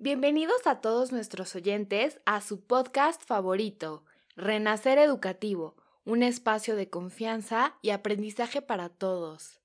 Bienvenidos 0.00 0.68
a 0.68 0.80
todos 0.80 1.10
nuestros 1.10 1.56
oyentes 1.56 2.20
a 2.24 2.40
su 2.40 2.60
podcast 2.60 3.20
favorito, 3.24 4.04
Renacer 4.36 4.96
Educativo, 4.96 5.74
un 6.04 6.22
espacio 6.22 6.76
de 6.76 6.88
confianza 6.88 7.74
y 7.82 7.90
aprendizaje 7.90 8.62
para 8.62 8.90
todos. 8.90 9.57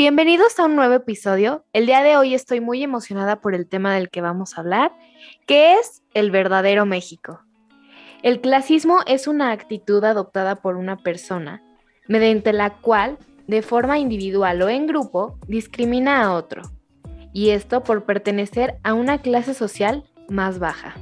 Bienvenidos 0.00 0.58
a 0.58 0.64
un 0.64 0.76
nuevo 0.76 0.94
episodio. 0.94 1.66
El 1.74 1.84
día 1.84 2.02
de 2.02 2.16
hoy 2.16 2.32
estoy 2.32 2.62
muy 2.62 2.82
emocionada 2.82 3.42
por 3.42 3.54
el 3.54 3.68
tema 3.68 3.94
del 3.94 4.08
que 4.08 4.22
vamos 4.22 4.56
a 4.56 4.62
hablar, 4.62 4.92
que 5.46 5.74
es 5.74 6.02
el 6.14 6.30
verdadero 6.30 6.86
México. 6.86 7.42
El 8.22 8.40
clasismo 8.40 9.00
es 9.06 9.28
una 9.28 9.52
actitud 9.52 10.02
adoptada 10.02 10.56
por 10.56 10.76
una 10.76 10.96
persona, 10.96 11.62
mediante 12.08 12.54
la 12.54 12.78
cual, 12.78 13.18
de 13.46 13.60
forma 13.60 13.98
individual 13.98 14.62
o 14.62 14.70
en 14.70 14.86
grupo, 14.86 15.38
discrimina 15.48 16.22
a 16.22 16.32
otro, 16.32 16.62
y 17.34 17.50
esto 17.50 17.82
por 17.82 18.04
pertenecer 18.04 18.78
a 18.82 18.94
una 18.94 19.20
clase 19.20 19.52
social 19.52 20.04
más 20.30 20.58
baja. 20.58 20.94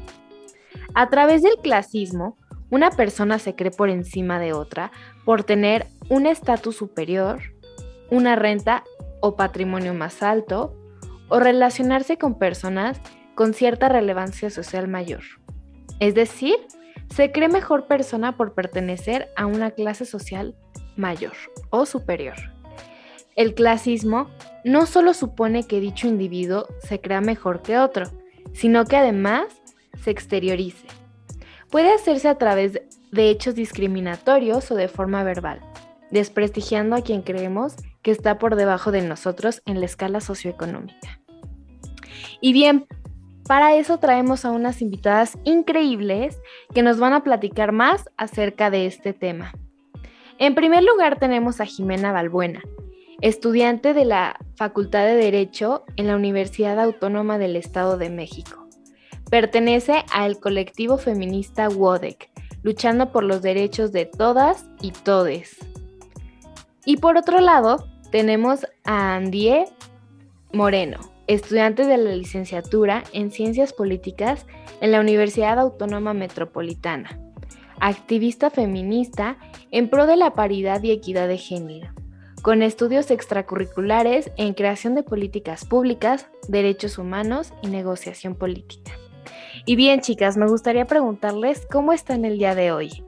A 0.94 1.08
través 1.08 1.42
del 1.42 1.54
clasismo, 1.62 2.36
una 2.68 2.90
persona 2.90 3.38
se 3.38 3.54
cree 3.54 3.70
por 3.70 3.90
encima 3.90 4.40
de 4.40 4.54
otra 4.54 4.90
por 5.24 5.44
tener 5.44 5.86
un 6.08 6.26
estatus 6.26 6.74
superior, 6.74 7.38
una 8.10 8.36
renta 8.36 8.84
o 9.20 9.36
patrimonio 9.36 9.94
más 9.94 10.22
alto, 10.22 10.74
o 11.28 11.40
relacionarse 11.40 12.16
con 12.18 12.38
personas 12.38 13.00
con 13.34 13.54
cierta 13.54 13.88
relevancia 13.88 14.50
social 14.50 14.88
mayor. 14.88 15.22
Es 16.00 16.14
decir, 16.14 16.56
se 17.14 17.32
cree 17.32 17.48
mejor 17.48 17.86
persona 17.86 18.36
por 18.36 18.54
pertenecer 18.54 19.28
a 19.36 19.46
una 19.46 19.70
clase 19.70 20.04
social 20.04 20.54
mayor 20.96 21.32
o 21.70 21.86
superior. 21.86 22.36
El 23.36 23.54
clasismo 23.54 24.28
no 24.64 24.86
solo 24.86 25.14
supone 25.14 25.66
que 25.66 25.80
dicho 25.80 26.08
individuo 26.08 26.66
se 26.80 27.00
crea 27.00 27.20
mejor 27.20 27.62
que 27.62 27.78
otro, 27.78 28.06
sino 28.52 28.84
que 28.84 28.96
además 28.96 29.46
se 30.02 30.10
exteriorice. 30.10 30.86
Puede 31.70 31.92
hacerse 31.92 32.28
a 32.28 32.38
través 32.38 32.80
de 33.12 33.30
hechos 33.30 33.54
discriminatorios 33.54 34.70
o 34.70 34.74
de 34.74 34.88
forma 34.88 35.22
verbal, 35.22 35.60
desprestigiando 36.10 36.96
a 36.96 37.02
quien 37.02 37.22
creemos 37.22 37.74
que 38.02 38.10
está 38.10 38.38
por 38.38 38.56
debajo 38.56 38.92
de 38.92 39.02
nosotros 39.02 39.62
en 39.66 39.80
la 39.80 39.86
escala 39.86 40.20
socioeconómica. 40.20 41.20
Y 42.40 42.52
bien, 42.52 42.86
para 43.46 43.74
eso 43.76 43.98
traemos 43.98 44.44
a 44.44 44.50
unas 44.50 44.82
invitadas 44.82 45.38
increíbles 45.44 46.38
que 46.74 46.82
nos 46.82 46.98
van 46.98 47.14
a 47.14 47.24
platicar 47.24 47.72
más 47.72 48.08
acerca 48.16 48.70
de 48.70 48.86
este 48.86 49.12
tema. 49.12 49.52
En 50.38 50.54
primer 50.54 50.84
lugar 50.84 51.18
tenemos 51.18 51.60
a 51.60 51.64
Jimena 51.64 52.12
Balbuena, 52.12 52.62
estudiante 53.20 53.94
de 53.94 54.04
la 54.04 54.38
Facultad 54.54 55.06
de 55.06 55.16
Derecho 55.16 55.84
en 55.96 56.06
la 56.06 56.16
Universidad 56.16 56.78
Autónoma 56.78 57.38
del 57.38 57.56
Estado 57.56 57.96
de 57.96 58.10
México. 58.10 58.68
Pertenece 59.30 60.04
al 60.12 60.38
colectivo 60.38 60.96
feminista 60.96 61.68
WODEC, 61.68 62.30
luchando 62.62 63.10
por 63.12 63.24
los 63.24 63.42
derechos 63.42 63.92
de 63.92 64.06
todas 64.06 64.66
y 64.80 64.92
todes. 64.92 65.56
Y 66.88 66.96
por 66.96 67.18
otro 67.18 67.40
lado, 67.40 67.86
tenemos 68.10 68.66
a 68.84 69.14
Andie 69.16 69.66
Moreno, 70.54 70.98
estudiante 71.26 71.84
de 71.84 71.98
la 71.98 72.12
licenciatura 72.12 73.04
en 73.12 73.30
Ciencias 73.30 73.74
Políticas 73.74 74.46
en 74.80 74.92
la 74.92 75.00
Universidad 75.00 75.58
Autónoma 75.58 76.14
Metropolitana, 76.14 77.20
activista 77.78 78.48
feminista 78.48 79.36
en 79.70 79.90
pro 79.90 80.06
de 80.06 80.16
la 80.16 80.32
paridad 80.32 80.82
y 80.82 80.90
equidad 80.90 81.28
de 81.28 81.36
género, 81.36 81.92
con 82.40 82.62
estudios 82.62 83.10
extracurriculares 83.10 84.30
en 84.38 84.54
creación 84.54 84.94
de 84.94 85.02
políticas 85.02 85.66
públicas, 85.66 86.30
derechos 86.48 86.96
humanos 86.96 87.52
y 87.60 87.66
negociación 87.66 88.34
política. 88.34 88.92
Y 89.66 89.76
bien, 89.76 90.00
chicas, 90.00 90.38
me 90.38 90.48
gustaría 90.48 90.86
preguntarles 90.86 91.66
cómo 91.70 91.92
están 91.92 92.24
el 92.24 92.38
día 92.38 92.54
de 92.54 92.72
hoy. 92.72 93.04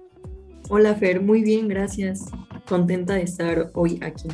Hola, 0.69 0.95
Fer, 0.97 1.23
muy 1.23 1.41
bien, 1.43 1.67
gracias 1.67 2.31
contenta 2.71 3.15
de 3.15 3.23
estar 3.23 3.71
hoy 3.75 3.99
aquí. 4.01 4.29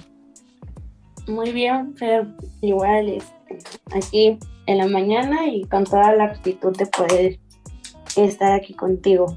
Muy 1.26 1.52
bien, 1.52 1.96
Fer, 1.96 2.26
igual 2.60 3.08
este, 3.08 3.58
aquí 3.96 4.38
en 4.66 4.78
la 4.78 4.86
mañana 4.86 5.46
y 5.46 5.64
con 5.64 5.84
toda 5.84 6.14
la 6.14 6.24
actitud 6.24 6.76
de 6.76 6.84
poder 6.86 7.38
estar 8.14 8.52
aquí 8.52 8.74
contigo. 8.74 9.34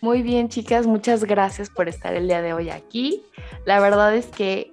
Muy 0.00 0.22
bien, 0.22 0.48
chicas, 0.48 0.86
muchas 0.86 1.24
gracias 1.24 1.68
por 1.68 1.88
estar 1.88 2.14
el 2.14 2.28
día 2.28 2.40
de 2.40 2.52
hoy 2.52 2.70
aquí. 2.70 3.22
La 3.66 3.80
verdad 3.80 4.14
es 4.14 4.26
que 4.26 4.70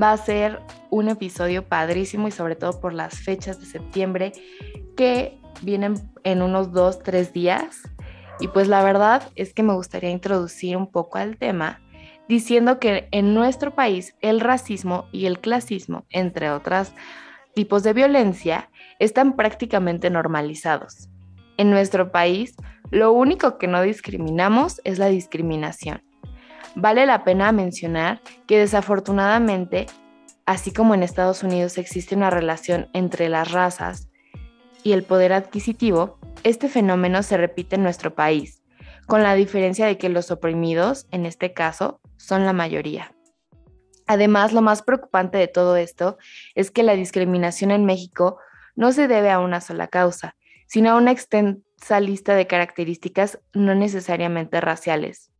va 0.00 0.12
a 0.12 0.16
ser 0.16 0.60
un 0.90 1.10
episodio 1.10 1.68
padrísimo 1.68 2.26
y 2.26 2.30
sobre 2.30 2.56
todo 2.56 2.80
por 2.80 2.94
las 2.94 3.18
fechas 3.18 3.60
de 3.60 3.66
septiembre 3.66 4.32
que 4.96 5.38
vienen 5.60 5.94
en 6.24 6.40
unos 6.40 6.72
dos, 6.72 7.02
tres 7.02 7.34
días. 7.34 7.82
Y 8.40 8.48
pues 8.48 8.66
la 8.66 8.82
verdad 8.82 9.28
es 9.34 9.52
que 9.52 9.62
me 9.62 9.74
gustaría 9.74 10.10
introducir 10.10 10.76
un 10.76 10.86
poco 10.90 11.18
al 11.18 11.36
tema 11.36 11.82
diciendo 12.28 12.78
que 12.78 13.08
en 13.10 13.34
nuestro 13.34 13.74
país 13.74 14.14
el 14.20 14.40
racismo 14.40 15.06
y 15.12 15.26
el 15.26 15.40
clasismo, 15.40 16.04
entre 16.10 16.50
otros 16.50 16.92
tipos 17.54 17.82
de 17.82 17.92
violencia, 17.92 18.70
están 18.98 19.34
prácticamente 19.34 20.10
normalizados. 20.10 21.08
En 21.56 21.70
nuestro 21.70 22.12
país, 22.12 22.54
lo 22.90 23.12
único 23.12 23.58
que 23.58 23.66
no 23.66 23.82
discriminamos 23.82 24.80
es 24.84 24.98
la 24.98 25.06
discriminación. 25.06 26.02
Vale 26.74 27.06
la 27.06 27.24
pena 27.24 27.50
mencionar 27.50 28.20
que 28.46 28.58
desafortunadamente, 28.58 29.86
así 30.46 30.72
como 30.72 30.94
en 30.94 31.02
Estados 31.02 31.42
Unidos 31.42 31.78
existe 31.78 32.14
una 32.14 32.30
relación 32.30 32.88
entre 32.92 33.28
las 33.28 33.50
razas 33.50 34.08
y 34.84 34.92
el 34.92 35.02
poder 35.02 35.32
adquisitivo, 35.32 36.18
este 36.44 36.68
fenómeno 36.68 37.22
se 37.22 37.36
repite 37.36 37.76
en 37.76 37.82
nuestro 37.82 38.14
país, 38.14 38.62
con 39.06 39.22
la 39.22 39.34
diferencia 39.34 39.86
de 39.86 39.98
que 39.98 40.08
los 40.08 40.30
oprimidos, 40.30 41.08
en 41.10 41.26
este 41.26 41.52
caso, 41.52 42.00
son 42.18 42.44
la 42.44 42.52
mayoría. 42.52 43.14
Además, 44.06 44.52
lo 44.52 44.62
más 44.62 44.82
preocupante 44.82 45.38
de 45.38 45.48
todo 45.48 45.76
esto 45.76 46.18
es 46.54 46.70
que 46.70 46.82
la 46.82 46.94
discriminación 46.94 47.70
en 47.70 47.84
México 47.84 48.38
no 48.74 48.92
se 48.92 49.08
debe 49.08 49.30
a 49.30 49.40
una 49.40 49.60
sola 49.60 49.88
causa, 49.88 50.36
sino 50.66 50.90
a 50.90 50.96
una 50.96 51.10
extensa 51.10 52.00
lista 52.00 52.34
de 52.34 52.46
características 52.46 53.38
no 53.52 53.74
necesariamente 53.74 54.60
raciales. 54.60 55.30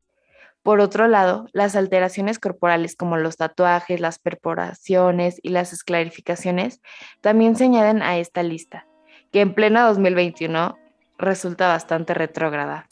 Por 0.63 0.81
otro 0.81 1.09
lado, 1.09 1.47
las 1.53 1.77
alteraciones 1.77 2.39
corporales 2.39 2.95
como 2.95 3.17
los 3.17 3.37
tatuajes, 3.37 4.01
las 4.01 4.19
perforaciones 4.19 5.41
y 5.43 5.49
las 5.51 5.73
esclarificaciones 5.73 6.83
también 7.21 7.57
se 7.57 7.65
añaden 7.65 8.03
a 8.03 8.19
esta 8.19 8.43
lista, 8.43 8.87
que 9.33 9.41
en 9.41 9.55
pleno 9.55 9.87
2021 9.87 10.77
resulta 11.17 11.69
bastante 11.69 12.13
retrógrada. 12.13 12.87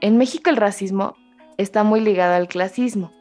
En 0.00 0.16
México 0.16 0.50
el 0.50 0.56
racismo 0.56 1.16
está 1.58 1.84
muy 1.84 2.00
ligado 2.00 2.34
al 2.34 2.48
clasismo, 2.48 3.12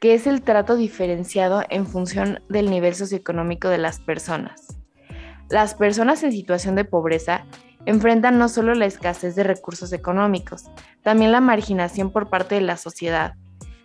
que 0.00 0.14
es 0.14 0.26
el 0.26 0.42
trato 0.42 0.76
diferenciado 0.76 1.62
en 1.70 1.86
función 1.86 2.42
del 2.48 2.70
nivel 2.70 2.94
socioeconómico 2.94 3.68
de 3.68 3.78
las 3.78 4.00
personas. 4.00 4.78
Las 5.50 5.74
personas 5.74 6.22
en 6.22 6.32
situación 6.32 6.74
de 6.74 6.84
pobreza 6.84 7.44
enfrentan 7.86 8.38
no 8.38 8.48
solo 8.48 8.74
la 8.74 8.86
escasez 8.86 9.34
de 9.34 9.44
recursos 9.44 9.92
económicos, 9.92 10.64
también 11.02 11.32
la 11.32 11.40
marginación 11.40 12.10
por 12.10 12.30
parte 12.30 12.54
de 12.54 12.62
la 12.62 12.76
sociedad, 12.76 13.34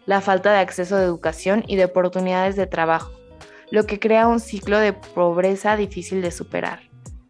la 0.06 0.22
falta 0.22 0.52
de 0.52 0.60
acceso 0.60 0.96
a 0.96 1.04
educación 1.04 1.64
y 1.68 1.76
de 1.76 1.86
oportunidades 1.86 2.56
de 2.56 2.68
trabajo, 2.68 3.12
lo 3.72 3.86
que 3.86 4.00
crea 4.00 4.28
un 4.28 4.40
ciclo 4.40 4.80
de 4.80 4.94
pobreza 4.94 5.76
difícil 5.76 6.22
de 6.22 6.32
superar. 6.32 6.80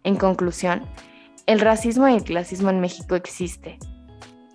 En 0.03 0.15
conclusión, 0.15 0.83
el 1.45 1.59
racismo 1.59 2.07
y 2.07 2.15
el 2.15 2.23
clasismo 2.23 2.69
en 2.69 2.79
México 2.79 3.15
existe, 3.15 3.79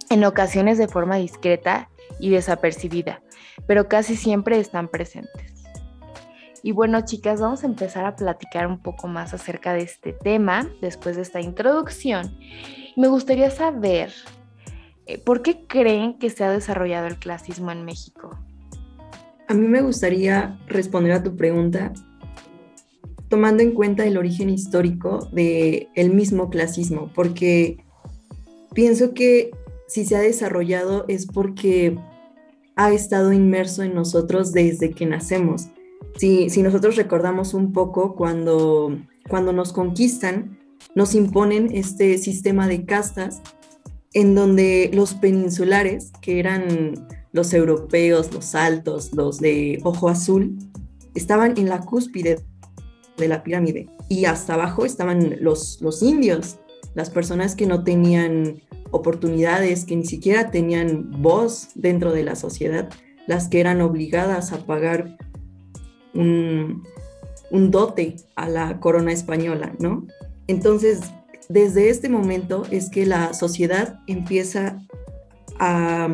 en 0.09 0.25
ocasiones 0.25 0.79
de 0.79 0.89
forma 0.89 1.17
discreta 1.17 1.91
y 2.19 2.31
desapercibida, 2.31 3.23
pero 3.67 3.89
casi 3.89 4.17
siempre 4.17 4.59
están 4.59 4.89
presentes. 4.89 5.55
Y 6.63 6.73
bueno, 6.73 7.05
chicas, 7.05 7.41
vamos 7.41 7.63
a 7.63 7.67
empezar 7.67 8.07
a 8.07 8.17
platicar 8.17 8.67
un 8.67 8.79
poco 8.79 9.07
más 9.07 9.35
acerca 9.35 9.75
de 9.75 9.83
este 9.83 10.15
tema 10.15 10.71
después 10.81 11.15
de 11.17 11.23
esta 11.23 11.43
introducción. 11.43 12.39
Me 12.97 13.09
gustaría 13.09 13.51
saber, 13.51 14.13
eh, 15.05 15.19
¿por 15.19 15.43
qué 15.43 15.67
creen 15.67 16.19
que 16.19 16.31
se 16.31 16.43
ha 16.43 16.51
desarrollado 16.51 17.07
el 17.07 17.19
clasismo 17.19 17.71
en 17.71 17.85
México? 17.85 18.39
A 19.47 19.53
mí 19.53 19.69
me 19.69 19.83
gustaría 19.83 20.59
responder 20.67 21.13
a 21.13 21.23
tu 21.23 21.37
pregunta 21.37 21.93
tomando 23.29 23.63
en 23.63 23.73
cuenta 23.73 24.07
el 24.07 24.17
origen 24.17 24.49
histórico 24.49 25.29
del 25.33 25.89
el 25.95 26.15
mismo 26.15 26.51
clasismo, 26.51 27.11
porque 27.15 27.85
pienso 28.75 29.13
que 29.13 29.51
si 29.95 30.05
se 30.05 30.17
ha 30.17 30.21
desarrollado 30.21 31.05
es 31.07 31.25
porque 31.25 31.97
ha 32.75 32.93
estado 32.93 33.33
inmerso 33.33 33.85
en 33.85 33.95
nosotros 33.95 34.51
desde 34.51 34.91
que 34.91 35.07
nacemos. 35.07 35.69
Si, 36.17 36.49
nosotros 36.63 36.97
recordamos 36.97 37.55
un 37.55 37.73
poco 37.73 38.17
cuando, 38.17 38.99
cuando 39.29 39.53
nos 39.53 39.73
conquistan, 39.73 40.59
nos 40.97 41.15
imponen 41.15 41.69
este 41.73 42.19
sistema 42.19 42.67
de 42.67 42.85
castas 42.85 43.41
en 44.15 44.35
donde 44.35 44.91
los 44.93 45.15
peninsulares, 45.15 46.11
que 46.21 46.41
eran 46.41 47.07
los 47.31 47.55
europeos, 47.55 48.35
los 48.35 48.57
altos, 48.57 49.13
los 49.13 49.39
de 49.39 49.79
ojo 49.85 50.09
azul, 50.09 50.59
estaban 51.15 51.57
en 51.57 51.69
la 51.69 51.83
cúspide 51.83 52.41
de 53.17 53.29
la 53.29 53.45
pirámide 53.45 53.89
y 54.09 54.25
hasta 54.25 54.55
abajo 54.55 54.87
estaban 54.87 55.37
los, 55.41 55.81
los 55.81 56.03
indios, 56.03 56.59
las 56.95 57.11
personas 57.11 57.55
que 57.55 57.67
no 57.67 57.85
tenían 57.85 58.63
oportunidades, 58.91 59.85
que 59.85 59.97
ni 59.97 60.07
siquiera 60.07 60.51
tenían 60.51 61.11
voz 61.21 61.69
dentro 61.75 62.13
de 62.13 62.23
la 62.23 62.37
sociedad, 62.37 62.89
las 63.27 63.49
que 63.49 63.61
eran 63.61 63.81
obligadas 63.81 64.53
a 64.53 64.65
pagar 64.65 65.17
un, 66.15 66.83
dote 67.51 68.17
a 68.37 68.49
la 68.49 68.81
corona 68.81 69.13
española, 69.13 69.75
¿no? 69.79 70.07
Entonces, 70.47 71.01
desde 71.49 71.91
este 71.91 72.09
momento 72.09 72.65
es 72.71 72.89
que 72.91 73.07
la 73.07 73.35
sociedad 73.35 74.01
empieza 74.07 74.79
a 75.59 76.09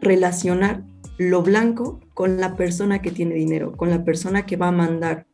relacionar 0.00 0.84
lo 1.18 1.42
blanco 1.42 2.00
con 2.14 2.40
la 2.40 2.56
persona 2.56 3.00
que 3.00 3.10
tiene 3.10 3.34
dinero, 3.34 3.72
con 3.76 3.90
la 3.90 4.04
persona 4.04 4.46
que 4.46 4.56
va 4.56 4.68
a 4.68 4.72
mandar, 4.72 5.26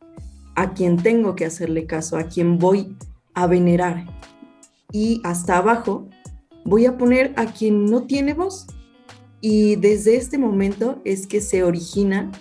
a 0.55 0.73
quien 0.73 0.97
tengo 0.97 1.35
que 1.35 1.45
hacerle 1.45 1.85
caso, 1.85 2.17
a 2.17 2.23
quien 2.23 2.57
voy 2.57 2.95
a 3.33 3.47
venerar. 3.47 4.05
Y 4.91 5.21
hasta 5.23 5.57
abajo 5.57 6.07
voy 6.65 6.85
a 6.85 6.97
poner 6.97 7.33
a 7.35 7.47
quien 7.47 7.85
no 7.85 8.03
tiene 8.03 8.33
voz. 8.33 8.67
Y 9.41 9.75
desde 9.75 10.15
este 10.15 10.37
momento 10.37 11.01
es 11.03 11.27
que 11.27 11.41
se 11.41 11.63
origina 11.63 12.31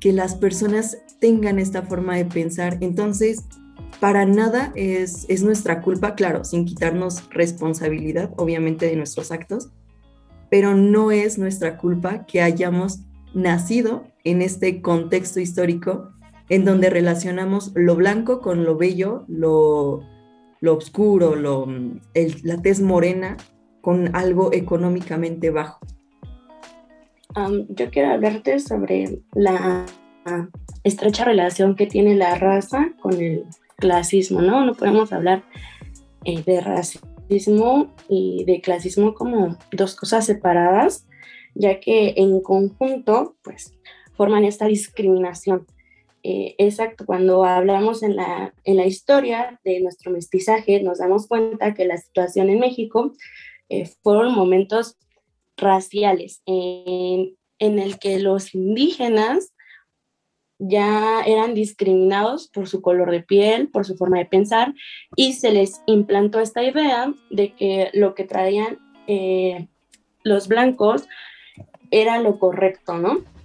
que 0.00 0.12
las 0.12 0.34
personas 0.34 0.98
tengan 1.20 1.58
esta 1.58 1.82
forma 1.82 2.16
de 2.16 2.24
pensar. 2.24 2.78
Entonces, 2.80 3.44
para 4.00 4.24
nada 4.26 4.72
es, 4.74 5.26
es 5.28 5.42
nuestra 5.42 5.82
culpa, 5.82 6.14
claro, 6.14 6.44
sin 6.44 6.64
quitarnos 6.64 7.28
responsabilidad, 7.30 8.32
obviamente, 8.36 8.86
de 8.86 8.96
nuestros 8.96 9.30
actos, 9.30 9.70
pero 10.50 10.74
no 10.74 11.10
es 11.10 11.38
nuestra 11.38 11.76
culpa 11.76 12.26
que 12.26 12.40
hayamos 12.40 13.00
nacido 13.34 14.04
en 14.24 14.42
este 14.42 14.80
contexto 14.80 15.40
histórico 15.40 16.12
en 16.48 16.64
donde 16.64 16.90
relacionamos 16.90 17.72
lo 17.74 17.96
blanco 17.96 18.40
con 18.40 18.64
lo 18.64 18.76
bello, 18.76 19.24
lo, 19.28 20.02
lo 20.60 20.76
oscuro, 20.76 21.34
lo, 21.34 21.66
la 22.42 22.62
tez 22.62 22.80
morena 22.80 23.36
con 23.80 24.14
algo 24.16 24.52
económicamente 24.52 25.50
bajo. 25.50 25.80
yo 27.68 27.90
quiero 27.90 28.12
hablarte 28.12 28.58
sobre 28.60 29.20
la 29.34 29.86
estrecha 30.84 31.24
relación 31.24 31.76
que 31.76 31.86
tiene 31.86 32.14
la 32.14 32.34
raza 32.36 32.92
con 33.00 33.14
el 33.14 33.44
clasismo, 33.76 34.40
¿no? 34.40 34.64
No 34.64 34.74
podemos 34.74 35.12
hablar 35.12 35.44
eh, 36.24 36.42
de 36.42 36.60
racismo 36.60 37.94
y 38.08 38.44
de 38.44 38.60
clasismo 38.60 39.14
como 39.14 39.56
dos 39.72 39.94
cosas 39.94 40.26
separadas, 40.26 41.06
ya 41.54 41.80
que 41.80 42.14
en 42.16 42.40
conjunto, 42.40 43.36
pues, 43.42 43.74
forman 44.14 44.44
esta 44.44 44.66
discriminación. 44.66 45.66
Eh, 46.28 46.56
exacto, 46.58 47.06
cuando 47.06 47.44
hablamos 47.44 48.02
en 48.02 48.16
la, 48.16 48.52
en 48.64 48.76
la 48.78 48.84
historia 48.84 49.60
de 49.62 49.78
nuestro 49.78 50.10
mestizaje, 50.10 50.82
nos 50.82 50.98
damos 50.98 51.28
cuenta 51.28 51.72
que 51.72 51.84
la 51.84 51.98
situación 51.98 52.50
en 52.50 52.58
México 52.58 53.12
eh, 53.68 53.88
fueron 54.02 54.34
momentos 54.34 54.96
raciales 55.56 56.42
en, 56.44 57.36
el 57.60 58.00
que 58.00 58.18
los 58.18 58.56
indígenas 58.56 59.52
ya 60.58 61.22
eran 61.24 61.54
discriminados 61.54 62.48
por 62.48 62.66
su 62.66 62.82
color 62.82 63.12
de 63.12 63.22
piel, 63.22 63.68
por 63.68 63.86
su 63.86 63.96
forma 63.96 64.18
de 64.18 64.26
pensar, 64.26 64.74
y 65.14 65.34
se 65.34 65.52
les 65.52 65.80
implantó 65.86 66.40
esta 66.40 66.64
idea 66.64 67.14
de 67.30 67.52
que 67.52 67.90
lo 67.94 68.16
que 68.16 68.24
traían 68.24 68.80
eh, 69.06 69.68
los 70.24 70.48
blancos 70.48 71.06
era 71.92 72.18
lo 72.18 72.40
correcto, 72.40 72.98
¿no? 72.98 73.35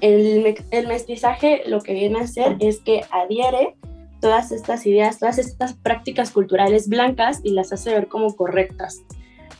El, 0.00 0.56
mestizaje 0.86 1.62
lo 1.66 1.80
que 1.80 1.94
viene 1.94 2.18
a 2.18 2.22
hacer 2.22 2.56
es 2.60 2.80
que 2.80 3.02
adhiere 3.10 3.76
todas 4.20 4.52
estas 4.52 4.86
ideas, 4.86 5.18
todas 5.18 5.38
estas 5.38 5.74
prácticas 5.74 6.30
culturales 6.30 6.88
blancas 6.88 7.40
y 7.44 7.50
las 7.50 7.72
hace 7.72 7.92
ver 7.92 8.08
como 8.08 8.34
correctas. 8.36 9.02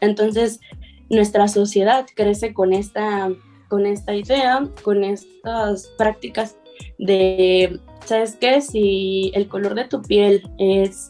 Entonces, 0.01 0.61
nuestra 1.09 1.49
sociedad 1.49 2.07
crece 2.15 2.53
con 2.53 2.73
esta, 2.73 3.31
con 3.69 3.87
esta 3.87 4.15
idea, 4.15 4.69
con 4.83 5.05
estas 5.05 5.89
prácticas 5.97 6.57
de, 6.99 7.81
¿sabes 8.05 8.37
qué? 8.37 8.61
Si 8.61 9.31
el 9.35 9.49
color 9.49 9.75
de 9.75 9.85
tu 9.85 10.03
piel 10.03 10.43
es 10.59 11.09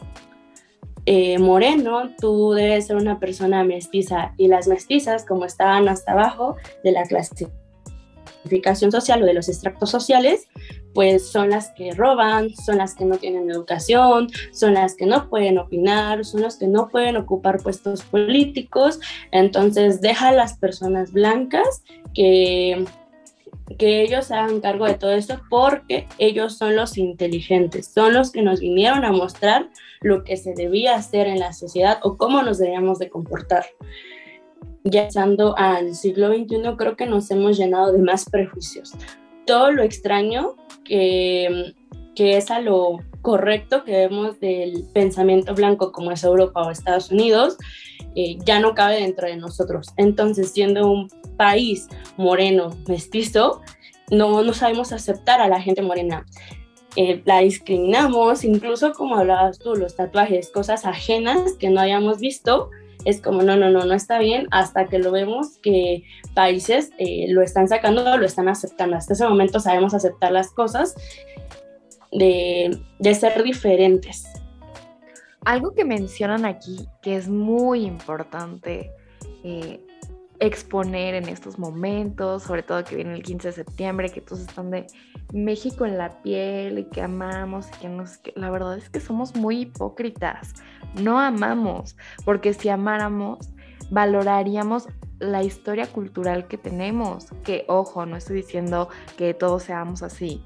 eh, 1.06 1.38
moreno, 1.38 2.10
tú 2.20 2.52
debes 2.52 2.88
ser 2.88 2.96
una 2.96 3.20
persona 3.20 3.64
mestiza. 3.64 4.34
Y 4.36 4.48
las 4.48 4.66
mestizas, 4.66 5.24
como 5.24 5.44
estaban 5.44 5.88
hasta 5.88 6.12
abajo 6.12 6.56
de 6.82 6.92
la 6.92 7.04
clasificación 8.46 8.92
social 8.92 9.22
o 9.22 9.26
de 9.26 9.34
los 9.34 9.48
extractos 9.48 9.90
sociales, 9.90 10.48
pues 10.94 11.28
son 11.28 11.50
las 11.50 11.70
que 11.72 11.92
roban, 11.92 12.50
son 12.54 12.78
las 12.78 12.94
que 12.94 13.04
no 13.04 13.18
tienen 13.18 13.50
educación, 13.50 14.28
son 14.52 14.74
las 14.74 14.94
que 14.94 15.06
no 15.06 15.28
pueden 15.28 15.58
opinar, 15.58 16.24
son 16.24 16.42
los 16.42 16.56
que 16.56 16.66
no 16.66 16.88
pueden 16.88 17.16
ocupar 17.16 17.58
puestos 17.62 18.02
políticos. 18.02 19.00
Entonces 19.32 20.00
deja 20.00 20.28
a 20.28 20.32
las 20.32 20.56
personas 20.58 21.12
blancas 21.12 21.82
que 22.14 22.84
que 23.78 24.00
ellos 24.00 24.30
hagan 24.30 24.60
cargo 24.60 24.86
de 24.86 24.94
todo 24.94 25.10
esto 25.10 25.40
porque 25.50 26.06
ellos 26.18 26.56
son 26.56 26.76
los 26.76 26.96
inteligentes, 26.96 27.88
son 27.92 28.14
los 28.14 28.30
que 28.30 28.40
nos 28.40 28.60
vinieron 28.60 29.04
a 29.04 29.10
mostrar 29.10 29.68
lo 30.02 30.22
que 30.22 30.36
se 30.36 30.54
debía 30.54 30.94
hacer 30.94 31.26
en 31.26 31.40
la 31.40 31.52
sociedad 31.52 31.98
o 32.02 32.16
cómo 32.16 32.42
nos 32.42 32.58
debíamos 32.58 33.00
de 33.00 33.10
comportar. 33.10 33.66
Ya 34.88 35.02
estando 35.02 35.56
al 35.58 35.94
siglo 35.94 36.28
XXI, 36.28 36.76
creo 36.76 36.96
que 36.96 37.06
nos 37.06 37.30
hemos 37.30 37.58
llenado 37.58 37.92
de 37.92 37.98
más 37.98 38.24
prejuicios. 38.24 38.92
Todo 39.44 39.72
lo 39.72 39.82
extraño 39.82 40.54
que, 40.84 41.74
que 42.14 42.36
es 42.36 42.50
a 42.50 42.60
lo 42.60 43.00
correcto 43.20 43.82
que 43.82 43.90
vemos 43.90 44.38
del 44.38 44.84
pensamiento 44.94 45.52
blanco 45.54 45.90
como 45.90 46.12
es 46.12 46.22
Europa 46.22 46.62
o 46.62 46.70
Estados 46.70 47.10
Unidos, 47.10 47.56
eh, 48.14 48.38
ya 48.44 48.60
no 48.60 48.74
cabe 48.74 49.00
dentro 49.00 49.26
de 49.26 49.36
nosotros. 49.36 49.88
Entonces, 49.96 50.52
siendo 50.52 50.88
un 50.88 51.08
país 51.36 51.88
moreno, 52.16 52.70
mestizo, 52.86 53.62
no, 54.10 54.44
no 54.44 54.54
sabemos 54.54 54.92
aceptar 54.92 55.40
a 55.40 55.48
la 55.48 55.60
gente 55.60 55.82
morena. 55.82 56.24
Eh, 56.94 57.20
la 57.24 57.40
discriminamos, 57.40 58.44
incluso 58.44 58.92
como 58.92 59.16
hablabas 59.16 59.58
tú, 59.58 59.74
los 59.74 59.96
tatuajes, 59.96 60.50
cosas 60.50 60.86
ajenas 60.86 61.54
que 61.58 61.68
no 61.68 61.80
hayamos 61.80 62.20
visto, 62.20 62.70
es 63.06 63.22
como, 63.22 63.42
no, 63.42 63.56
no, 63.56 63.70
no, 63.70 63.84
no 63.84 63.94
está 63.94 64.18
bien, 64.18 64.48
hasta 64.50 64.88
que 64.88 64.98
lo 64.98 65.12
vemos 65.12 65.58
que 65.62 66.02
países 66.34 66.90
eh, 66.98 67.26
lo 67.28 67.40
están 67.40 67.68
sacando, 67.68 68.18
lo 68.18 68.26
están 68.26 68.48
aceptando. 68.48 68.96
Hasta 68.96 69.12
ese 69.12 69.28
momento 69.28 69.60
sabemos 69.60 69.94
aceptar 69.94 70.32
las 70.32 70.50
cosas 70.50 70.96
de, 72.10 72.76
de 72.98 73.14
ser 73.14 73.40
diferentes. 73.44 74.24
Algo 75.44 75.72
que 75.72 75.84
mencionan 75.84 76.44
aquí 76.44 76.88
que 77.00 77.14
es 77.14 77.28
muy 77.28 77.84
importante 77.84 78.90
eh, 79.44 79.85
exponer 80.40 81.14
en 81.14 81.28
estos 81.28 81.58
momentos, 81.58 82.42
sobre 82.42 82.62
todo 82.62 82.84
que 82.84 82.96
viene 82.96 83.14
el 83.14 83.22
15 83.22 83.48
de 83.48 83.52
septiembre, 83.52 84.10
que 84.10 84.20
todos 84.20 84.40
están 84.40 84.70
de 84.70 84.86
México 85.32 85.86
en 85.86 85.98
la 85.98 86.22
piel 86.22 86.78
y 86.78 86.84
que 86.84 87.02
amamos 87.02 87.68
y 87.68 87.80
que 87.80 87.88
nos... 87.88 88.18
Que 88.18 88.32
la 88.36 88.50
verdad 88.50 88.76
es 88.76 88.88
que 88.90 89.00
somos 89.00 89.34
muy 89.34 89.62
hipócritas, 89.62 90.54
no 90.94 91.18
amamos, 91.18 91.96
porque 92.24 92.54
si 92.54 92.68
amáramos, 92.68 93.50
valoraríamos 93.90 94.88
la 95.18 95.42
historia 95.42 95.86
cultural 95.86 96.46
que 96.46 96.58
tenemos, 96.58 97.28
que 97.44 97.64
ojo, 97.68 98.04
no 98.06 98.16
estoy 98.16 98.36
diciendo 98.36 98.88
que 99.16 99.32
todos 99.34 99.62
seamos 99.64 100.02
así, 100.02 100.42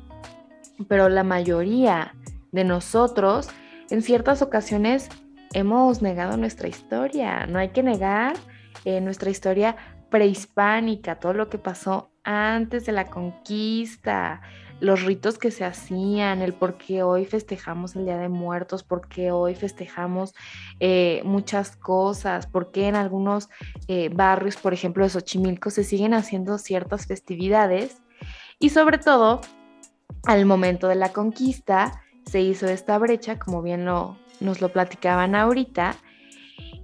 pero 0.88 1.08
la 1.08 1.24
mayoría 1.24 2.14
de 2.52 2.64
nosotros 2.64 3.48
en 3.90 4.02
ciertas 4.02 4.42
ocasiones 4.42 5.08
hemos 5.52 6.02
negado 6.02 6.36
nuestra 6.36 6.68
historia. 6.68 7.46
No 7.46 7.58
hay 7.58 7.70
que 7.70 7.82
negar 7.82 8.36
eh, 8.84 9.00
nuestra 9.00 9.30
historia 9.30 9.76
prehispánica, 10.10 11.16
todo 11.16 11.32
lo 11.32 11.48
que 11.48 11.58
pasó 11.58 12.10
antes 12.24 12.84
de 12.86 12.92
la 12.92 13.06
conquista, 13.06 14.40
los 14.80 15.02
ritos 15.02 15.38
que 15.38 15.50
se 15.50 15.64
hacían, 15.64 16.40
el 16.40 16.54
por 16.54 16.78
qué 16.78 17.02
hoy 17.02 17.26
festejamos 17.26 17.94
el 17.96 18.06
Día 18.06 18.16
de 18.16 18.28
Muertos, 18.28 18.82
por 18.82 19.08
qué 19.08 19.30
hoy 19.30 19.54
festejamos 19.54 20.34
eh, 20.80 21.20
muchas 21.24 21.76
cosas, 21.76 22.46
por 22.46 22.72
qué 22.72 22.88
en 22.88 22.96
algunos 22.96 23.50
eh, 23.88 24.08
barrios, 24.08 24.56
por 24.56 24.72
ejemplo 24.72 25.04
de 25.04 25.10
Xochimilco, 25.10 25.70
se 25.70 25.84
siguen 25.84 26.14
haciendo 26.14 26.58
ciertas 26.58 27.06
festividades. 27.06 28.00
Y 28.58 28.70
sobre 28.70 28.98
todo 28.98 29.42
al 30.24 30.46
momento 30.46 30.88
de 30.88 30.94
la 30.94 31.12
conquista 31.12 32.02
se 32.24 32.40
hizo 32.40 32.66
esta 32.66 32.98
brecha, 32.98 33.38
como 33.38 33.62
bien 33.62 33.84
nos 33.84 34.60
lo 34.60 34.68
platicaban 34.70 35.34
ahorita, 35.34 35.96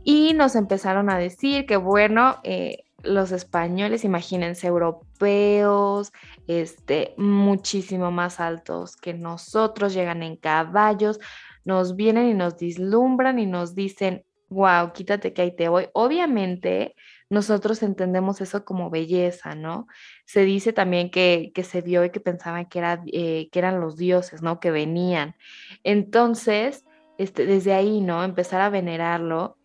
y 0.07 0.35
nos 0.35 0.55
empezaron 0.55 1.11
a 1.11 1.19
decir 1.19 1.67
que, 1.67 1.77
bueno, 1.77 2.37
eh, 2.45 2.85
los 3.03 3.33
españoles, 3.33 4.05
imagínense, 4.05 4.69
europeos, 4.69 6.13
este, 6.47 7.13
muchísimo 7.17 8.13
más 8.13 8.39
altos 8.39 8.97
que 8.97 9.15
nosotros, 9.15 9.95
llegan 9.95 10.23
en 10.23 10.37
caballos, 10.37 11.19
nos 11.65 11.97
vienen 11.97 12.29
y 12.29 12.35
nos 12.35 12.57
dislumbran 12.57 13.41
y 13.41 13.47
nos 13.47 13.75
dicen, 13.75 14.25
wow, 14.49 14.93
quítate 14.93 15.33
que 15.33 15.43
ahí 15.43 15.57
te 15.57 15.69
voy. 15.69 15.89
Obviamente, 15.93 16.95
nosotros 17.29 17.83
entendemos 17.83 18.41
eso 18.41 18.65
como 18.65 18.91
belleza, 18.91 19.57
¿no? 19.57 19.89
Se 20.25 20.45
dice 20.45 20.73
también 20.73 21.11
que, 21.11 21.51
se 21.65 21.81
vio 21.83 22.05
y 22.05 22.11
que 22.11 22.21
pensaban 22.21 22.67
que, 22.67 22.79
era, 22.79 23.03
eh, 23.13 23.49
que 23.51 23.59
eran 23.59 23.81
los 23.81 23.97
dioses, 23.97 24.41
¿no? 24.41 24.61
Que 24.61 24.71
venían. 24.71 25.35
Entonces, 25.83 26.85
este, 27.19 27.45
desde 27.45 27.75
ahí, 27.75 28.01
¿no? 28.01 28.23
Empezar 28.23 28.61
a 28.61 28.71
venerarlo 28.71 29.56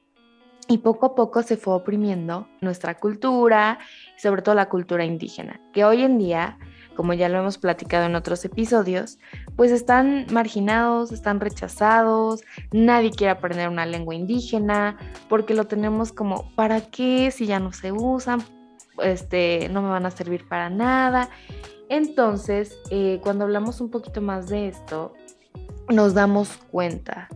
y 0.71 0.77
poco 0.77 1.05
a 1.05 1.15
poco 1.15 1.43
se 1.43 1.57
fue 1.57 1.73
oprimiendo 1.73 2.47
nuestra 2.61 2.97
cultura, 2.97 3.79
sobre 4.17 4.41
todo 4.41 4.55
la 4.55 4.69
cultura 4.69 5.03
indígena, 5.03 5.59
que 5.73 5.83
hoy 5.83 6.03
en 6.03 6.17
día 6.17 6.57
como 6.95 7.13
ya 7.13 7.29
lo 7.29 7.39
hemos 7.39 7.57
platicado 7.57 8.05
en 8.05 8.15
otros 8.15 8.43
episodios, 8.45 9.17
pues 9.55 9.71
están 9.71 10.27
marginados, 10.31 11.11
están 11.11 11.39
rechazados, 11.39 12.41
nadie 12.71 13.11
quiere 13.11 13.31
aprender 13.31 13.69
una 13.69 13.85
lengua 13.85 14.13
indígena, 14.13 14.97
porque 15.29 15.53
lo 15.53 15.65
tenemos 15.65 16.11
como, 16.11 16.53
¿para 16.55 16.81
qué 16.81 17.31
si 17.31 17.45
ya 17.45 17.59
no 17.59 17.71
se 17.73 17.91
usan? 17.91 18.43
Este, 19.01 19.69
no 19.69 19.81
me 19.81 19.89
van 19.89 20.05
a 20.05 20.11
servir 20.11 20.47
para 20.47 20.69
nada. 20.69 21.29
Entonces, 21.89 22.77
eh, 22.91 23.19
cuando 23.23 23.45
hablamos 23.45 23.81
un 23.81 23.89
poquito 23.89 24.21
más 24.21 24.49
de 24.49 24.67
esto, 24.67 25.13
nos 25.89 26.13
damos 26.13 26.57
cuenta 26.71 27.29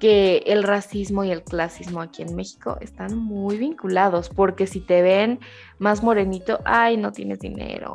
que 0.00 0.38
el 0.46 0.62
racismo 0.62 1.24
y 1.24 1.30
el 1.30 1.42
clasismo 1.42 2.00
aquí 2.00 2.22
en 2.22 2.34
México 2.34 2.76
están 2.80 3.16
muy 3.16 3.56
vinculados, 3.58 4.28
porque 4.28 4.66
si 4.66 4.80
te 4.80 5.02
ven 5.02 5.40
más 5.78 6.02
morenito, 6.02 6.60
ay, 6.64 6.96
no 6.96 7.12
tienes 7.12 7.40
dinero, 7.40 7.94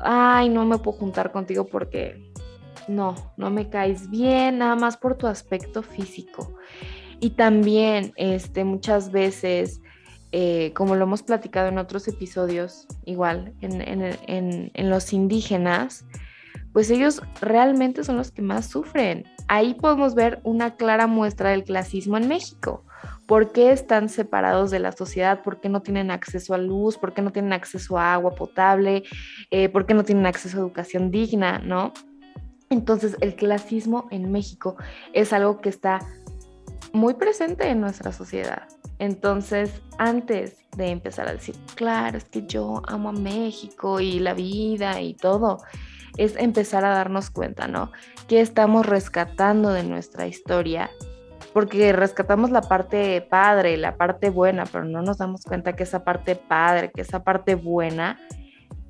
ay, 0.00 0.48
no 0.48 0.64
me 0.64 0.78
puedo 0.78 0.98
juntar 0.98 1.32
contigo 1.32 1.66
porque 1.66 2.30
no, 2.88 3.14
no 3.36 3.50
me 3.50 3.68
caes 3.68 4.10
bien, 4.10 4.58
nada 4.58 4.76
más 4.76 4.96
por 4.96 5.16
tu 5.16 5.26
aspecto 5.26 5.82
físico. 5.82 6.54
Y 7.20 7.30
también, 7.30 8.12
este, 8.16 8.64
muchas 8.64 9.12
veces, 9.12 9.82
eh, 10.32 10.72
como 10.74 10.96
lo 10.96 11.04
hemos 11.04 11.22
platicado 11.22 11.68
en 11.68 11.78
otros 11.78 12.08
episodios, 12.08 12.86
igual, 13.04 13.52
en, 13.60 14.70
en 14.72 14.90
los 14.90 15.12
indígenas, 15.12 16.06
pues 16.72 16.90
ellos 16.90 17.20
realmente 17.40 18.04
son 18.04 18.16
los 18.16 18.30
que 18.30 18.42
más 18.42 18.66
sufren. 18.66 19.24
Ahí 19.52 19.74
podemos 19.74 20.14
ver 20.14 20.40
una 20.44 20.76
clara 20.76 21.08
muestra 21.08 21.50
del 21.50 21.64
clasismo 21.64 22.16
en 22.16 22.28
México 22.28 22.84
por 23.26 23.50
qué 23.50 23.72
están 23.72 24.08
separados 24.08 24.70
de 24.70 24.78
la 24.78 24.92
sociedad, 24.92 25.42
por 25.42 25.60
qué 25.60 25.68
no 25.68 25.82
tienen 25.82 26.12
acceso 26.12 26.54
a 26.54 26.58
luz, 26.58 26.96
por 26.96 27.14
qué 27.14 27.20
no 27.20 27.32
tienen 27.32 27.52
acceso 27.52 27.98
a 27.98 28.14
agua 28.14 28.36
potable, 28.36 29.02
eh, 29.50 29.68
por 29.68 29.86
qué 29.86 29.94
no 29.94 30.04
tienen 30.04 30.26
acceso 30.26 30.56
a 30.56 30.60
educación 30.60 31.10
digna, 31.10 31.58
¿no? 31.58 31.92
Entonces 32.68 33.16
el 33.20 33.34
clasismo 33.34 34.06
en 34.12 34.30
México 34.30 34.76
es 35.14 35.32
algo 35.32 35.60
que 35.60 35.68
está 35.68 35.98
muy 36.92 37.14
presente 37.14 37.68
en 37.68 37.80
nuestra 37.80 38.12
sociedad. 38.12 38.68
Entonces, 39.00 39.82
antes 39.98 40.58
de 40.76 40.90
empezar 40.90 41.26
a 41.26 41.32
decir, 41.32 41.56
claro, 41.74 42.18
es 42.18 42.24
que 42.24 42.46
yo 42.46 42.82
amo 42.86 43.08
a 43.08 43.12
México 43.12 43.98
y 43.98 44.20
la 44.20 44.34
vida 44.34 45.00
y 45.00 45.14
todo, 45.14 45.58
es 46.16 46.36
empezar 46.36 46.84
a 46.84 46.90
darnos 46.90 47.30
cuenta, 47.30 47.68
¿no? 47.68 47.92
Que 48.28 48.40
estamos 48.40 48.86
rescatando 48.86 49.72
de 49.72 49.82
nuestra 49.82 50.26
historia 50.26 50.90
porque 51.52 51.92
rescatamos 51.92 52.50
la 52.50 52.62
parte 52.62 53.20
padre, 53.22 53.76
la 53.76 53.96
parte 53.96 54.30
buena, 54.30 54.64
pero 54.66 54.84
no 54.84 55.02
nos 55.02 55.18
damos 55.18 55.42
cuenta 55.44 55.74
que 55.74 55.82
esa 55.82 56.04
parte 56.04 56.36
padre, 56.36 56.90
que 56.92 57.00
esa 57.00 57.24
parte 57.24 57.54
buena 57.54 58.18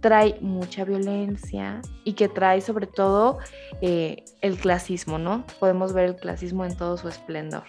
trae 0.00 0.36
mucha 0.40 0.84
violencia 0.84 1.80
y 2.04 2.14
que 2.14 2.28
trae 2.28 2.60
sobre 2.60 2.86
todo 2.86 3.38
eh, 3.80 4.24
el 4.40 4.56
clasismo, 4.56 5.18
¿no? 5.18 5.44
Podemos 5.58 5.92
ver 5.92 6.06
el 6.06 6.16
clasismo 6.16 6.64
en 6.64 6.76
todo 6.76 6.96
su 6.96 7.08
esplendor. 7.08 7.64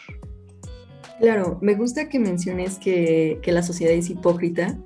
Claro, 1.20 1.60
me 1.62 1.76
gusta 1.76 2.10
que 2.10 2.20
menciones 2.20 2.80
que, 2.80 3.40
que 3.42 3.52
la 3.52 3.64
sociedad 3.64 3.94
es 3.94 4.10
hipócrita 4.10 4.78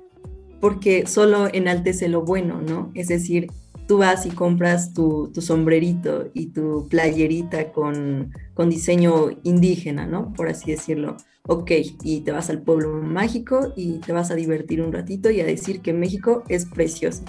porque 0.60 1.06
solo 1.06 1.48
enaltece 1.52 2.08
lo 2.08 2.22
bueno, 2.22 2.60
¿no? 2.60 2.90
Es 2.94 3.08
decir, 3.08 3.48
tú 3.86 3.98
vas 3.98 4.26
y 4.26 4.30
compras 4.30 4.92
tu, 4.92 5.32
sombrerito 5.38 6.30
y 6.34 6.46
tu 6.46 6.88
playerita 6.88 7.72
con, 7.72 8.32
diseño 8.68 9.30
indígena, 9.42 10.06
¿no? 10.06 10.32
Por 10.32 10.48
así 10.48 10.70
decirlo. 10.70 11.16
Ok, 11.48 11.70
y 12.02 12.22
te 12.22 12.32
vas 12.32 12.50
al 12.50 12.62
pueblo 12.62 13.00
mágico 13.02 13.72
y 13.76 13.98
te 13.98 14.12
vas 14.12 14.30
a 14.30 14.34
divertir 14.34 14.82
un 14.82 14.92
ratito 14.92 15.30
y 15.30 15.40
a 15.40 15.46
decir 15.46 15.80
que 15.80 15.92
México 15.92 16.42
es 16.48 16.66
precioso. 16.66 17.22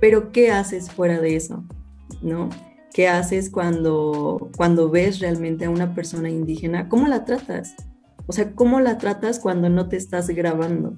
Pero 0.00 0.32
¿qué 0.32 0.50
haces 0.50 0.90
fuera 0.90 1.20
de 1.20 1.36
eso? 1.36 1.64
¿No? 2.22 2.48
¿Qué 2.92 3.08
haces 3.08 3.50
cuando, 3.50 4.50
cuando 4.56 4.90
ves 4.90 5.20
realmente 5.20 5.66
a 5.66 5.70
una 5.70 5.94
persona 5.94 6.28
indígena? 6.28 6.88
¿Cómo 6.88 7.06
la 7.06 7.24
tratas? 7.24 7.76
O 8.26 8.32
sea, 8.32 8.52
¿cómo 8.54 8.80
la 8.80 8.98
tratas 8.98 9.38
cuando 9.38 9.68
no 9.68 9.88
te 9.88 9.96
estás 9.96 10.28
grabando? 10.28 10.96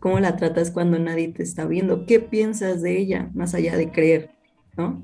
¿Cómo 0.00 0.20
la 0.20 0.36
tratas 0.36 0.70
cuando 0.70 0.98
nadie 0.98 1.28
te 1.28 1.42
está 1.42 1.66
viendo? 1.66 2.06
¿Qué 2.06 2.20
piensas 2.20 2.82
de 2.82 2.98
ella 2.98 3.30
más 3.34 3.54
allá 3.54 3.76
de 3.76 3.90
creer? 3.90 4.30
¿No? 4.76 5.02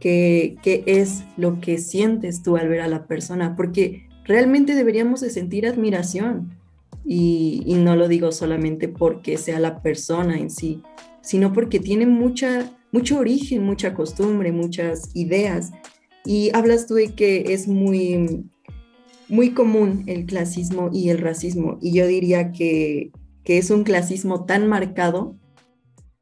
¿Qué, 0.00 0.56
¿Qué, 0.62 0.82
es 0.86 1.24
lo 1.36 1.60
que 1.60 1.78
sientes 1.78 2.42
tú 2.42 2.56
al 2.56 2.68
ver 2.68 2.80
a 2.80 2.88
la 2.88 3.06
persona? 3.06 3.54
Porque 3.54 4.08
realmente 4.24 4.74
deberíamos 4.74 5.20
de 5.20 5.30
sentir 5.30 5.66
admiración. 5.66 6.56
Y, 7.04 7.62
y 7.66 7.74
no 7.74 7.96
lo 7.96 8.08
digo 8.08 8.32
solamente 8.32 8.88
porque 8.88 9.38
sea 9.38 9.60
la 9.60 9.80
persona 9.82 10.38
en 10.38 10.50
sí, 10.50 10.82
sino 11.22 11.54
porque 11.54 11.80
tiene 11.80 12.06
mucha, 12.06 12.70
mucho 12.92 13.18
origen, 13.18 13.62
mucha 13.64 13.94
costumbre, 13.94 14.52
muchas 14.52 15.10
ideas. 15.14 15.70
Y 16.24 16.50
hablas 16.54 16.86
tú 16.86 16.94
de 16.94 17.14
que 17.14 17.52
es 17.54 17.66
muy, 17.66 18.44
muy 19.28 19.50
común 19.50 20.04
el 20.06 20.26
clasismo 20.26 20.90
y 20.92 21.10
el 21.10 21.18
racismo. 21.18 21.78
Y 21.80 21.92
yo 21.92 22.06
diría 22.06 22.52
que 22.52 23.10
que 23.48 23.56
es 23.56 23.70
un 23.70 23.82
clasismo 23.82 24.44
tan 24.44 24.68
marcado, 24.68 25.38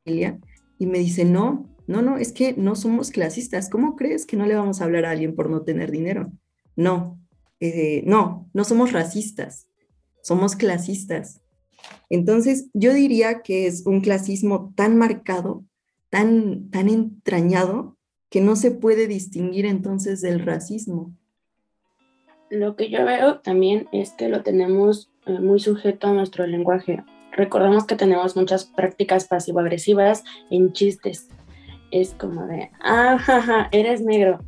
y 0.04 0.86
me 0.86 1.00
dice, 1.00 1.24
no, 1.24 1.68
no, 1.88 2.00
no, 2.00 2.18
es 2.18 2.30
que 2.30 2.52
no 2.52 2.76
somos 2.76 3.10
clasistas. 3.10 3.68
¿Cómo 3.68 3.96
crees 3.96 4.26
que 4.26 4.36
no 4.36 4.46
le 4.46 4.54
vamos 4.54 4.80
a 4.80 4.84
hablar 4.84 5.04
a 5.04 5.10
alguien 5.10 5.34
por 5.34 5.50
no 5.50 5.62
tener 5.62 5.90
dinero? 5.90 6.30
No, 6.76 7.18
eh, 7.58 8.04
no, 8.06 8.48
no 8.54 8.62
somos 8.62 8.92
racistas, 8.92 9.66
somos 10.22 10.54
clasistas. 10.54 11.42
Entonces, 12.10 12.68
yo 12.74 12.94
diría 12.94 13.42
que 13.42 13.66
es 13.66 13.84
un 13.86 14.02
clasismo 14.02 14.72
tan 14.76 14.96
marcado, 14.96 15.64
tan, 16.10 16.70
tan 16.70 16.88
entrañado, 16.88 17.96
que 18.30 18.40
no 18.40 18.54
se 18.54 18.70
puede 18.70 19.08
distinguir 19.08 19.66
entonces 19.66 20.20
del 20.20 20.38
racismo. 20.44 21.12
Lo 22.50 22.76
que 22.76 22.88
yo 22.88 23.04
veo 23.04 23.40
también 23.40 23.88
es 23.90 24.12
que 24.12 24.28
lo 24.28 24.44
tenemos 24.44 25.10
eh, 25.26 25.40
muy 25.40 25.58
sujeto 25.58 26.06
a 26.06 26.12
nuestro 26.12 26.46
lenguaje. 26.46 27.02
Recordemos 27.36 27.84
que 27.84 27.96
tenemos 27.96 28.34
muchas 28.34 28.64
prácticas 28.64 29.26
pasivo-agresivas 29.26 30.24
en 30.50 30.72
chistes. 30.72 31.28
Es 31.90 32.14
como 32.14 32.46
de, 32.46 32.70
ah, 32.82 33.68
eres 33.72 34.00
negro. 34.00 34.40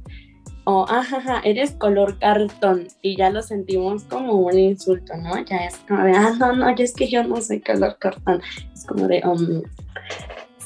O, 0.65 0.87
ah, 0.89 1.41
eres 1.45 1.73
color 1.73 2.19
cartón. 2.19 2.89
Y 3.03 3.17
ya 3.17 3.31
lo 3.31 3.43
sentimos 3.43 4.05
como 4.05 4.33
un 4.33 4.59
insulto, 4.59 5.17
¿no? 5.17 5.45
Ya 5.45 5.67
es 5.67 5.77
como 5.87 6.03
de, 6.03 6.13
ah, 6.13 6.35
no, 6.39 6.55
no, 6.55 6.69
es 6.71 6.95
que 6.95 7.09
yo 7.09 7.23
no 7.25 7.41
soy 7.41 7.61
color 7.61 7.99
cartón. 7.99 8.41
Es 8.73 8.85
como 8.87 9.07
de, 9.07 9.23
um, 9.25 9.63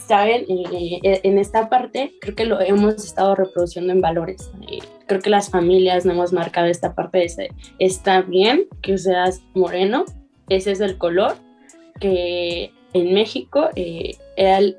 ¿saben? 0.07 0.45
en 0.49 1.39
esta 1.39 1.69
parte 1.69 2.13
creo 2.21 2.35
que 2.35 2.45
lo 2.45 2.61
hemos 2.61 2.97
estado 2.97 3.35
reproduciendo 3.35 3.93
en 3.93 4.01
valores. 4.01 4.51
creo 5.07 5.21
que 5.21 5.31
las 5.31 5.49
familias 5.51 6.05
no 6.05 6.13
hemos 6.13 6.33
marcado 6.33 6.67
esta 6.67 6.95
parte 6.95 7.19
de 7.19 7.25
ese, 7.25 7.49
está 7.79 8.21
bien 8.21 8.67
que 8.83 8.99
seas 8.99 9.43
moreno, 9.55 10.05
ese 10.49 10.73
es 10.73 10.81
el 10.81 10.99
color, 10.99 11.37
que 12.01 12.73
en 12.95 13.15
México 13.15 13.71
eh, 13.75 14.17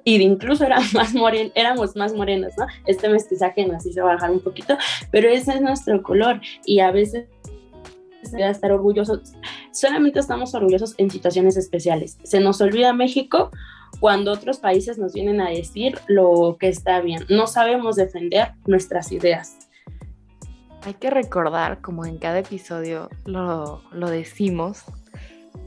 incluso 0.05 0.65
era 0.65 0.79
más 0.93 1.13
moren, 1.13 1.51
éramos 1.55 1.95
más 1.95 2.13
morenos, 2.13 2.53
¿no? 2.57 2.67
Este 2.85 3.09
mestizaje 3.09 3.65
nos 3.65 3.85
hizo 3.85 4.03
bajar 4.03 4.31
un 4.31 4.39
poquito, 4.39 4.77
pero 5.11 5.29
ese 5.29 5.53
es 5.53 5.61
nuestro 5.61 6.01
color 6.03 6.41
y 6.65 6.79
a 6.79 6.91
veces 6.91 7.27
a 8.41 8.49
estar 8.49 8.71
orgullosos, 8.71 9.33
solamente 9.71 10.19
estamos 10.19 10.55
orgullosos 10.55 10.95
en 10.97 11.09
situaciones 11.09 11.57
especiales. 11.57 12.17
Se 12.23 12.39
nos 12.39 12.61
olvida 12.61 12.93
México 12.93 13.51
cuando 13.99 14.31
otros 14.31 14.59
países 14.59 14.97
nos 14.97 15.13
vienen 15.13 15.41
a 15.41 15.49
decir 15.49 15.99
lo 16.07 16.57
que 16.59 16.69
está 16.69 17.01
bien. 17.01 17.25
No 17.29 17.47
sabemos 17.47 17.95
defender 17.95 18.53
nuestras 18.65 19.11
ideas. 19.11 19.57
Hay 20.83 20.95
que 20.95 21.09
recordar, 21.09 21.81
como 21.81 22.05
en 22.05 22.17
cada 22.17 22.39
episodio 22.39 23.09
lo, 23.25 23.81
lo 23.91 24.09
decimos, 24.09 24.83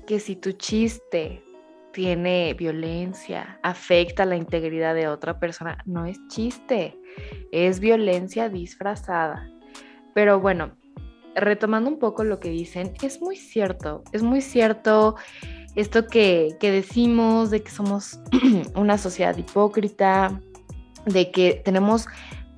que 0.06 0.20
si 0.20 0.36
tu 0.36 0.52
chiste 0.52 1.42
tiene 1.92 2.54
violencia, 2.54 3.58
afecta 3.62 4.24
la 4.24 4.36
integridad 4.36 4.94
de 4.94 5.08
otra 5.08 5.38
persona, 5.40 5.78
no 5.86 6.04
es 6.04 6.18
chiste, 6.28 6.98
es 7.52 7.80
violencia 7.80 8.48
disfrazada. 8.48 9.50
Pero 10.14 10.40
bueno, 10.40 10.76
retomando 11.34 11.88
un 11.88 11.98
poco 11.98 12.24
lo 12.24 12.38
que 12.38 12.50
dicen, 12.50 12.92
es 13.02 13.20
muy 13.20 13.36
cierto, 13.36 14.04
es 14.12 14.22
muy 14.22 14.40
cierto 14.40 15.16
esto 15.74 16.06
que, 16.06 16.56
que 16.60 16.70
decimos 16.70 17.50
de 17.50 17.62
que 17.62 17.70
somos 17.70 18.20
una 18.74 18.98
sociedad 18.98 19.36
hipócrita, 19.36 20.40
de 21.06 21.30
que 21.30 21.62
tenemos 21.64 22.08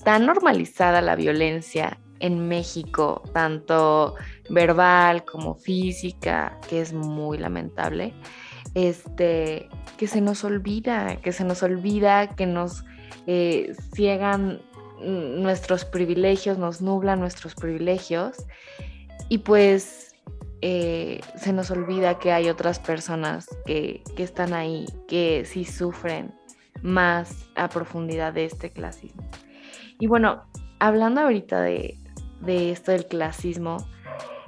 tan 0.05 0.27
normalizada 0.27 1.01
la 1.03 1.17
violencia 1.17 1.99
en 2.21 2.49
México, 2.49 3.23
tanto 3.33 4.15
verbal 4.51 5.25
como 5.25 5.55
física, 5.55 6.59
que 6.69 6.81
es 6.81 6.93
muy 6.93 7.39
lamentable, 7.39 8.15
este, 8.75 9.69
que 9.97 10.07
se 10.07 10.21
nos 10.21 10.45
olvida, 10.45 11.17
que 11.17 11.33
se 11.33 11.45
nos 11.45 11.63
olvida, 11.63 12.35
que 12.35 12.47
nos 12.47 12.85
eh, 13.27 13.75
ciegan 13.95 14.61
nuestros 15.01 15.85
privilegios, 15.85 16.59
nos 16.59 16.81
nublan 16.81 17.21
nuestros 17.21 17.55
privilegios 17.55 18.37
y 19.29 19.39
pues 19.39 20.15
eh, 20.61 21.21
se 21.37 21.53
nos 21.53 21.71
olvida 21.71 22.19
que 22.19 22.33
hay 22.33 22.49
otras 22.49 22.81
personas 22.81 23.47
que, 23.65 24.03
que 24.17 24.25
están 24.25 24.55
ahí, 24.55 24.87
que 25.07 25.45
sí 25.45 25.65
sufren 25.65 26.35
más 26.83 27.47
a 27.55 27.69
profundidad 27.69 28.33
de 28.33 28.47
este 28.47 28.71
clasismo. 28.71 29.23
Y 30.01 30.07
bueno, 30.07 30.45
hablando 30.79 31.21
ahorita 31.21 31.61
de, 31.61 31.99
de 32.41 32.73
esto 32.73 32.93
del 32.93 33.07
clasismo, 33.07 33.79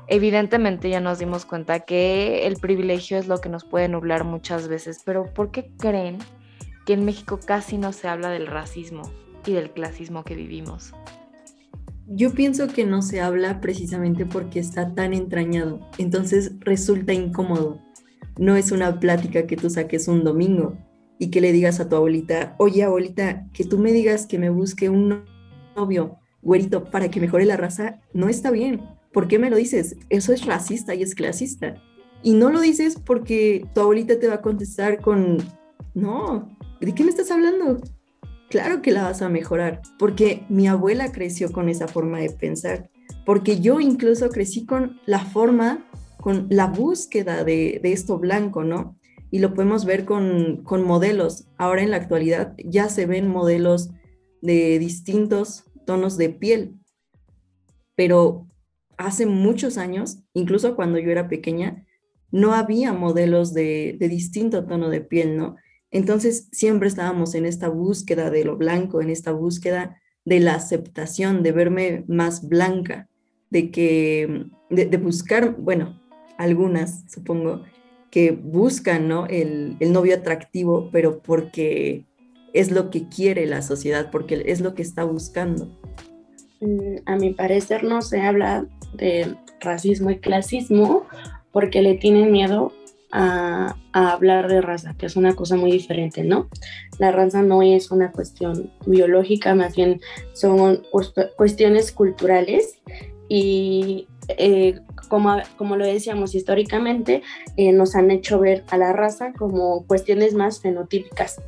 evidentemente 0.09 0.91
ya 0.91 1.01
nos 1.01 1.19
dimos 1.19 1.45
cuenta 1.45 1.81
que 1.81 2.47
el 2.47 2.57
privilegio 2.57 3.19
es 3.19 3.29
lo 3.29 3.41
que 3.41 3.49
nos 3.49 3.65
puede 3.65 3.89
nublar 3.89 4.25
muchas 4.25 4.69
veces, 4.69 5.01
pero 5.05 5.33
¿por 5.33 5.51
qué 5.51 5.71
creen 5.79 6.19
que 6.85 6.95
en 6.95 7.05
México 7.05 7.39
casi 7.45 7.79
no 7.79 7.93
se 7.93 8.09
habla 8.09 8.31
del 8.31 8.47
racismo 8.47 9.03
y 9.47 9.53
del 9.53 9.71
clasismo 9.71 10.25
que 10.25 10.35
vivimos? 10.35 10.93
Yo 12.07 12.33
pienso 12.33 12.67
que 12.67 12.85
no 12.85 13.03
se 13.03 13.21
habla 13.21 13.61
precisamente 13.61 14.27
porque 14.27 14.59
está 14.59 14.95
tan 14.95 15.15
entrañado, 15.15 15.81
entonces 15.97 16.53
resulta 16.61 17.13
incómodo. 17.13 17.81
No 18.37 18.57
es 18.57 18.73
una 18.73 18.99
plática 18.99 19.47
que 19.47 19.57
tú 19.57 19.71
saques 19.71 20.09
un 20.09 20.25
domingo 20.25 20.77
y 21.21 21.31
que 21.31 21.41
le 21.41 21.53
digas 21.53 21.79
a 21.79 21.89
tu 21.89 21.95
abuelita, 21.95 22.57
oye 22.59 22.83
abuelita, 22.83 23.47
que 23.53 23.65
tú 23.65 23.79
me 23.79 23.93
digas 23.93 24.27
que 24.27 24.39
me 24.41 24.51
busque 24.51 24.89
un 24.89 25.25
novio 25.77 26.20
güerito 26.43 26.85
para 26.85 27.11
que 27.11 27.21
mejore 27.21 27.47
la 27.47 27.57
raza, 27.57 28.01
no 28.13 28.29
está 28.29 28.51
bien. 28.51 28.83
¿Por 29.13 29.29
qué 29.29 29.39
me 29.39 29.51
lo 29.51 29.57
dices? 29.57 29.97
Eso 30.09 30.33
es 30.33 30.47
racista 30.47 30.95
y 30.95 31.03
es 31.03 31.15
clasista. 31.15 31.75
Y 32.23 32.35
no 32.35 32.51
lo 32.51 32.61
dices 32.61 32.97
porque 33.05 33.67
tu 33.75 33.81
abuelita 33.81 34.19
te 34.19 34.29
va 34.29 34.35
a 34.35 34.43
contestar 34.43 35.01
con, 35.01 35.39
no, 35.95 36.57
¿de 36.81 36.95
qué 36.95 37.03
me 37.03 37.11
estás 37.11 37.31
hablando? 37.31 37.81
Claro 38.51 38.83
que 38.83 38.93
la 38.93 39.05
vas 39.05 39.23
a 39.23 39.29
mejorar, 39.29 39.81
porque 39.99 40.45
mi 40.49 40.67
abuela 40.67 41.13
creció 41.13 41.53
con 41.53 41.69
esa 41.69 41.87
forma 41.87 42.19
de 42.19 42.31
pensar, 42.31 42.91
porque 43.25 43.61
yo 43.61 43.81
incluso 43.81 44.29
crecí 44.29 44.67
con 44.67 45.01
la 45.07 45.21
forma, 45.21 45.87
con 46.19 46.47
la 46.51 46.67
búsqueda 46.67 47.45
de, 47.45 47.81
esto 47.85 48.19
blanco, 48.19 48.65
¿no? 48.65 48.99
Y 49.31 49.39
lo 49.39 49.55
podemos 49.55 49.85
ver 49.85 50.05
con, 50.05 50.63
con 50.65 50.85
modelos. 50.85 51.47
Ahora 51.57 51.83
en 51.83 51.91
la 51.91 51.99
actualidad 51.99 52.55
ya 52.59 52.89
se 52.89 53.07
ven 53.07 53.29
modelos 53.29 53.91
de 54.43 54.79
distintos 54.81 55.70
tonos 55.91 56.17
de 56.17 56.31
piel, 56.31 56.77
pero 57.97 58.47
hace 58.97 59.27
muchos 59.27 59.77
años, 59.77 60.21
incluso 60.35 60.77
cuando 60.77 61.01
yo 61.01 61.11
era 61.11 61.27
pequeña, 61.27 61.85
no 62.31 62.55
había 62.55 62.93
modelos 62.93 63.53
de, 63.55 63.97
distinto 63.99 64.67
tono 64.67 64.89
de 64.89 65.01
piel, 65.01 65.37
¿no? 65.37 65.57
Entonces 65.91 66.49
siempre 66.53 66.87
estábamos 66.87 67.35
en 67.35 67.45
esta 67.45 67.69
búsqueda 67.69 68.31
de 68.31 68.45
lo 68.45 68.57
blanco, 68.57 69.03
en 69.03 69.11
esta 69.11 69.33
búsqueda 69.33 70.01
de 70.25 70.39
la 70.39 70.55
aceptación, 70.55 71.43
de 71.43 71.51
verme 71.51 72.05
más 72.07 72.49
blanca, 72.49 73.09
de 73.51 73.73
que, 73.73 74.47
de, 74.71 74.97
buscar, 74.97 75.57
bueno, 75.57 76.01
algunas 76.39 77.03
supongo, 77.11 77.65
que 78.13 78.31
buscan, 78.31 79.09
¿no? 79.09 79.27
El, 79.27 79.77
el 79.81 79.93
novio 79.93 80.15
atractivo, 80.15 80.89
pero 80.93 81.21
porque 81.21 82.05
es 82.53 82.71
lo 82.71 82.91
que 82.91 83.09
quiere 83.09 83.47
la 83.47 83.63
sociedad, 83.63 84.11
porque 84.11 84.43
es 84.47 84.61
lo 84.61 84.75
que 84.75 84.83
está 84.83 85.05
buscando. 85.05 85.69
Mm, 86.61 86.97
a 87.07 87.17
mi 87.17 87.33
parecer 87.33 87.85
no 87.85 88.03
se 88.03 88.21
habla 88.21 88.67
de 88.95 89.37
racismo 89.61 90.11
y 90.11 90.19
clasismo 90.19 91.07
porque 91.53 91.83
le 91.83 91.95
tienen 91.95 92.33
miedo 92.33 92.73
a, 93.13 93.77
hablar 93.93 94.49
de 94.49 94.61
raza, 94.61 94.95
que 94.97 95.07
es 95.07 95.17
una 95.17 95.35
cosa 95.35 95.57
muy 95.57 95.73
diferente, 95.73 96.23
¿no? 96.23 96.49
La 96.99 97.11
raza 97.11 97.43
no 97.43 97.63
es 97.63 97.91
una 97.91 98.13
cuestión 98.13 98.73
biológica, 98.87 99.55
más 99.55 99.75
bien 99.75 100.01
son 100.33 100.83
cuestiones 101.37 101.91
culturales 101.91 102.79
y 103.29 104.07
eh, 104.29 104.79
como, 105.09 105.37
como 105.57 105.77
lo 105.77 105.85
decíamos 105.85 106.37
históricamente, 106.37 107.23
eh, 107.57 107.73
nos 107.73 107.97
han 107.97 108.13
hecho 108.13 108.39
ver 108.39 108.65
a 108.69 108.77
la 108.77 108.93
raza 108.93 109.33
como 109.33 109.85
cuestiones 109.87 110.35
más 110.35 110.61
fenotípicas. 110.61 111.41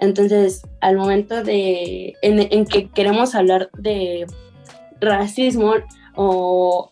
Entonces, 0.00 0.62
al 0.80 0.96
momento 0.96 1.44
de 1.44 2.14
en, 2.22 2.66
que 2.66 2.88
queremos 2.88 3.34
hablar 3.34 3.70
de 3.76 4.26
racismo 5.00 5.74
o 6.16 6.90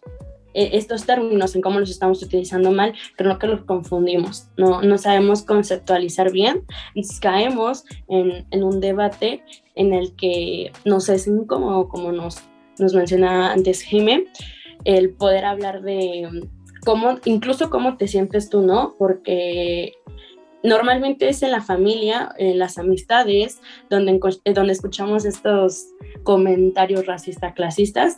e, 0.55 0.77
estos 0.77 1.05
términos 1.07 1.55
en 1.57 1.63
cómo 1.63 1.81
los 1.81 1.91
estamos 1.91 2.23
utilizando 2.23 2.71
mal, 2.71 2.95
creo 3.17 3.39
que 3.39 3.47
los 3.47 3.65
confundimos, 3.65 4.49
no, 4.57 4.83
no 4.83 4.99
sabemos 4.99 5.43
conceptualizar 5.43 6.31
bien 6.31 6.65
y 6.95 7.03
caemos 7.21 7.85
en, 8.09 8.47
en, 8.51 8.63
un 8.63 8.81
debate 8.81 9.43
en 9.75 9.95
el 9.95 10.15
que 10.15 10.71
nos 10.85 11.09
es 11.09 11.27
incómodo, 11.27 11.89
como 11.89 12.13
nos, 12.13 12.43
nos 12.79 12.95
mencionaba 12.95 13.53
antes 13.53 13.81
Jime, 13.81 14.27
el 14.85 15.11
poder 15.11 15.47
hablar 15.47 15.83
de 15.83 16.29
cómo, 16.85 17.19
incluso 17.25 17.71
cómo 17.71 17.97
te 17.97 18.07
sientes 18.07 18.51
tú, 18.51 18.61
¿no? 18.61 18.95
Porque 18.99 19.95
normalmente 20.63 21.29
es 21.29 21.43
en 21.43 21.51
la 21.51 21.61
familia, 21.61 22.33
en 22.39 22.59
las 22.59 22.79
amistades, 22.79 23.61
donde, 23.91 24.19
eh, 24.45 24.53
donde 24.53 24.73
escuchamos 24.73 25.25
estos 25.25 25.87
comentarios 26.23 27.07
racistas, 27.07 27.55
clasistas, 27.55 28.17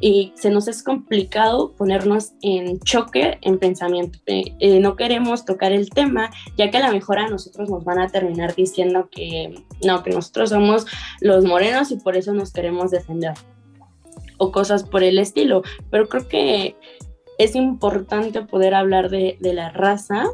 y 0.00 0.32
se 0.36 0.50
nos 0.50 0.68
es 0.68 0.82
complicado 0.82 1.72
ponernos 1.74 2.32
en 2.42 2.78
choque 2.80 3.38
en 3.40 3.58
pensamiento. 3.58 4.18
Eh, 4.26 4.78
no 4.80 4.94
queremos 4.94 5.44
tocar 5.44 5.72
el 5.72 5.88
tema, 5.88 6.30
ya 6.56 6.70
que 6.70 6.76
a 6.76 6.86
lo 6.86 6.92
mejor 6.92 7.18
a 7.18 7.28
nosotros 7.28 7.70
nos 7.70 7.84
van 7.84 7.98
a 7.98 8.08
terminar 8.08 8.54
diciendo 8.54 9.08
que 9.10 9.54
no, 9.84 10.02
que 10.02 10.10
nosotros 10.10 10.50
somos 10.50 10.86
los 11.20 11.44
morenos 11.44 11.90
y 11.90 11.96
por 11.96 12.16
eso 12.16 12.34
nos 12.34 12.52
queremos 12.52 12.90
defender 12.90 13.32
o 14.38 14.52
cosas 14.52 14.84
por 14.84 15.02
el 15.02 15.18
estilo. 15.18 15.62
Pero 15.90 16.08
creo 16.08 16.28
que 16.28 16.76
es 17.38 17.54
importante 17.56 18.42
poder 18.42 18.74
hablar 18.74 19.08
de, 19.08 19.38
de 19.40 19.54
la 19.54 19.70
raza 19.70 20.26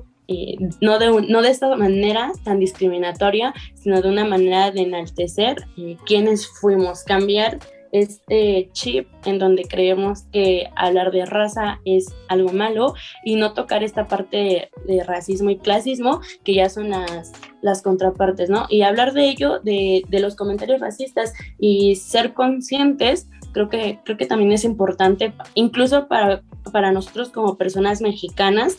no, 0.81 0.99
de 0.99 1.27
no 1.29 1.43
de 1.43 1.51
esta 1.51 1.75
manera 1.77 2.33
tan 2.45 2.59
discriminatoria, 2.59 3.55
sino 3.75 4.01
de 4.01 4.09
una 4.09 4.25
manera 4.25 4.71
de 4.71 4.83
enaltecer 4.83 5.67
eh, 5.77 5.97
quienes 6.05 6.47
fuimos, 6.47 7.05
cambiar 7.05 7.59
este 7.93 8.71
chip 8.73 9.07
en 9.27 9.39
donde 9.39 9.65
creemos 9.65 10.23
que 10.33 10.71
hablar 10.77 11.13
de 11.13 11.27
raza 11.27 11.79
es 11.85 12.07
algo 12.29 12.51
malo 12.53 12.95
y 13.23 13.37
no 13.37 13.53
tocar 13.53 13.85
esta 13.85 14.09
parte 14.09 14.71
de, 14.87 15.05
racismo 15.05 15.51
y 15.51 15.59
clasismo 15.59 16.21
que 16.43 16.55
ya 16.55 16.71
son 16.71 16.89
las, 16.89 17.33
las 17.61 17.83
contrapartes, 17.83 18.49
¿no? 18.49 18.67
Y 18.71 18.83
hablar 18.83 19.13
de 19.13 19.29
ello, 19.29 19.61
de, 19.61 20.03
de, 20.09 20.21
los 20.21 20.37
comentarios 20.37 20.81
racistas 20.81 21.35
y 21.59 21.97
ser 21.97 22.33
conscientes, 22.33 23.29
creo 23.53 23.69
que, 23.69 23.99
creo 24.05 24.17
que 24.17 24.27
también 24.27 24.53
es 24.53 24.65
importante, 24.65 25.35
incluso 25.55 26.09
para, 26.09 26.43
para 26.73 26.93
nosotros 26.93 27.29
como 27.29 27.59
personas 27.59 28.01
mexicanas, 28.01 28.79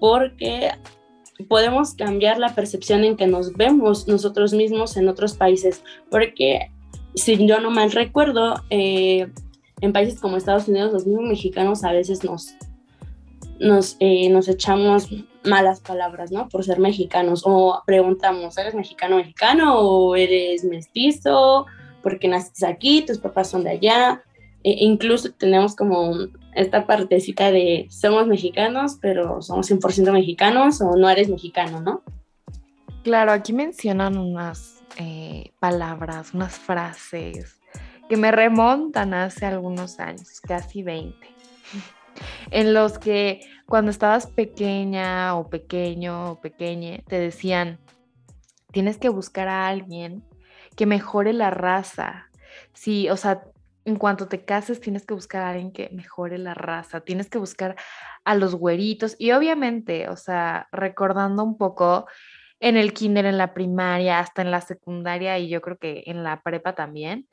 porque 0.00 0.70
podemos 1.48 1.94
cambiar 1.94 2.38
la 2.38 2.54
percepción 2.54 3.04
en 3.04 3.16
que 3.16 3.26
nos 3.26 3.52
vemos 3.54 4.08
nosotros 4.08 4.52
mismos 4.52 4.96
en 4.96 5.08
otros 5.08 5.34
países, 5.34 5.82
porque 6.10 6.70
si 7.14 7.46
yo 7.46 7.60
no 7.60 7.70
mal 7.70 7.92
recuerdo, 7.92 8.62
eh, 8.70 9.28
en 9.80 9.92
países 9.92 10.20
como 10.20 10.36
Estados 10.36 10.68
Unidos, 10.68 10.92
los 10.92 11.06
mismos 11.06 11.28
mexicanos 11.28 11.84
a 11.84 11.92
veces 11.92 12.24
nos, 12.24 12.54
nos, 13.58 13.96
eh, 14.00 14.28
nos 14.30 14.48
echamos 14.48 15.08
malas 15.44 15.80
palabras, 15.80 16.32
¿no? 16.32 16.48
Por 16.48 16.64
ser 16.64 16.78
mexicanos, 16.78 17.42
o 17.44 17.82
preguntamos, 17.86 18.56
¿eres 18.58 18.74
mexicano 18.74 19.16
mexicano 19.16 19.78
o 19.78 20.16
eres 20.16 20.64
mestizo? 20.64 21.66
Porque 22.02 22.28
naciste 22.28 22.66
aquí, 22.66 23.02
tus 23.02 23.18
papás 23.18 23.50
son 23.50 23.64
de 23.64 23.70
allá. 23.70 24.22
E 24.66 24.84
incluso 24.84 25.30
tenemos 25.30 25.76
como 25.76 26.26
esta 26.52 26.88
partecita 26.88 27.52
de 27.52 27.86
somos 27.88 28.26
mexicanos, 28.26 28.98
pero 29.00 29.40
somos 29.40 29.70
100% 29.70 30.10
mexicanos 30.10 30.80
o 30.80 30.96
no 30.96 31.08
eres 31.08 31.28
mexicano, 31.28 31.80
¿no? 31.80 32.02
Claro, 33.04 33.30
aquí 33.30 33.52
mencionan 33.52 34.18
unas 34.18 34.82
eh, 34.96 35.52
palabras, 35.60 36.34
unas 36.34 36.58
frases 36.58 37.60
que 38.08 38.16
me 38.16 38.32
remontan 38.32 39.14
hace 39.14 39.46
algunos 39.46 40.00
años, 40.00 40.40
casi 40.40 40.82
20, 40.82 41.16
en 42.50 42.74
los 42.74 42.98
que 42.98 43.42
cuando 43.66 43.92
estabas 43.92 44.26
pequeña 44.26 45.36
o 45.36 45.48
pequeño 45.48 46.32
o 46.32 46.40
pequeña, 46.40 46.98
te 47.06 47.20
decían, 47.20 47.78
tienes 48.72 48.98
que 48.98 49.10
buscar 49.10 49.46
a 49.46 49.68
alguien 49.68 50.24
que 50.74 50.86
mejore 50.86 51.32
la 51.32 51.50
raza. 51.50 52.26
Sí, 52.72 53.08
o 53.10 53.16
sea, 53.16 53.44
en 53.86 53.96
cuanto 53.96 54.26
te 54.26 54.44
cases 54.44 54.80
tienes 54.80 55.06
que 55.06 55.14
buscar 55.14 55.42
a 55.42 55.50
alguien 55.50 55.70
que 55.70 55.88
mejore 55.92 56.38
la 56.38 56.54
raza, 56.54 57.00
tienes 57.02 57.30
que 57.30 57.38
buscar 57.38 57.76
a 58.24 58.34
los 58.34 58.56
güeritos 58.56 59.14
y 59.16 59.30
obviamente, 59.30 60.08
o 60.08 60.16
sea, 60.16 60.68
recordando 60.72 61.44
un 61.44 61.56
poco 61.56 62.06
en 62.58 62.76
el 62.76 62.92
kinder, 62.92 63.26
en 63.26 63.38
la 63.38 63.54
primaria, 63.54 64.18
hasta 64.18 64.42
en 64.42 64.50
la 64.50 64.60
secundaria 64.60 65.38
y 65.38 65.48
yo 65.48 65.60
creo 65.60 65.78
que 65.78 66.02
en 66.06 66.24
la 66.24 66.42
prepa 66.42 66.74
también, 66.74 67.28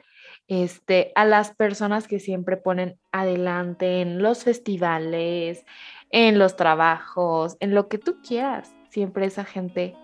este, 0.47 1.11
a 1.15 1.25
las 1.25 1.55
personas 1.55 2.07
que 2.07 2.19
siempre 2.19 2.55
ponen 2.55 2.99
adelante 3.11 4.01
en 4.01 4.21
los 4.21 4.43
festivales, 4.43 5.65
en 6.11 6.37
los 6.37 6.55
trabajos, 6.55 7.57
en 7.61 7.73
lo 7.73 7.87
que 7.87 7.97
tú 7.97 8.21
quieras, 8.21 8.71
siempre 8.89 9.25
esa 9.25 9.43
gente 9.43 9.95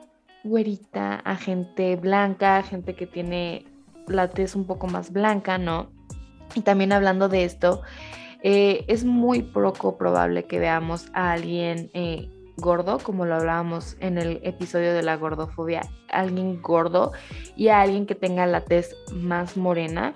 güerita, 0.43 1.15
a 1.15 1.35
gente 1.35 1.95
blanca, 1.95 2.63
gente 2.63 2.95
que 2.95 3.05
tiene 3.05 3.67
la 4.07 4.31
tez 4.31 4.55
un 4.55 4.65
poco 4.65 4.87
más 4.87 5.11
blanca, 5.11 5.59
¿no? 5.59 5.98
Y 6.55 6.61
también 6.61 6.91
hablando 6.91 7.29
de 7.29 7.43
esto, 7.43 7.81
eh, 8.41 8.85
es 8.87 9.03
muy 9.03 9.41
poco 9.41 9.97
probable 9.97 10.45
que 10.45 10.59
veamos 10.59 11.09
a 11.13 11.31
alguien 11.31 11.89
eh, 11.93 12.29
gordo, 12.55 12.99
como 12.99 13.25
lo 13.25 13.35
hablábamos 13.35 13.97
en 13.99 14.17
el 14.17 14.39
episodio 14.43 14.93
de 14.93 15.03
la 15.03 15.17
gordofobia, 15.17 15.81
alguien 16.09 16.61
gordo 16.61 17.11
y 17.55 17.67
a 17.67 17.81
alguien 17.81 18.05
que 18.05 18.15
tenga 18.15 18.45
la 18.45 18.61
tez 18.61 18.95
más 19.13 19.57
morena 19.57 20.13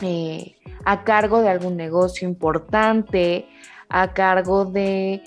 eh, 0.00 0.56
a 0.84 1.04
cargo 1.04 1.42
de 1.42 1.50
algún 1.50 1.76
negocio 1.76 2.26
importante, 2.26 3.46
a 3.88 4.12
cargo 4.14 4.64
de 4.64 5.22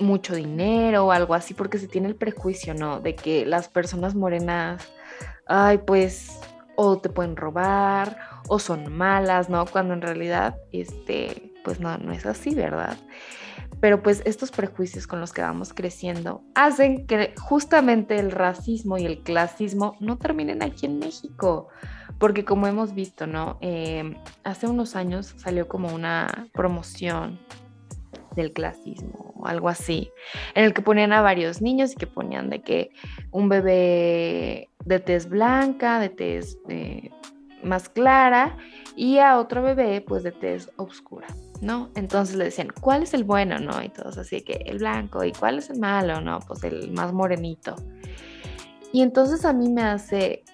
mucho 0.00 0.34
dinero 0.34 1.06
o 1.06 1.12
algo 1.12 1.34
así, 1.34 1.52
porque 1.52 1.78
se 1.78 1.88
tiene 1.88 2.08
el 2.08 2.16
prejuicio, 2.16 2.72
¿no? 2.72 3.00
De 3.00 3.14
que 3.14 3.44
las 3.44 3.68
personas 3.68 4.14
morenas, 4.14 4.82
ay, 5.46 5.78
pues, 5.78 6.40
o 6.76 6.96
te 6.96 7.10
pueden 7.10 7.36
robar, 7.36 8.16
o 8.48 8.58
son 8.58 8.92
malas, 8.92 9.48
¿no? 9.48 9.64
Cuando 9.66 9.94
en 9.94 10.02
realidad, 10.02 10.56
este, 10.72 11.52
pues 11.64 11.80
no, 11.80 11.96
no 11.98 12.12
es 12.12 12.26
así, 12.26 12.54
¿verdad? 12.54 12.96
Pero 13.80 14.02
pues 14.02 14.22
estos 14.24 14.50
prejuicios 14.50 15.06
con 15.06 15.20
los 15.20 15.32
que 15.32 15.42
vamos 15.42 15.74
creciendo 15.74 16.42
hacen 16.54 17.06
que 17.06 17.34
justamente 17.38 18.18
el 18.18 18.30
racismo 18.30 18.98
y 18.98 19.04
el 19.04 19.22
clasismo 19.22 19.96
no 20.00 20.16
terminen 20.16 20.62
aquí 20.62 20.86
en 20.86 20.98
México. 20.98 21.68
Porque 22.18 22.44
como 22.44 22.66
hemos 22.66 22.94
visto, 22.94 23.26
¿no? 23.26 23.58
Em, 23.60 24.14
hace 24.44 24.66
unos 24.68 24.96
años 24.96 25.34
salió 25.36 25.68
como 25.68 25.92
una 25.92 26.48
promoción 26.52 27.40
del 28.36 28.52
clasismo 28.52 29.34
o 29.36 29.46
algo 29.46 29.68
así, 29.68 30.10
en 30.54 30.64
el 30.64 30.74
que 30.74 30.82
ponían 30.82 31.12
a 31.12 31.20
varios 31.20 31.60
niños 31.60 31.92
y 31.92 31.96
que 31.96 32.06
ponían 32.06 32.50
de 32.50 32.62
que 32.62 32.90
un 33.30 33.48
bebé 33.48 34.70
de 34.84 35.00
tez 35.00 35.28
blanca, 35.28 35.98
de 35.98 36.08
tez 36.08 36.58
eh, 36.68 37.10
más 37.64 37.88
clara 37.88 38.56
y 38.96 39.18
a 39.18 39.38
otro 39.38 39.62
bebé 39.62 40.00
pues 40.00 40.22
de 40.22 40.32
tez 40.32 40.70
oscura, 40.76 41.26
¿no? 41.60 41.90
Entonces 41.94 42.36
le 42.36 42.44
decían, 42.44 42.68
¿cuál 42.80 43.02
es 43.02 43.14
el 43.14 43.24
bueno, 43.24 43.58
no? 43.58 43.82
Y 43.82 43.88
todos 43.88 44.18
así 44.18 44.42
que 44.42 44.64
el 44.66 44.78
blanco, 44.78 45.24
¿y 45.24 45.32
cuál 45.32 45.58
es 45.58 45.70
el 45.70 45.80
malo, 45.80 46.20
no? 46.20 46.40
Pues 46.40 46.62
el 46.64 46.92
más 46.92 47.12
morenito. 47.12 47.76
Y 48.92 49.02
entonces 49.02 49.44
a 49.44 49.52
mí 49.52 49.68
me 49.70 49.82
hace 49.82 50.44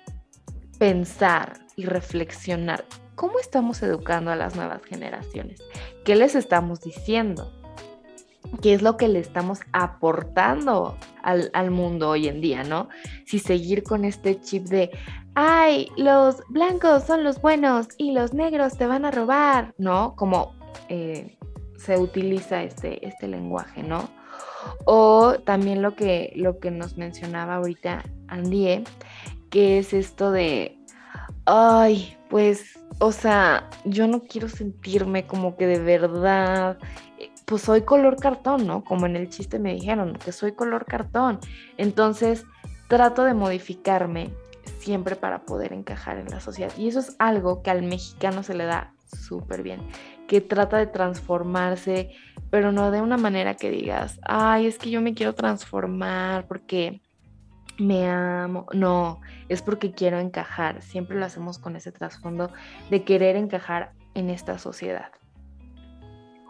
pensar 0.79 1.61
y 1.77 1.85
reflexionar, 1.85 2.85
¿cómo 3.15 3.39
estamos 3.39 3.83
educando 3.83 4.31
a 4.31 4.37
las 4.37 4.57
nuevas 4.57 4.83
generaciones? 4.83 5.63
¿Qué 6.05 6.17
les 6.17 6.35
estamos 6.35 6.81
diciendo? 6.81 7.60
¿Qué 8.63 8.75
es 8.75 8.83
lo 8.83 8.97
que 8.97 9.09
le 9.09 9.21
estamos 9.21 9.61
aportando 9.73 10.97
al, 11.23 11.51
al 11.55 11.71
mundo 11.71 12.11
hoy 12.11 12.29
en 12.29 12.41
día, 12.41 12.65
no? 12.65 12.89
Si 13.27 13.39
seguir 13.39 13.83
con 13.83 14.05
este 14.05 14.41
chip 14.41 14.65
de, 14.65 14.91
ay, 15.35 15.89
los 15.97 16.43
blancos 16.49 17.05
son 17.05 17.25
los 17.25 17.41
buenos 17.41 17.89
y 17.97 18.13
los 18.13 18.35
negros 18.35 18.77
te 18.77 18.87
van 18.87 19.05
a 19.05 19.11
robar, 19.11 19.75
¿no? 19.79 20.15
Como 20.17 20.55
eh, 20.89 21.39
se 21.77 21.97
utiliza 21.97 22.63
este, 22.63 23.07
este 23.07 23.29
lenguaje, 23.29 23.83
¿no? 23.83 24.09
O 24.85 25.35
también 25.45 25.83
lo 25.83 25.95
que, 25.95 26.33
lo 26.37 26.59
que 26.59 26.71
nos 26.71 26.97
mencionaba 26.97 27.57
ahorita 27.57 28.05
Andie, 28.29 28.85
que 29.51 29.79
es 29.79 29.93
esto 29.93 30.31
de, 30.31 30.77
ay, 31.47 32.17
pues, 32.29 32.79
o 32.99 33.13
sea, 33.13 33.69
yo 33.85 34.07
no 34.07 34.23
quiero 34.23 34.49
sentirme 34.49 35.27
como 35.27 35.57
que 35.57 35.67
de 35.67 35.79
verdad, 35.79 36.79
eh, 36.79 37.10
pues 37.51 37.63
soy 37.63 37.83
color 37.83 38.15
cartón, 38.15 38.65
¿no? 38.65 38.85
Como 38.85 39.07
en 39.07 39.17
el 39.17 39.29
chiste 39.29 39.59
me 39.59 39.75
dijeron, 39.75 40.15
que 40.15 40.31
soy 40.31 40.53
color 40.53 40.87
cartón. 40.87 41.41
Entonces, 41.79 42.47
trato 42.87 43.25
de 43.25 43.35
modificarme 43.35 44.31
siempre 44.79 45.17
para 45.17 45.41
poder 45.41 45.73
encajar 45.73 46.19
en 46.19 46.29
la 46.29 46.39
sociedad. 46.39 46.73
Y 46.79 46.87
eso 46.87 47.01
es 47.01 47.17
algo 47.19 47.61
que 47.63 47.71
al 47.71 47.83
mexicano 47.83 48.45
se 48.45 48.55
le 48.55 48.67
da 48.67 48.95
súper 49.05 49.65
bien, 49.65 49.81
que 50.29 50.41
trata 50.41 50.77
de 50.77 50.87
transformarse, 50.87 52.13
pero 52.51 52.71
no 52.71 52.93
de 52.93 53.01
una 53.01 53.17
manera 53.17 53.57
que 53.57 53.69
digas, 53.69 54.21
ay, 54.23 54.69
es 54.69 54.79
que 54.79 54.91
yo 54.91 55.01
me 55.01 55.15
quiero 55.15 55.35
transformar 55.35 56.47
porque 56.47 57.03
me 57.81 58.09
amo. 58.09 58.67
No, 58.73 59.21
es 59.49 59.61
porque 59.61 59.91
quiero 59.91 60.21
encajar. 60.21 60.83
Siempre 60.83 61.19
lo 61.19 61.27
hacemos 61.27 61.59
con 61.59 61.75
ese 61.75 61.91
trasfondo 61.91 62.53
de 62.91 63.03
querer 63.03 63.35
encajar 63.35 63.91
en 64.15 64.31
esta 64.31 64.57
sociedad. 64.57 65.11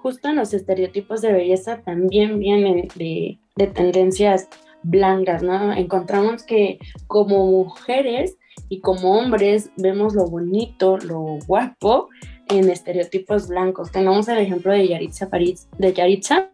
Justo 0.03 0.29
en 0.29 0.37
los 0.37 0.55
estereotipos 0.55 1.21
de 1.21 1.33
belleza 1.33 1.83
también 1.83 2.39
vienen 2.39 2.89
de, 2.97 3.39
de 3.57 3.67
tendencias 3.67 4.49
blancas, 4.83 5.43
¿no? 5.43 5.73
Encontramos 5.73 6.43
que 6.43 6.79
como 7.07 7.47
mujeres 7.47 8.37
y 8.69 8.81
como 8.81 9.19
hombres 9.19 9.71
vemos 9.77 10.15
lo 10.15 10.27
bonito, 10.27 10.97
lo 10.99 11.39
guapo 11.47 12.09
en 12.49 12.71
estereotipos 12.71 13.49
blancos. 13.49 13.93
Tenemos 13.93 14.29
el 14.29 14.39
ejemplo 14.39 14.73
de 14.73 14.89
Yaritza 14.89 15.29
París, 15.29 15.69
de 15.79 15.93
Yaritza 15.93 16.51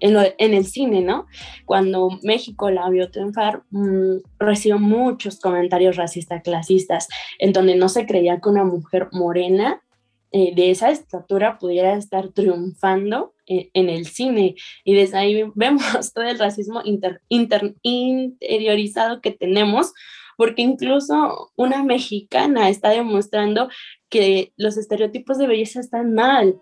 en, 0.00 0.16
en, 0.38 0.54
el 0.54 0.64
cine, 0.64 1.02
¿no? 1.02 1.26
Cuando 1.66 2.10
México 2.22 2.70
la 2.70 2.88
vio 2.88 3.10
triunfar, 3.10 3.62
mmm, 3.70 4.18
recibió 4.38 4.78
muchos 4.78 5.40
comentarios 5.40 5.96
racistas, 5.96 6.42
clasistas, 6.42 7.08
en 7.38 7.52
donde 7.52 7.74
no 7.74 7.88
se 7.88 8.06
creía 8.06 8.40
que 8.40 8.48
una 8.48 8.64
mujer 8.64 9.08
morena 9.12 9.82
eh, 10.32 10.54
de 10.54 10.70
esa 10.70 10.90
estatura 10.90 11.58
pudiera 11.58 11.94
estar 11.94 12.28
triunfando 12.28 13.34
en, 13.46 13.88
el 13.90 14.06
cine. 14.06 14.54
Y 14.84 14.94
desde 14.94 15.18
ahí 15.18 15.44
vemos 15.54 16.12
todo 16.12 16.24
el 16.24 16.38
racismo 16.38 16.82
interiorizado 17.28 19.20
que 19.20 19.32
tenemos, 19.32 19.92
porque 20.36 20.62
incluso 20.62 21.50
una 21.56 21.82
mexicana 21.82 22.68
está 22.68 22.90
demostrando 22.90 23.68
que 24.08 24.52
los 24.56 24.76
estereotipos 24.76 25.38
de 25.38 25.46
belleza 25.46 25.80
están 25.80 26.14
mal 26.14 26.60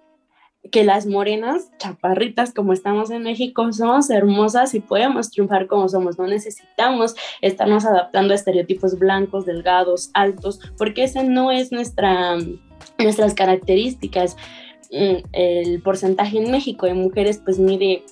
que 0.70 0.84
las 0.84 1.06
morenas, 1.06 1.70
chaparritas 1.78 2.52
como 2.52 2.72
estamos 2.72 3.10
en 3.10 3.22
México, 3.22 3.72
somos 3.72 4.10
hermosas 4.10 4.74
y 4.74 4.80
podemos 4.80 5.30
triunfar 5.30 5.66
como 5.66 5.88
somos. 5.88 6.18
No 6.18 6.26
necesitamos 6.26 7.14
estarnos 7.40 7.84
adaptando 7.86 8.32
a 8.32 8.36
estereotipos 8.36 8.98
blancos, 8.98 9.46
delgados, 9.46 10.10
altos, 10.14 10.60
porque 10.76 11.04
ese 11.04 11.24
no 11.24 11.50
es 11.50 11.72
nuestra 11.72 12.36
nuestras 12.98 13.34
características. 13.34 14.36
Mm, 14.90 15.22
el 15.32 15.82
porcentaje 15.82 16.38
en 16.38 16.50
México 16.50 16.86
de 16.86 16.94
mujeres 16.94 17.40
pues 17.44 17.58
mide 17.58 18.04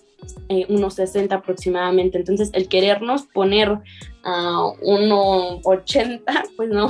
eh, 0.48 0.66
unos 0.68 0.94
60 0.94 1.34
aproximadamente. 1.34 2.18
Entonces, 2.18 2.50
el 2.52 2.68
querernos 2.68 3.22
poner 3.24 3.78
a 4.22 4.72
1,80, 4.82 6.22
pues 6.56 6.68
no, 6.68 6.88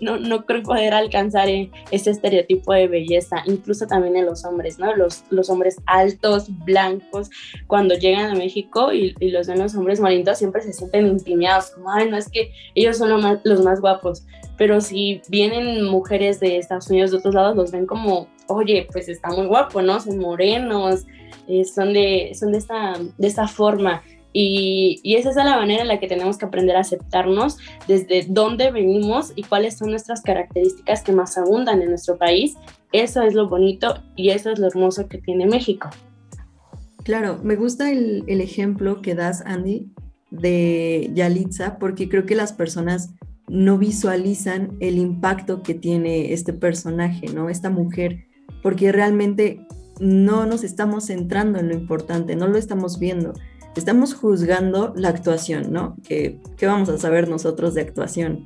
no, 0.00 0.18
no 0.18 0.44
creo 0.44 0.62
poder 0.62 0.92
alcanzar 0.92 1.48
eh, 1.48 1.70
ese 1.90 2.10
estereotipo 2.10 2.74
de 2.74 2.88
belleza, 2.88 3.42
incluso 3.46 3.86
también 3.86 4.16
en 4.16 4.26
los 4.26 4.44
hombres, 4.44 4.78
¿no? 4.78 4.94
Los, 4.94 5.24
los 5.30 5.48
hombres 5.48 5.76
altos, 5.86 6.46
blancos, 6.64 7.30
cuando 7.66 7.94
llegan 7.94 8.30
a 8.30 8.34
México 8.34 8.92
y, 8.92 9.14
los 9.20 9.46
ven 9.46 9.60
los 9.60 9.74
hombres 9.74 10.00
marinos 10.00 10.38
siempre 10.38 10.62
se 10.62 10.72
sienten 10.72 11.06
intimidados, 11.06 11.70
como, 11.70 11.90
ay, 11.90 12.10
no 12.10 12.16
es 12.16 12.28
que 12.28 12.52
ellos 12.74 12.98
son 12.98 13.18
más, 13.20 13.40
los 13.44 13.62
más 13.64 13.80
guapos, 13.80 14.26
pero 14.56 14.80
si 14.80 15.22
vienen 15.28 15.84
mujeres 15.84 16.38
de 16.40 16.58
Estados 16.58 16.88
Unidos 16.90 17.10
de 17.10 17.18
otros 17.18 17.34
lados, 17.34 17.56
los 17.56 17.70
ven 17.72 17.86
como, 17.86 18.28
oye, 18.46 18.86
pues 18.92 19.08
está 19.08 19.30
muy 19.30 19.46
guapo, 19.46 19.82
¿no? 19.82 19.98
Son 20.00 20.18
morenos, 20.18 21.06
eh, 21.48 21.64
son, 21.64 21.92
de, 21.92 22.32
son 22.38 22.52
de, 22.52 22.58
esta, 22.58 22.94
de 23.18 23.26
esta 23.26 23.48
forma. 23.48 24.02
Y, 24.32 25.00
y, 25.04 25.14
esa 25.14 25.30
es 25.30 25.36
la 25.36 25.56
manera 25.56 25.82
en 25.82 25.88
la 25.88 26.00
que 26.00 26.08
tenemos 26.08 26.38
que 26.38 26.46
aprender 26.46 26.74
a 26.74 26.80
aceptarnos 26.80 27.58
desde 27.86 28.26
dónde 28.28 28.72
venimos 28.72 29.32
y 29.36 29.44
cuáles 29.44 29.78
son 29.78 29.90
nuestras 29.90 30.22
características 30.22 31.02
que 31.02 31.12
más 31.12 31.38
abundan 31.38 31.80
en 31.82 31.90
nuestro 31.90 32.18
país. 32.18 32.54
Eso 32.90 33.22
es 33.22 33.34
lo 33.34 33.48
bonito 33.48 34.02
y 34.16 34.30
eso 34.30 34.50
es 34.50 34.58
lo 34.58 34.66
hermoso 34.66 35.08
que 35.08 35.18
tiene 35.18 35.46
México. 35.46 35.88
Claro, 37.04 37.38
me 37.44 37.54
gusta 37.54 37.92
el, 37.92 38.24
el 38.26 38.40
ejemplo 38.40 39.02
que 39.02 39.14
das, 39.14 39.42
Andy, 39.46 39.92
de 40.30 41.10
Yalitza, 41.14 41.78
porque 41.78 42.08
creo 42.08 42.26
que 42.26 42.34
las 42.34 42.52
personas 42.52 43.14
no 43.48 43.78
visualizan 43.78 44.76
el 44.80 44.98
impacto 44.98 45.62
que 45.62 45.74
tiene 45.74 46.32
este 46.32 46.52
personaje, 46.52 47.26
¿no? 47.32 47.50
Esta 47.50 47.70
mujer, 47.70 48.24
porque 48.62 48.90
realmente 48.90 49.66
no 50.04 50.44
nos 50.44 50.64
estamos 50.64 51.06
centrando 51.06 51.58
en 51.58 51.68
lo 51.68 51.74
importante, 51.74 52.36
no 52.36 52.46
lo 52.46 52.58
estamos 52.58 52.98
viendo. 52.98 53.32
Estamos 53.74 54.14
juzgando 54.14 54.92
la 54.94 55.08
actuación, 55.08 55.72
¿no? 55.72 55.96
¿Qué, 56.06 56.38
vamos 56.60 56.90
a 56.90 56.98
saber 56.98 57.28
nosotros 57.28 57.72
de 57.72 57.80
actuación? 57.80 58.44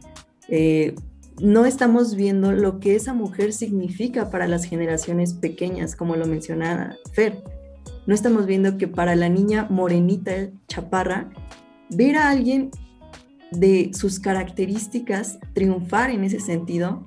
Eh, 0.48 0.94
no 1.40 1.66
estamos 1.66 2.14
viendo 2.14 2.52
lo 2.52 2.78
que 2.78 2.94
esa 2.94 3.12
mujer 3.12 3.52
significa 3.52 4.30
para 4.30 4.46
las 4.46 4.64
generaciones 4.64 5.34
pequeñas, 5.34 5.96
como 5.96 6.14
lo 6.14 6.26
mencionaba 6.26 6.96
Fer. 7.12 7.42
No 8.06 8.14
estamos 8.14 8.46
viendo 8.46 8.78
que 8.78 8.86
para 8.86 9.16
la 9.16 9.28
niña 9.28 9.66
morenita, 9.68 10.32
chaparra, 10.68 11.28
ver 11.90 12.16
a 12.16 12.30
alguien 12.30 12.70
de 13.50 13.90
sus 13.94 14.20
características 14.20 15.40
triunfar 15.54 16.10
en 16.10 16.22
ese 16.22 16.38
sentido 16.38 17.04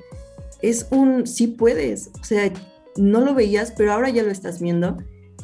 es 0.62 0.88
un 0.92 1.26
sí 1.26 1.48
puedes, 1.48 2.12
o 2.20 2.24
sea, 2.24 2.52
no 2.98 3.22
lo 3.22 3.34
veías, 3.34 3.72
pero 3.72 3.94
ahora 3.94 4.10
ya 4.10 4.24
lo 4.24 4.32
estás 4.32 4.62
viendo 4.62 4.98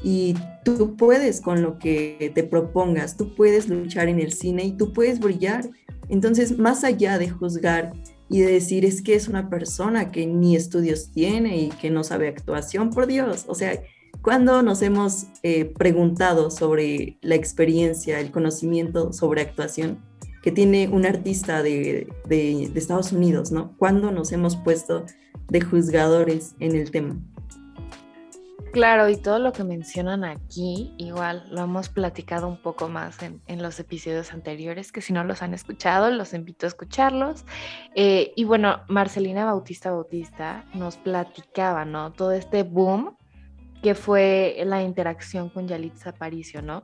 y 0.04 0.36
tú 0.64 0.96
puedes 0.96 1.42
con 1.42 1.62
lo 1.62 1.80
que 1.80 2.32
te 2.36 2.44
propongas, 2.44 3.18
tú 3.18 3.34
puedes 3.36 3.68
luchar 3.68 4.10
en 4.10 4.20
el 4.20 4.34
cine 4.34 4.64
y 4.66 4.72
tú 4.78 4.94
puedes 4.94 5.20
brillar. 5.20 5.70
Entonces, 6.10 6.58
más 6.58 6.84
allá 6.84 7.18
de 7.18 7.30
juzgar 7.30 7.94
y 8.30 8.42
de 8.42 8.52
decir 8.52 8.86
es 8.86 9.02
que 9.02 9.16
es 9.16 9.28
una 9.28 9.50
persona 9.50 10.12
que 10.12 10.28
ni 10.28 10.56
estudios 10.56 11.12
tiene 11.12 11.58
y 11.58 11.70
que 11.70 11.90
no 11.90 12.04
sabe 12.04 12.28
actuación, 12.28 12.90
por 12.90 13.08
Dios, 13.08 13.46
o 13.48 13.56
sea, 13.56 13.82
cuando 14.22 14.62
nos 14.62 14.82
hemos 14.82 15.28
eh, 15.44 15.72
preguntado 15.78 16.52
sobre 16.52 17.18
la 17.22 17.36
experiencia, 17.36 18.20
el 18.20 18.32
conocimiento 18.32 19.14
sobre 19.14 19.42
actuación 19.42 20.00
que 20.42 20.52
tiene 20.52 20.90
un 20.90 21.06
artista 21.06 21.62
de, 21.62 22.08
de, 22.28 22.72
Estados 22.76 23.12
Unidos, 23.12 23.52
¿no? 23.52 23.76
¿Cuándo 23.78 24.12
nos 24.12 24.32
hemos 24.32 24.56
puesto 24.56 25.06
de 25.50 25.62
juzgadores 25.62 26.56
en 26.60 26.76
el 26.76 26.92
tema? 26.92 27.18
Claro, 28.78 29.10
y 29.10 29.18
todo 29.18 29.40
lo 29.40 29.54
que 29.54 29.64
mencionan 29.64 30.24
aquí, 30.24 30.94
igual 31.00 31.48
lo 31.50 31.62
hemos 31.62 31.90
platicado 31.90 32.48
un 32.48 32.62
poco 32.62 32.90
más 32.90 33.24
en, 33.24 33.42
en 33.48 33.64
los 33.64 33.80
episodios 33.80 34.32
anteriores, 34.34 34.92
que 34.92 35.02
si 35.02 35.14
no 35.14 35.24
los 35.24 35.42
han 35.42 35.56
escuchado, 35.56 36.12
los 36.12 36.32
invito 36.36 36.68
a 36.68 36.70
escucharlos. 36.70 37.44
Eh, 37.96 38.34
y 38.36 38.44
bueno, 38.44 38.82
Marcelina 38.88 39.46
Bautista 39.46 39.90
Bautista 39.90 40.64
nos 40.76 40.96
platicaba, 40.96 41.86
¿no? 41.86 42.14
Todo 42.14 42.34
este 42.34 42.62
boom 42.62 43.18
que 43.82 43.96
fue 43.96 44.62
la 44.64 44.84
interacción 44.84 45.50
con 45.50 45.68
Yalitza 45.68 46.12
Aparicio, 46.12 46.62
¿no? 46.62 46.84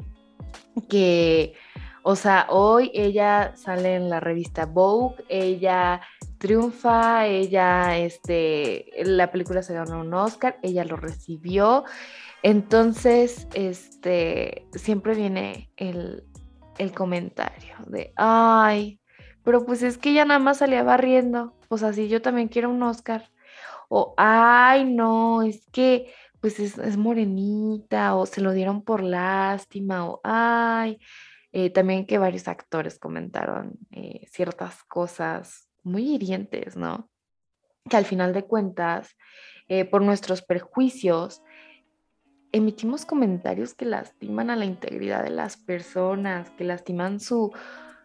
Que, 0.90 1.54
o 2.02 2.16
sea, 2.16 2.48
hoy 2.50 2.90
ella 2.96 3.56
sale 3.56 3.94
en 3.94 4.10
la 4.10 4.20
revista 4.20 4.66
Vogue, 4.66 5.24
ella 5.30 6.02
triunfa, 6.44 7.26
ella, 7.26 7.98
este, 7.98 8.92
la 9.06 9.32
película 9.32 9.64
se 9.64 9.74
ganó 9.74 10.02
un 10.02 10.14
Oscar, 10.14 10.60
ella 10.62 10.84
lo 10.84 10.98
recibió, 10.98 11.86
entonces, 12.42 13.48
este, 13.54 14.68
siempre 14.74 15.16
viene 15.16 15.72
el, 15.78 16.26
el 16.78 16.92
comentario 16.92 17.78
de, 17.88 18.12
ay, 18.18 19.00
pero 19.44 19.66
pues 19.66 19.84
es 19.84 19.98
que 19.98 20.10
ella 20.10 20.26
nada 20.26 20.42
más 20.42 20.58
salía 20.58 20.84
barriendo, 20.84 21.58
pues 21.70 21.82
así 21.82 22.10
yo 22.10 22.22
también 22.22 22.50
quiero 22.50 22.70
un 22.72 22.84
Oscar, 22.84 23.32
o, 23.88 24.14
ay, 24.18 24.84
no, 24.84 25.44
es 25.44 25.66
que 25.72 26.14
pues 26.42 26.60
es, 26.60 26.98
morenita 26.98 28.16
o 28.16 28.26
se 28.26 28.42
lo 28.42 28.52
dieron 28.52 28.84
por 28.84 29.02
lástima 29.02 30.06
o 30.10 30.20
ay, 30.26 31.00
eh, 31.54 31.70
también 31.70 32.06
que 32.06 32.18
varios 32.18 32.50
actores 32.50 33.00
comentaron 33.00 33.80
eh, 33.92 34.28
ciertas 34.30 34.84
cosas 34.84 35.70
muy 35.84 36.14
hirientes, 36.16 36.76
¿no? 36.76 37.10
Que 37.90 37.98
al 37.98 38.06
final 38.06 38.34
de 38.34 38.44
cuentas, 38.44 39.16
eh, 39.68 39.86
por 39.86 40.02
nuestros 40.02 40.42
perjuicios, 40.42 41.42
emitimos 42.52 43.06
comentarios 43.06 43.74
que 43.74 43.86
lastiman 43.86 44.50
a 44.50 44.56
la 44.56 44.66
integridad 44.66 45.24
de 45.24 45.32
las 45.32 45.58
personas, 45.58 46.50
que 46.52 46.64
lastiman 46.64 47.20
su, 47.20 47.52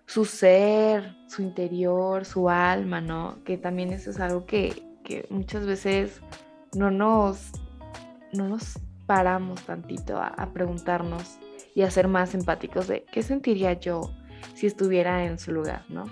su 0.07 0.25
ser, 0.25 1.17
su 1.29 1.43
interior, 1.43 2.25
su 2.25 2.49
alma, 2.49 3.01
¿no? 3.01 3.43
Que 3.45 3.59
también 3.59 3.93
eso 3.93 4.11
es 4.11 4.21
algo 4.21 4.47
que, 4.47 4.83
que 5.05 5.27
muchas 5.31 5.67
veces 5.67 6.21
no 6.75 6.91
nos 6.91 7.53
no 8.33 8.49
nos 8.49 8.79
paramos 9.07 9.63
tantito 9.63 10.21
a, 10.21 10.53
preguntarnos 10.53 11.39
y 11.75 11.83
a 11.83 11.91
ser 11.91 12.09
más 12.09 12.35
empáticos 12.35 12.89
de 12.89 13.05
qué 13.11 13.23
sentiría 13.23 13.73
yo 13.75 14.11
si 14.55 14.67
estuviera 14.67 15.25
en 15.25 15.39
su 15.39 15.53
lugar, 15.53 15.85
¿no? 15.89 16.05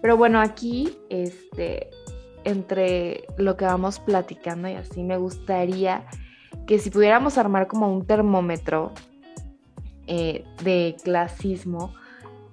Pero 0.00 0.16
bueno, 0.16 0.40
aquí, 0.40 0.96
este, 1.08 1.90
entre 2.44 3.24
lo 3.36 3.56
que 3.56 3.64
vamos 3.64 3.98
platicando 3.98 4.68
y 4.68 4.74
así, 4.74 5.02
me 5.02 5.16
gustaría 5.16 6.06
que 6.66 6.78
si 6.78 6.90
pudiéramos 6.90 7.38
armar 7.38 7.66
como 7.66 7.92
un 7.92 8.06
termómetro 8.06 8.92
eh, 10.06 10.44
de 10.62 10.96
clasismo, 11.02 11.94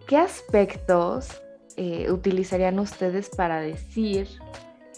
¿qué 0.08 0.18
aspectos 0.18 1.42
eh, 1.76 2.12
utilizarían 2.12 2.78
ustedes 2.78 3.30
para 3.30 3.60
decir 3.60 4.28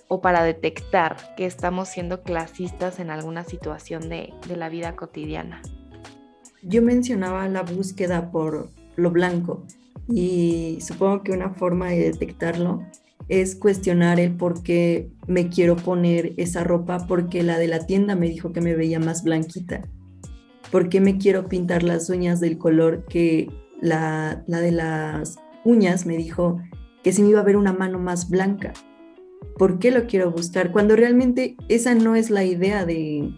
o 0.08 0.22
para 0.22 0.44
detectar 0.44 1.18
que 1.36 1.46
estamos 1.46 1.90
siendo 1.90 2.22
clasistas 2.22 3.00
en 3.00 3.10
alguna 3.10 3.44
situación 3.44 4.10
de, 4.10 4.34
la 4.54 4.70
vida 4.70 4.96
cotidiana. 4.96 5.62
Yo 6.62 6.82
mencionaba 6.82 7.48
la 7.48 7.64
búsqueda 7.64 8.32
por 8.32 8.70
lo 8.96 9.12
blanco 9.12 9.64
y 10.08 10.80
supongo 10.82 11.24
que 11.24 11.32
una 11.32 11.52
forma 11.52 11.90
de 11.90 12.12
detectarlo 12.12 12.82
es 13.28 13.56
cuestionar 13.56 14.20
el 14.20 14.36
por 14.36 14.62
qué 14.62 15.12
me 15.28 15.50
quiero 15.50 15.76
poner 15.76 16.34
esa 16.38 16.64
ropa 16.64 17.08
porque 17.08 17.44
la 17.44 17.58
de 17.58 17.68
la 17.68 17.86
tienda 17.86 18.16
me 18.16 18.30
dijo 18.30 18.52
que 18.52 18.62
me 18.62 18.76
veía 18.76 19.00
más 19.00 19.24
blanquita. 19.24 19.82
¿Por 20.72 20.90
qué 20.90 21.02
me 21.02 21.18
quiero 21.18 21.48
pintar 21.48 21.84
las 21.84 22.10
uñas 22.10 22.40
del 22.40 22.58
color 22.58 23.06
que 23.06 23.50
la, 23.82 24.44
la 24.48 24.60
de 24.60 24.72
las 24.72 25.38
uñas 25.64 26.06
me 26.06 26.18
dijo 26.18 26.60
que 27.04 27.12
se 27.12 27.24
me 27.24 27.30
iba 27.30 27.40
a 27.40 27.44
ver 27.44 27.58
una 27.58 27.74
mano 27.74 28.00
más 28.00 28.30
blanca? 28.30 28.74
¿Por 29.58 29.80
qué 29.80 29.92
lo 29.92 30.06
quiero 30.06 30.32
buscar? 30.32 30.72
Cuando 30.72 30.96
realmente 30.96 31.56
esa 31.70 31.96
no 31.96 32.16
es 32.16 32.30
la 32.30 32.44
idea 32.44 32.86
de, 32.86 33.34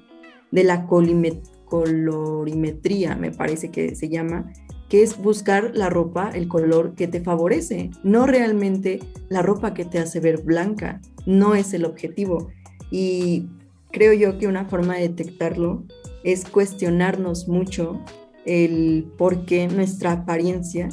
la 0.51 0.87
colorimetría, 0.87 3.15
me 3.15 3.31
parece 3.31 3.69
que 3.69 3.95
se 3.95 4.09
llama, 4.09 4.51
que 4.89 5.03
es 5.03 5.17
buscar 5.17 5.71
la 5.73 5.89
ropa, 5.89 6.31
el 6.33 6.47
color 6.47 6.95
que 6.95 7.07
te 7.07 7.21
favorece, 7.21 7.91
no 8.03 8.25
realmente 8.25 8.99
la 9.29 9.41
ropa 9.41 9.73
que 9.73 9.85
te 9.85 9.99
hace 9.99 10.19
ver 10.19 10.41
blanca, 10.43 11.01
no 11.25 11.55
es 11.55 11.73
el 11.73 11.85
objetivo. 11.85 12.49
Y 12.89 13.47
creo 13.91 14.13
yo 14.13 14.37
que 14.37 14.47
una 14.47 14.65
forma 14.65 14.95
de 14.95 15.09
detectarlo 15.09 15.83
es 16.23 16.45
cuestionarnos 16.45 17.47
mucho 17.47 18.01
el 18.45 19.11
por 19.17 19.45
qué 19.45 19.67
nuestra 19.67 20.13
apariencia 20.13 20.89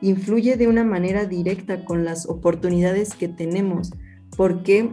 influye 0.00 0.56
de 0.56 0.68
una 0.68 0.84
manera 0.84 1.24
directa 1.24 1.84
con 1.84 2.04
las 2.04 2.28
oportunidades 2.28 3.14
que 3.14 3.28
tenemos 3.28 3.90
porque 4.36 4.90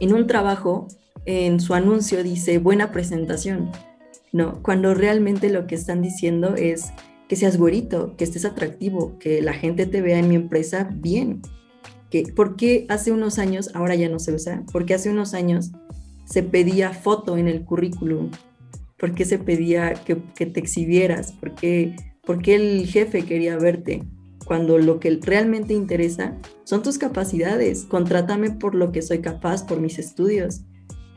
en 0.00 0.14
un 0.14 0.26
trabajo, 0.26 0.88
en 1.24 1.60
su 1.60 1.74
anuncio 1.74 2.22
dice 2.22 2.58
buena 2.58 2.92
presentación, 2.92 3.70
¿no? 4.32 4.62
Cuando 4.62 4.94
realmente 4.94 5.50
lo 5.50 5.66
que 5.66 5.74
están 5.74 6.02
diciendo 6.02 6.54
es 6.54 6.92
que 7.28 7.36
seas 7.36 7.56
güerito, 7.56 8.16
que 8.16 8.24
estés 8.24 8.44
atractivo, 8.44 9.18
que 9.18 9.42
la 9.42 9.52
gente 9.52 9.86
te 9.86 10.00
vea 10.00 10.18
en 10.18 10.28
mi 10.28 10.34
empresa 10.34 10.88
bien. 10.94 11.42
Que, 12.10 12.24
¿Por 12.34 12.56
qué 12.56 12.86
hace 12.88 13.12
unos 13.12 13.38
años, 13.38 13.70
ahora 13.74 13.94
ya 13.94 14.08
no 14.08 14.18
se 14.18 14.32
usa? 14.32 14.62
Porque 14.72 14.94
hace 14.94 15.10
unos 15.10 15.34
años 15.34 15.72
se 16.24 16.42
pedía 16.42 16.92
foto 16.92 17.36
en 17.36 17.48
el 17.48 17.64
currículum? 17.64 18.30
¿Por 18.96 19.14
qué 19.14 19.24
se 19.24 19.38
pedía 19.38 19.94
que, 19.94 20.22
que 20.36 20.46
te 20.46 20.60
exhibieras? 20.60 21.32
¿Por 21.32 21.54
qué, 21.54 21.96
¿Por 22.24 22.40
qué 22.40 22.54
el 22.54 22.86
jefe 22.86 23.24
quería 23.24 23.56
verte? 23.56 24.02
cuando 24.46 24.78
lo 24.78 25.00
que 25.00 25.18
realmente 25.20 25.74
interesa 25.74 26.38
son 26.64 26.82
tus 26.82 26.96
capacidades. 26.96 27.84
Contrátame 27.84 28.52
por 28.52 28.74
lo 28.74 28.92
que 28.92 29.02
soy 29.02 29.18
capaz, 29.18 29.66
por 29.66 29.80
mis 29.80 29.98
estudios. 29.98 30.62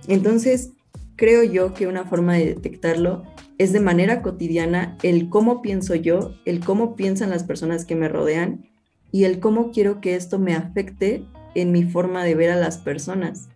Entonces, 0.07 0.71
creo 1.15 1.43
yo 1.43 1.73
que 1.73 1.87
una 1.87 2.05
forma 2.05 2.33
de 2.33 2.47
detectarlo 2.47 3.23
es 3.59 3.73
de 3.73 3.81
manera 3.81 4.23
cotidiana 4.23 4.97
el 5.03 5.29
cómo 5.29 5.61
pienso 5.61 5.93
yo, 5.93 6.33
el 6.45 6.61
cómo 6.61 6.95
piensan 6.95 7.29
las 7.29 7.43
personas 7.43 7.85
que 7.85 7.95
me 7.95 8.07
rodean 8.07 8.69
y 9.11 9.25
el 9.25 9.39
cómo 9.39 9.71
quiero 9.71 10.01
que 10.01 10.15
esto 10.15 10.39
me 10.39 10.55
afecte 10.55 11.25
en 11.55 11.71
mi 11.71 11.83
forma 11.83 12.23
de 12.23 12.35
ver 12.35 12.51
a 12.51 12.55
las 12.55 12.77
personas. 12.77 13.49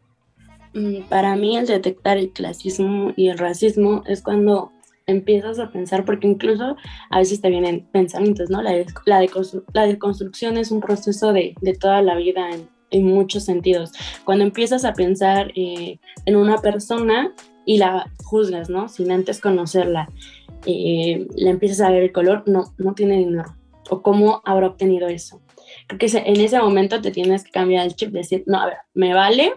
Para 1.10 1.36
mí 1.36 1.56
el 1.58 1.68
detectar 1.68 2.18
el 2.18 2.32
clasismo 2.32 3.14
y 3.16 3.30
el 3.30 3.38
racismo 3.38 4.04
es 4.06 4.22
cuando 4.22 4.72
empiezas 5.06 5.60
a 5.60 5.72
pensar, 5.72 6.04
porque 6.04 6.28
incluso 6.28 6.76
a 7.10 7.20
veces 7.20 7.40
te 7.40 7.50
vienen 7.50 7.88
pensamientos, 7.92 8.50
¿no? 8.50 8.62
La, 8.62 8.74
la, 9.06 9.28
la 9.74 9.86
deconstrucción 9.86 10.58
es 10.58 10.72
un 10.72 10.82
proceso 10.82 11.32
de, 11.32 11.56
de 11.62 11.74
toda 11.74 12.02
la 12.02 12.16
vida 12.16 12.50
en, 12.52 12.68
en, 12.92 13.06
muchos 13.06 13.44
sentidos. 13.44 13.92
Cuando 14.26 14.44
empiezas 14.44 14.84
a 14.86 14.94
pensar 14.94 15.52
eh, 15.56 16.00
en 16.26 16.36
una 16.36 16.58
persona 16.58 17.34
y 17.66 17.78
la 17.78 18.12
juzgas, 18.24 18.70
¿no? 18.70 18.90
Sin 18.90 19.12
antes 19.12 19.40
conocerla, 19.40 20.10
eh, 20.66 21.28
le 21.36 21.50
empiezas 21.50 21.82
a 21.82 21.92
ver 21.92 22.04
el 22.04 22.12
color, 22.12 22.44
no, 22.46 22.74
no 22.78 22.94
tiene 22.94 23.18
dinero. 23.18 23.56
¿O 23.90 24.02
cómo 24.02 24.42
habrá 24.46 24.68
obtenido 24.68 25.08
eso? 25.08 25.42
Creo 25.88 26.00
que 26.00 26.06
en 26.18 26.40
ese 26.40 26.60
momento 26.60 27.02
te 27.02 27.12
tienes 27.12 27.44
que 27.44 27.52
cambiar 27.52 27.86
el 27.86 27.96
chip, 27.96 28.12
decir, 28.12 28.44
no, 28.46 28.60
a 28.60 28.66
ver, 28.68 28.78
me 28.94 29.14
vale 29.14 29.54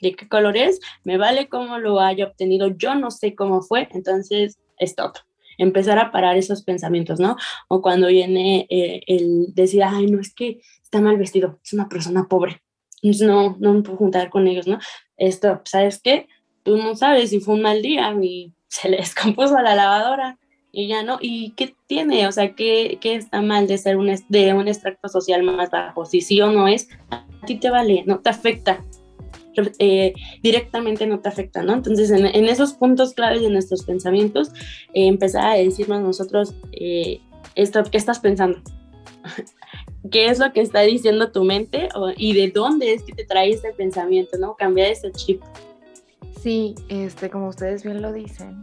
de 0.00 0.14
qué 0.14 0.28
color 0.28 0.56
es, 0.56 0.80
me 1.04 1.18
vale 1.18 1.48
cómo 1.48 1.78
lo 1.78 2.00
haya 2.00 2.26
obtenido, 2.26 2.68
yo 2.68 2.94
no 2.94 3.10
sé 3.10 3.34
cómo 3.34 3.62
fue, 3.62 3.88
entonces 3.92 4.58
stop. 4.78 5.16
Empezar 5.58 5.98
a 5.98 6.10
parar 6.10 6.38
esos 6.38 6.62
pensamientos, 6.62 7.20
¿no? 7.20 7.36
O 7.68 7.82
cuando 7.82 8.06
viene 8.06 8.66
eh, 8.70 9.02
el 9.06 9.54
decir, 9.54 9.82
ay, 9.84 10.06
no, 10.06 10.18
es 10.18 10.34
que 10.34 10.60
está 10.82 11.02
mal 11.02 11.18
vestido, 11.18 11.60
es 11.62 11.74
una 11.74 11.88
persona 11.88 12.26
pobre, 12.28 12.62
no, 13.02 13.56
no 13.58 13.74
me 13.74 13.82
puedo 13.82 13.98
juntar 13.98 14.30
con 14.30 14.46
ellos, 14.46 14.66
¿no? 14.66 14.78
Esto, 15.16 15.60
¿sabes 15.64 16.00
qué? 16.02 16.28
Tú 16.62 16.76
no 16.76 16.94
sabes 16.94 17.30
si 17.30 17.40
fue 17.40 17.54
un 17.54 17.62
mal 17.62 17.82
día 17.82 18.14
y 18.22 18.52
se 18.68 18.88
le 18.88 18.98
descompuso 18.98 19.60
la 19.60 19.74
lavadora 19.74 20.38
y 20.72 20.86
ya 20.86 21.02
no, 21.02 21.18
¿y 21.20 21.50
qué 21.56 21.74
tiene? 21.86 22.26
O 22.28 22.32
sea, 22.32 22.54
¿qué, 22.54 22.98
qué 23.00 23.16
está 23.16 23.42
mal 23.42 23.66
de 23.66 23.76
ser 23.76 23.96
un, 23.96 24.14
de 24.28 24.54
un 24.54 24.68
extracto 24.68 25.08
social 25.08 25.42
más 25.42 25.70
bajo? 25.70 26.06
Si 26.06 26.20
sí 26.20 26.40
o 26.40 26.50
no 26.52 26.68
es, 26.68 26.88
a 27.10 27.26
ti 27.44 27.56
te 27.56 27.70
vale, 27.70 28.04
no 28.06 28.20
te 28.20 28.30
afecta. 28.30 28.84
Eh, 29.78 30.14
directamente 30.42 31.06
no 31.06 31.18
te 31.18 31.28
afecta, 31.28 31.62
¿no? 31.62 31.74
Entonces, 31.74 32.10
en, 32.10 32.24
esos 32.48 32.72
puntos 32.74 33.14
claves 33.14 33.42
de 33.42 33.50
nuestros 33.50 33.84
pensamientos, 33.84 34.50
eh, 34.94 35.06
empezar 35.06 35.44
a 35.44 35.54
decirnos 35.54 36.00
nosotros, 36.00 36.54
eh, 36.72 37.20
esto, 37.56 37.82
¿qué 37.90 37.98
estás 37.98 38.20
pensando? 38.20 38.60
¿Qué 40.10 40.26
es 40.26 40.38
lo 40.38 40.52
que 40.52 40.60
está 40.60 40.82
diciendo 40.82 41.32
tu 41.32 41.44
mente? 41.44 41.88
¿Y 42.16 42.32
de 42.32 42.50
dónde 42.50 42.94
es 42.94 43.02
que 43.02 43.12
te 43.12 43.24
trae 43.24 43.50
este 43.50 43.72
pensamiento, 43.72 44.38
¿no? 44.38 44.54
Cambiar 44.54 44.92
ese 44.92 45.10
chip. 45.12 45.42
Sí, 46.42 46.74
este, 46.88 47.28
como 47.28 47.48
ustedes 47.48 47.84
bien 47.84 48.00
lo 48.00 48.12
dicen, 48.12 48.62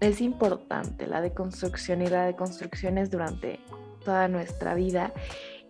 es 0.00 0.20
importante 0.20 1.06
la 1.06 1.20
deconstrucción 1.20 2.02
y 2.02 2.08
la 2.08 2.24
deconstrucción 2.24 2.98
es 2.98 3.10
durante 3.10 3.60
toda 4.04 4.26
nuestra 4.26 4.74
vida 4.74 5.12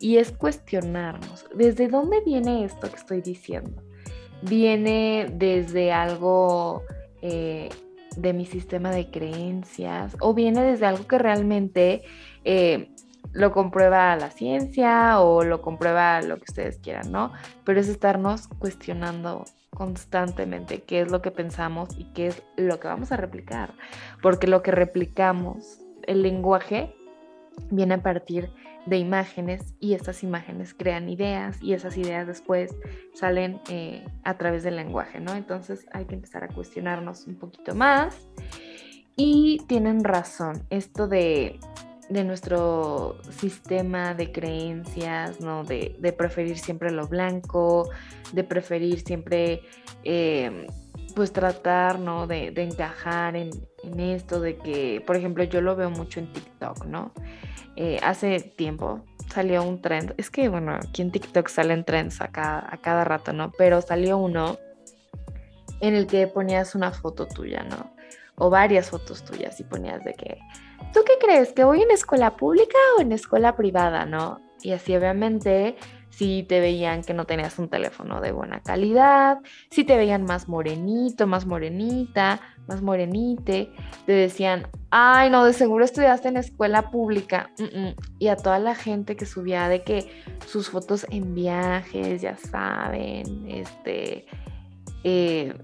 y 0.00 0.16
es 0.16 0.32
cuestionarnos, 0.32 1.44
¿desde 1.54 1.88
dónde 1.88 2.20
viene 2.24 2.64
esto 2.64 2.90
que 2.90 2.96
estoy 2.96 3.20
diciendo? 3.20 3.82
¿Viene 4.40 5.30
desde 5.34 5.92
algo 5.92 6.82
eh, 7.20 7.68
de 8.16 8.32
mi 8.32 8.46
sistema 8.46 8.90
de 8.90 9.10
creencias 9.10 10.16
o 10.20 10.32
viene 10.32 10.62
desde 10.62 10.86
algo 10.86 11.06
que 11.06 11.18
realmente 11.18 12.02
eh, 12.44 12.88
lo 13.32 13.52
comprueba 13.52 14.16
la 14.16 14.30
ciencia 14.30 15.20
o 15.20 15.44
lo 15.44 15.60
comprueba 15.60 16.22
lo 16.22 16.36
que 16.36 16.44
ustedes 16.48 16.78
quieran, 16.78 17.12
¿no? 17.12 17.32
Pero 17.64 17.78
es 17.78 17.88
estarnos 17.88 18.48
cuestionando 18.48 19.44
constantemente 19.74 20.82
qué 20.82 21.00
es 21.00 21.10
lo 21.10 21.22
que 21.22 21.30
pensamos 21.30 21.88
y 21.96 22.04
qué 22.12 22.28
es 22.28 22.42
lo 22.56 22.78
que 22.78 22.88
vamos 22.88 23.12
a 23.12 23.16
replicar, 23.16 23.74
porque 24.20 24.46
lo 24.46 24.62
que 24.62 24.70
replicamos, 24.70 25.80
el 26.06 26.22
lenguaje, 26.22 26.94
viene 27.70 27.94
a 27.94 28.02
partir 28.02 28.50
de 28.86 28.98
imágenes 28.98 29.74
y 29.78 29.94
estas 29.94 30.22
imágenes 30.22 30.74
crean 30.74 31.08
ideas 31.08 31.62
y 31.62 31.72
esas 31.72 31.96
ideas 31.96 32.26
después 32.26 32.74
salen 33.14 33.60
eh, 33.68 34.04
a 34.24 34.36
través 34.38 34.62
del 34.62 34.76
lenguaje, 34.76 35.20
¿no? 35.20 35.34
Entonces 35.34 35.86
hay 35.92 36.04
que 36.04 36.14
empezar 36.14 36.44
a 36.44 36.48
cuestionarnos 36.48 37.26
un 37.26 37.36
poquito 37.36 37.74
más 37.74 38.16
y 39.16 39.62
tienen 39.68 40.02
razón, 40.04 40.66
esto 40.70 41.06
de, 41.06 41.60
nuestro 42.24 43.18
sistema 43.30 44.14
de 44.14 44.32
creencias, 44.32 45.40
¿no? 45.40 45.64
De, 45.64 46.14
preferir 46.16 46.58
siempre 46.58 46.90
lo 46.90 47.06
blanco, 47.06 47.88
de 48.32 48.44
preferir 48.44 49.00
siempre... 49.00 49.62
Eh, 50.04 50.66
pues 51.14 51.30
tratar, 51.30 51.98
¿no? 51.98 52.26
De, 52.26 52.52
encajar 52.56 53.36
en, 53.36 53.50
en, 53.82 54.00
esto, 54.00 54.40
de 54.40 54.56
que, 54.56 55.02
por 55.06 55.14
ejemplo, 55.14 55.44
yo 55.44 55.60
lo 55.60 55.76
veo 55.76 55.90
mucho 55.90 56.20
en 56.20 56.32
TikTok, 56.32 56.86
¿no? 56.86 57.12
Eh, 57.76 57.98
hace 58.02 58.40
tiempo 58.40 59.04
salió 59.32 59.62
un 59.62 59.80
trend, 59.80 60.14
es 60.18 60.30
que 60.30 60.48
bueno, 60.48 60.74
aquí 60.74 61.00
en 61.00 61.10
TikTok 61.10 61.48
salen 61.48 61.84
trends 61.84 62.20
a 62.20 62.28
cada, 62.28 62.66
a 62.70 62.76
cada 62.78 63.04
rato, 63.04 63.32
¿no? 63.32 63.50
Pero 63.56 63.80
salió 63.80 64.18
uno 64.18 64.58
en 65.80 65.94
el 65.94 66.06
que 66.06 66.26
ponías 66.26 66.74
una 66.74 66.92
foto 66.92 67.26
tuya, 67.26 67.64
¿no? 67.64 67.94
O 68.36 68.50
varias 68.50 68.90
fotos 68.90 69.24
tuyas 69.24 69.58
y 69.60 69.64
ponías 69.64 70.04
de 70.04 70.14
que, 70.14 70.38
¿tú 70.92 71.00
qué 71.06 71.14
crees? 71.20 71.52
¿Que 71.52 71.64
voy 71.64 71.82
en 71.82 71.90
escuela 71.90 72.36
pública 72.36 72.78
o 72.96 73.00
en 73.00 73.12
escuela 73.12 73.56
privada, 73.56 74.06
no? 74.06 74.40
Y 74.62 74.72
así 74.72 74.94
obviamente 74.96 75.76
si 76.12 76.42
te 76.42 76.60
veían 76.60 77.02
que 77.02 77.14
no 77.14 77.24
tenías 77.24 77.58
un 77.58 77.68
teléfono 77.68 78.20
de 78.20 78.32
buena 78.32 78.60
calidad, 78.60 79.38
si 79.70 79.82
te 79.82 79.96
veían 79.96 80.24
más 80.24 80.46
morenito, 80.46 81.26
más 81.26 81.46
morenita, 81.46 82.40
más 82.68 82.82
morenite, 82.82 83.72
te 84.04 84.12
decían, 84.12 84.68
ay, 84.90 85.30
no, 85.30 85.44
de 85.44 85.54
seguro 85.54 85.84
estudiaste 85.84 86.28
en 86.28 86.36
escuela 86.36 86.90
pública. 86.90 87.50
Y 88.18 88.28
a 88.28 88.36
toda 88.36 88.58
la 88.58 88.74
gente 88.74 89.16
que 89.16 89.24
subía 89.24 89.68
de 89.68 89.82
que 89.82 90.22
sus 90.46 90.68
fotos 90.68 91.06
en 91.10 91.34
viajes, 91.34 92.20
ya 92.20 92.36
saben, 92.36 93.48
este, 93.48 94.26
eh, 95.04 95.54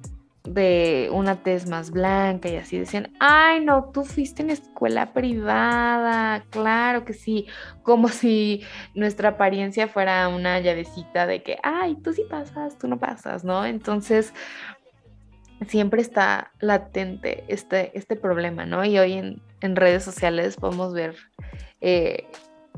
de 0.49 1.11
una 1.13 1.43
tez 1.43 1.69
más 1.69 1.91
blanca 1.91 2.49
y 2.49 2.57
así 2.57 2.79
decían, 2.79 3.13
ay 3.21 3.65
no, 3.65 3.91
tú 3.93 4.05
fuiste 4.05 4.43
en 4.43 4.51
escuela 4.51 5.13
privada, 5.13 6.45
claro 6.51 7.05
que 7.05 7.13
sí, 7.13 7.47
como 7.83 8.09
si 8.09 8.63
nuestra 8.95 9.31
apariencia 9.31 9.89
fuera 9.89 10.29
una 10.29 10.61
llavecita 10.61 11.27
de 11.27 11.43
que, 11.43 11.59
ay, 11.63 11.97
tú 11.97 12.13
sí 12.13 12.25
pasas, 12.29 12.79
tú 12.79 12.89
no 12.89 12.99
pasas, 12.99 13.45
¿no? 13.45 13.65
Entonces, 13.65 14.33
siempre 15.67 16.01
está 16.01 16.53
latente 16.61 17.45
este, 17.49 17.97
este 17.99 18.17
problema, 18.17 18.65
¿no? 18.65 18.85
Y 18.85 18.99
hoy 18.99 19.13
en, 19.15 19.77
redes 19.77 20.05
sociales 20.05 20.57
podemos 20.57 20.95
ver 20.95 21.17
eh, 21.81 22.27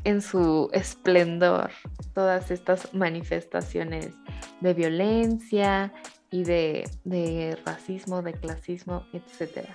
en 0.05 0.23
su 0.23 0.71
esplendor 0.73 1.71
todas 2.15 2.51
estas 2.51 2.93
manifestaciones 2.95 4.15
de 4.61 4.75
violencia, 4.75 5.93
y 6.31 6.45
de, 6.45 7.59
racismo, 7.65 8.23
de 8.23 8.33
clasismo, 8.33 9.05
etc. 9.13 9.67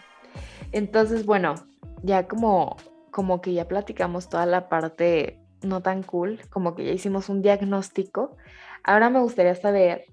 Entonces, 0.71 1.25
bueno, 1.25 1.55
ya 2.03 2.27
como, 2.27 2.77
como 3.11 3.41
que 3.41 3.53
ya 3.53 3.67
platicamos 3.67 4.29
toda 4.29 4.45
la 4.45 4.69
parte 4.69 5.39
no 5.61 5.81
tan 5.81 6.03
cool, 6.03 6.39
como 6.49 6.75
que 6.75 6.85
ya 6.85 6.91
hicimos 6.91 7.29
un 7.29 7.41
diagnóstico, 7.41 8.37
ahora 8.83 9.09
me 9.09 9.19
gustaría 9.19 9.55
saber 9.55 10.05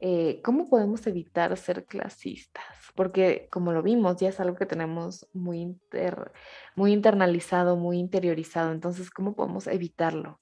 eh, 0.00 0.40
cómo 0.42 0.68
podemos 0.68 1.06
evitar 1.06 1.56
ser 1.56 1.84
clasistas, 1.84 2.64
porque 2.94 3.48
como 3.50 3.72
lo 3.72 3.82
vimos, 3.82 4.16
ya 4.16 4.28
es 4.28 4.40
algo 4.40 4.56
que 4.56 4.66
tenemos 4.66 5.28
muy, 5.32 5.78
muy 6.76 6.92
internalizado, 6.92 7.76
muy 7.76 7.98
interiorizado, 7.98 8.72
entonces, 8.72 9.10
¿cómo 9.10 9.34
podemos 9.34 9.66
evitarlo? 9.66 10.40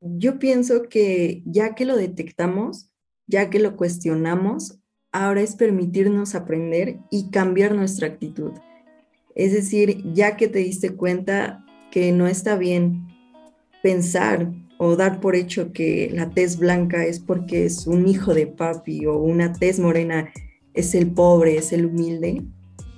Yo 0.00 0.38
pienso 0.38 0.84
que 0.88 1.42
ya 1.44 1.74
que 1.74 1.84
lo 1.84 1.96
detectamos, 1.96 2.87
ya 3.28 3.50
que 3.50 3.60
lo 3.60 3.76
cuestionamos, 3.76 4.80
ahora 5.12 5.42
es 5.42 5.54
permitirnos 5.54 6.34
aprender 6.34 6.98
y 7.10 7.30
cambiar 7.30 7.74
nuestra 7.74 8.08
actitud. 8.08 8.52
Es 9.34 9.52
decir, 9.52 10.02
ya 10.12 10.36
que 10.36 10.48
te 10.48 10.58
diste 10.58 10.96
cuenta 10.96 11.64
que 11.92 12.10
no 12.12 12.26
está 12.26 12.56
bien 12.56 13.06
pensar 13.82 14.50
o 14.78 14.96
dar 14.96 15.20
por 15.20 15.36
hecho 15.36 15.72
que 15.72 16.10
la 16.12 16.30
tez 16.30 16.58
blanca 16.58 17.04
es 17.04 17.20
porque 17.20 17.66
es 17.66 17.86
un 17.86 18.08
hijo 18.08 18.34
de 18.34 18.46
papi 18.46 19.06
o 19.06 19.18
una 19.18 19.52
tez 19.52 19.78
morena 19.78 20.30
es 20.74 20.94
el 20.94 21.10
pobre, 21.10 21.56
es 21.56 21.72
el 21.72 21.86
humilde, 21.86 22.42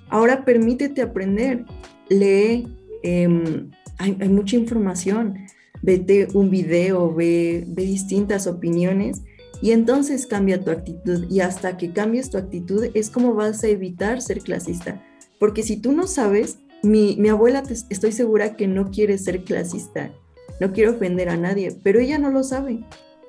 ahora 0.09 0.45
permítete 0.45 1.01
aprender, 1.01 1.65
lee, 2.09 2.69
em, 3.03 3.71
hay, 3.99 4.29
mucha 4.29 4.57
información, 4.57 5.35
vete 5.83 6.29
un 6.35 6.51
video, 6.51 7.15
ve, 7.15 7.65
ve 7.69 7.85
distintas 7.85 8.47
opiniones 8.47 9.23
y 9.63 9.73
entonces 9.73 10.27
cambia 10.27 10.63
tu 10.63 10.71
actitud 10.71 11.27
y 11.31 11.41
hasta 11.41 11.77
que 11.77 11.93
cambies 11.93 12.31
tu 12.31 12.39
actitud 12.39 12.87
es 12.95 13.11
como 13.11 13.35
vas 13.35 13.63
a 13.63 13.69
evitar 13.69 14.23
ser 14.23 14.41
clasista. 14.41 15.03
Porque 15.39 15.63
si 15.63 15.77
tú 15.77 15.93
no 15.93 16.07
sabes, 16.07 16.59
mi, 16.83 17.29
abuela 17.29 17.63
estoy 17.91 18.13
segura 18.13 18.57
que 18.57 18.67
no 18.67 18.91
quiere 18.91 19.19
ser 19.19 19.45
clasista, 19.45 20.13
no 20.61 20.73
quiere 20.73 20.91
ofender 20.91 21.29
a 21.29 21.37
nadie, 21.37 21.77
pero 21.83 22.01
ella 22.01 22.19
no 22.19 22.31
lo 22.31 22.43
sabe. 22.43 22.85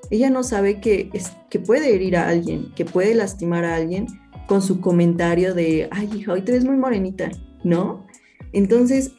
Ella 0.10 0.30
no 0.30 0.44
sabe 0.44 0.82
que, 0.82 1.10
es, 1.14 1.32
que 1.50 1.60
puede 1.60 1.94
herir 1.94 2.18
a 2.18 2.28
alguien, 2.28 2.74
que 2.76 2.86
puede 2.86 3.16
lastimar 3.16 3.64
a 3.64 3.76
alguien 3.76 4.08
con 4.48 4.62
su 4.62 4.82
comentario 4.82 5.54
de, 5.54 5.88
ay 5.92 6.10
hija, 6.16 6.34
hoy 6.34 6.42
te 6.42 6.52
ves 6.52 6.66
muy 6.66 6.76
morenita, 6.76 7.32
¿no? 7.64 8.06
Entonces, 8.52 9.14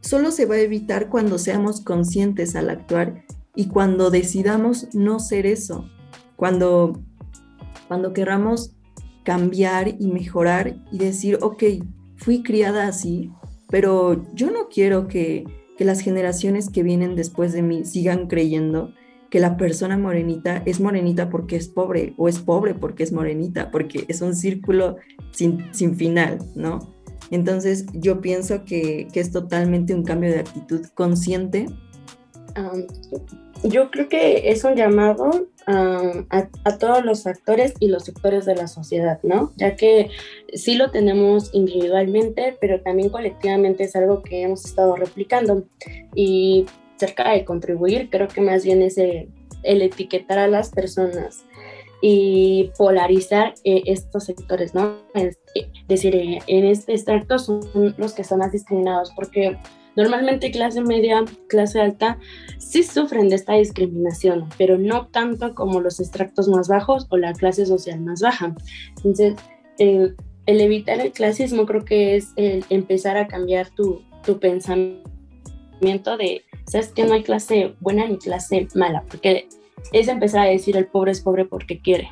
solo 0.00 0.30
se 0.30 0.46
va 0.46 0.54
a 0.54 0.60
evitar 0.60 1.10
cuando 1.10 1.38
seamos 1.38 1.82
conscientes 1.82 2.56
al 2.56 2.70
actuar 2.70 3.24
y 3.54 3.68
cuando 3.68 4.10
decidamos 4.10 4.88
no 4.94 5.20
ser 5.20 5.44
eso, 5.44 5.90
cuando, 6.40 6.98
cuando 7.86 8.14
querramos 8.14 8.74
cambiar 9.24 9.88
y 10.00 10.06
mejorar 10.06 10.74
y 10.90 10.96
decir, 10.96 11.38
ok, 11.42 11.62
fui 12.16 12.42
criada 12.42 12.88
así, 12.88 13.30
pero 13.68 14.24
yo 14.32 14.50
no 14.50 14.70
quiero 14.70 15.06
que, 15.06 15.44
que 15.76 15.84
las 15.84 16.00
generaciones 16.00 16.70
que 16.70 16.82
vienen 16.82 17.14
después 17.14 17.52
de 17.52 17.60
mí 17.60 17.84
sigan 17.84 18.26
creyendo 18.26 18.94
que 19.28 19.38
la 19.38 19.58
persona 19.58 19.98
morenita 19.98 20.62
es 20.64 20.80
morenita 20.80 21.28
porque 21.28 21.56
es 21.56 21.68
pobre 21.68 22.14
o 22.16 22.26
es 22.26 22.38
pobre 22.38 22.72
porque 22.72 23.02
es 23.02 23.12
morenita, 23.12 23.70
porque 23.70 24.06
es 24.08 24.22
un 24.22 24.34
círculo 24.34 24.96
sin, 25.32 25.66
sin 25.74 25.94
final, 25.94 26.38
¿no? 26.54 26.78
Entonces 27.30 27.84
yo 27.92 28.22
pienso 28.22 28.64
que, 28.64 29.08
que, 29.12 29.20
es 29.20 29.30
totalmente 29.30 29.94
un 29.94 30.04
cambio 30.04 30.30
de 30.30 30.40
actitud 30.40 30.86
consciente. 30.94 31.66
Yo 33.62 33.90
creo 33.90 34.08
que 34.08 34.50
es 34.50 34.64
un 34.64 34.74
llamado 34.74 35.48
a, 35.66 36.76
todos 36.78 37.04
los 37.04 37.26
actores 37.26 37.74
y 37.78 37.88
los 37.88 38.04
sectores 38.04 38.44
de 38.44 38.56
la 38.56 38.66
sociedad, 38.66 39.20
¿no? 39.22 39.52
Ya 39.56 39.76
que 39.76 40.10
sí 40.54 40.74
lo 40.74 40.90
tenemos 40.90 41.50
individualmente, 41.54 42.56
pero 42.60 42.80
también 42.80 43.10
colectivamente 43.10 43.84
es 43.84 43.94
algo 43.96 44.22
que 44.22 44.42
hemos 44.42 44.64
estado 44.64 44.96
replicando. 44.96 45.64
Y 46.14 46.66
cerca 46.96 47.30
de 47.30 47.44
contribuir, 47.44 48.08
creo 48.10 48.28
que 48.28 48.40
más 48.40 48.64
bien 48.64 48.82
es 48.82 48.98
el, 48.98 49.28
etiquetar 49.62 50.38
a 50.38 50.48
las 50.48 50.70
personas 50.70 51.44
y 52.02 52.72
polarizar 52.78 53.54
eh, 53.64 53.82
estos 53.86 54.24
sectores, 54.24 54.74
¿no? 54.74 54.96
Es 55.14 55.38
decir, 55.86 56.16
en 56.46 56.64
este 56.64 56.92
extracto 56.92 57.38
son 57.38 57.60
los 57.98 58.14
que 58.14 58.24
son 58.24 58.38
más 58.38 58.52
discriminados 58.52 59.12
porque 59.14 59.58
Normalmente 59.96 60.50
clase 60.50 60.80
media, 60.80 61.24
clase 61.48 61.80
alta, 61.80 62.18
sí 62.58 62.82
sufren 62.82 63.28
de 63.28 63.36
esta 63.36 63.54
discriminación, 63.54 64.48
pero 64.56 64.78
no 64.78 65.08
tanto 65.08 65.54
como 65.54 65.80
los 65.80 66.00
extractos 66.00 66.48
más 66.48 66.68
bajos 66.68 67.06
o 67.10 67.16
la 67.16 67.32
clase 67.32 67.66
social 67.66 68.00
más 68.00 68.20
baja. 68.20 68.54
Entonces, 68.96 69.34
el 69.78 70.16
evitar 70.46 71.00
el 71.00 71.12
clasismo 71.12 71.66
creo 71.66 71.84
que 71.84 72.16
es 72.16 72.32
el 72.36 72.64
empezar 72.70 73.16
a 73.16 73.26
cambiar 73.26 73.70
tu, 73.70 74.02
tu 74.24 74.38
pensamiento 74.38 75.04
de, 76.18 76.42
sabes 76.66 76.88
que 76.88 77.04
no 77.04 77.14
hay 77.14 77.22
clase 77.22 77.74
buena 77.80 78.06
ni 78.06 78.18
clase 78.18 78.68
mala, 78.74 79.04
porque 79.10 79.48
es 79.92 80.08
empezar 80.08 80.46
a 80.46 80.50
decir 80.50 80.76
el 80.76 80.86
pobre 80.86 81.12
es 81.12 81.20
pobre 81.20 81.44
porque 81.44 81.80
quiere. 81.80 82.10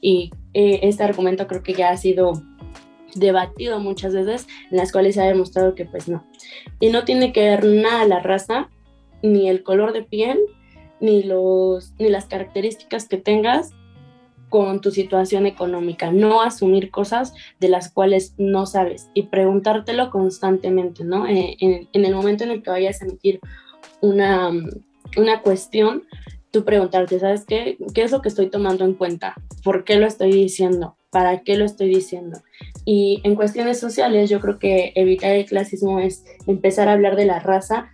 Y 0.00 0.30
eh, 0.54 0.80
este 0.82 1.02
argumento 1.02 1.46
creo 1.46 1.62
que 1.62 1.74
ya 1.74 1.90
ha 1.90 1.96
sido 1.96 2.32
debatido 3.14 3.80
muchas 3.80 4.14
veces, 4.14 4.46
en 4.70 4.78
las 4.78 4.92
cuales 4.92 5.14
se 5.14 5.22
ha 5.22 5.26
demostrado 5.26 5.74
que 5.74 5.84
pues 5.84 6.08
no. 6.08 6.24
Y 6.80 6.90
no 6.90 7.04
tiene 7.04 7.32
que 7.32 7.42
ver 7.42 7.64
nada 7.64 8.04
la 8.06 8.20
raza, 8.20 8.70
ni 9.22 9.48
el 9.48 9.62
color 9.62 9.92
de 9.92 10.02
piel, 10.02 10.38
ni, 11.00 11.22
los, 11.22 11.92
ni 11.98 12.08
las 12.08 12.26
características 12.26 13.08
que 13.08 13.18
tengas 13.18 13.72
con 14.48 14.80
tu 14.80 14.90
situación 14.90 15.46
económica. 15.46 16.10
No 16.12 16.42
asumir 16.42 16.90
cosas 16.90 17.34
de 17.60 17.68
las 17.68 17.90
cuales 17.90 18.34
no 18.38 18.66
sabes 18.66 19.10
y 19.14 19.24
preguntártelo 19.24 20.10
constantemente, 20.10 21.04
¿no? 21.04 21.26
Eh, 21.26 21.56
en, 21.60 22.04
el 22.04 22.14
momento 22.14 22.44
en 22.44 22.50
el 22.50 22.62
que 22.62 22.70
vayas 22.70 23.02
a 23.02 23.06
emitir 23.06 23.40
una, 24.00 24.50
una 25.16 25.42
cuestión, 25.42 26.04
tú 26.50 26.64
preguntarte, 26.64 27.18
¿sabes 27.18 27.44
qué? 27.44 27.76
¿Qué 27.94 28.02
es 28.02 28.12
lo 28.12 28.22
que 28.22 28.28
estoy 28.28 28.48
tomando 28.48 28.84
en 28.84 28.94
cuenta? 28.94 29.34
¿Por 29.64 29.84
qué 29.84 29.96
lo 29.96 30.06
estoy 30.06 30.32
diciendo? 30.32 30.95
¿Para 31.10 31.42
qué 31.42 31.56
lo 31.56 31.64
estoy 31.64 31.88
diciendo? 31.88 32.40
Y 32.84 33.20
en 33.24 33.34
cuestiones 33.34 33.80
sociales, 33.80 34.28
yo 34.28 34.40
creo 34.40 34.58
que 34.58 34.92
evitar 34.94 35.32
el 35.32 35.46
clasismo 35.46 36.00
es 36.00 36.24
empezar 36.46 36.88
a 36.88 36.92
hablar 36.92 37.16
de 37.16 37.26
la 37.26 37.38
raza, 37.38 37.90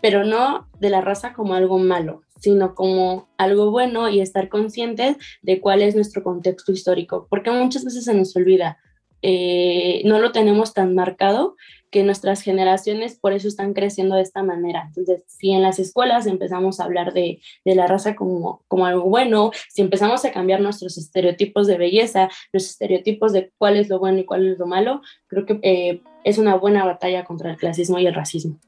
pero 0.00 0.24
no 0.24 0.68
de 0.80 0.90
la 0.90 1.00
raza 1.00 1.32
como 1.32 1.54
algo 1.54 1.78
malo, 1.78 2.22
sino 2.40 2.74
como 2.74 3.28
algo 3.38 3.70
bueno 3.70 4.08
y 4.08 4.20
estar 4.20 4.48
conscientes 4.48 5.16
de 5.42 5.60
cuál 5.60 5.82
es 5.82 5.94
nuestro 5.94 6.22
contexto 6.22 6.72
histórico, 6.72 7.26
porque 7.30 7.50
muchas 7.50 7.84
veces 7.84 8.04
se 8.04 8.14
nos 8.14 8.34
olvida, 8.36 8.78
eh, 9.22 10.02
no 10.04 10.18
lo 10.18 10.32
tenemos 10.32 10.74
tan 10.74 10.94
marcado 10.94 11.56
que 11.90 12.02
nuestras 12.02 12.42
generaciones 12.42 13.18
por 13.18 13.32
eso 13.32 13.48
están 13.48 13.72
creciendo 13.72 14.16
de 14.16 14.22
esta 14.22 14.42
manera. 14.42 14.84
Entonces, 14.88 15.22
si 15.26 15.52
en 15.52 15.62
las 15.62 15.78
escuelas 15.78 16.26
empezamos 16.26 16.80
a 16.80 16.84
hablar 16.84 17.12
de, 17.12 17.40
de, 17.64 17.74
la 17.74 17.86
raza 17.86 18.16
como, 18.16 18.62
como 18.68 18.86
algo 18.86 19.04
bueno, 19.04 19.50
si 19.68 19.82
empezamos 19.82 20.24
a 20.24 20.32
cambiar 20.32 20.60
nuestros 20.60 20.98
estereotipos 20.98 21.66
de 21.66 21.78
belleza, 21.78 22.28
los 22.52 22.64
estereotipos 22.64 23.32
de 23.32 23.52
cuál 23.58 23.76
es 23.76 23.88
lo 23.88 23.98
bueno 23.98 24.18
y 24.18 24.24
cuál 24.24 24.46
es 24.46 24.58
lo 24.58 24.66
malo, 24.66 25.00
creo 25.26 25.46
que 25.46 25.58
eh, 25.62 26.02
es 26.24 26.38
una 26.38 26.56
buena 26.56 26.84
batalla 26.84 27.24
contra 27.24 27.50
el 27.50 27.56
clasismo 27.56 27.98
y 27.98 28.06
el 28.06 28.14
racismo. 28.14 28.58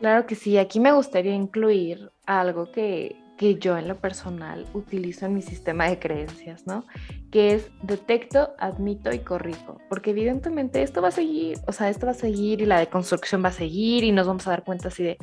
Claro 0.00 0.26
que 0.26 0.34
sí, 0.34 0.58
aquí 0.58 0.80
me 0.80 0.92
gustaría 0.92 1.34
incluir 1.34 2.10
algo 2.26 2.72
que, 2.72 3.21
que 3.42 3.56
yo 3.56 3.76
en 3.76 3.88
lo 3.88 3.96
personal 3.96 4.66
utilizo 4.72 5.26
en 5.26 5.34
mi 5.34 5.42
sistema 5.42 5.88
de 5.88 5.98
creencias, 5.98 6.64
¿no? 6.64 6.86
Que 7.32 7.54
es 7.54 7.72
detecto, 7.82 8.50
admito 8.56 9.12
y 9.12 9.18
corrijo, 9.18 9.80
porque 9.88 10.10
evidentemente 10.10 10.80
esto 10.80 11.02
va 11.02 11.08
a 11.08 11.10
seguir, 11.10 11.58
o 11.66 11.72
sea, 11.72 11.88
esto 11.88 12.06
va 12.06 12.12
a 12.12 12.14
seguir 12.14 12.60
y 12.60 12.66
la 12.66 12.78
deconstrucción 12.78 13.42
va 13.42 13.48
a 13.48 13.52
seguir 13.52 14.04
y 14.04 14.12
nos 14.12 14.28
vamos 14.28 14.46
a 14.46 14.50
dar 14.50 14.62
cuenta 14.62 14.86
así 14.86 15.02
de, 15.02 15.18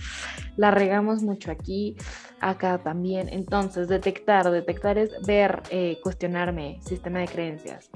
la 0.57 0.69
regamos 0.69 1.23
mucho 1.23 1.49
aquí, 1.49 1.95
acá 2.41 2.79
también. 2.79 3.29
Entonces, 3.29 3.87
detectar, 3.87 4.51
detectar 4.51 4.97
es 4.97 5.11
ver, 5.25 5.63
eh, 5.69 5.97
cuestionarme, 6.03 6.77
sistema 6.81 7.19
de 7.19 7.27
creencias. 7.29 7.89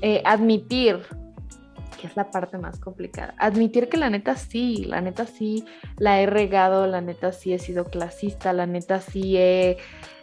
Eh, 0.00 0.22
admitir, 0.24 1.00
que 2.00 2.06
es 2.06 2.16
la 2.16 2.30
parte 2.30 2.56
más 2.58 2.78
complicada. 2.78 3.34
Admitir 3.38 3.88
que 3.88 3.96
la 3.96 4.08
neta 4.08 4.36
sí, 4.36 4.84
la 4.84 5.00
neta 5.00 5.26
sí 5.26 5.64
la 5.98 6.20
he 6.20 6.26
regado, 6.26 6.86
la 6.86 7.00
neta 7.00 7.32
sí 7.32 7.52
he 7.52 7.58
sido 7.58 7.84
clasista, 7.84 8.52
la 8.52 8.66
neta 8.66 9.00
sí 9.00 9.36
he 9.36 9.76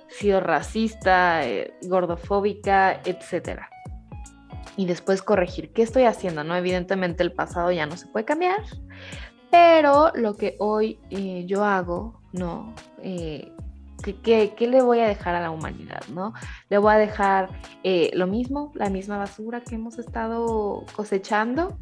sido 0.08 0.40
racista, 0.40 1.46
eh, 1.46 1.74
gordofóbica, 1.84 3.02
etc. 3.06 3.62
Y 4.76 4.86
después 4.86 5.22
corregir 5.22 5.72
qué 5.74 5.84
estoy 5.84 6.04
haciendo, 6.04 6.44
¿no? 6.44 6.56
Evidentemente 6.56 7.24
el 7.24 7.34
pasado 7.34 7.72
ya 7.72 7.86
no 7.86 7.98
se 7.98 8.08
puede 8.08 8.26
cambiar, 8.26 8.64
pero 9.52 10.12
lo 10.16 10.36
que 10.36 10.56
hoy 10.60 11.00
eh, 11.10 11.46
yo 11.46 11.64
hago, 11.64 12.22
¿no? 12.34 12.74
Eh, 13.04 13.52
¿Qué, 14.04 14.54
le 14.60 14.82
voy 14.82 15.00
a 15.00 15.08
dejar 15.08 15.36
a 15.36 15.42
la 15.42 15.52
humanidad? 15.52 16.02
¿no? 16.14 16.34
Le 16.70 16.78
voy 16.78 16.94
a 16.94 16.98
dejar 16.98 17.50
eh, 17.84 18.12
lo 18.14 18.28
mismo, 18.28 18.72
la 18.76 18.90
misma 18.90 19.18
basura 19.18 19.62
que 19.62 19.76
hemos 19.76 19.98
estado 20.00 20.86
cosechando, 20.96 21.78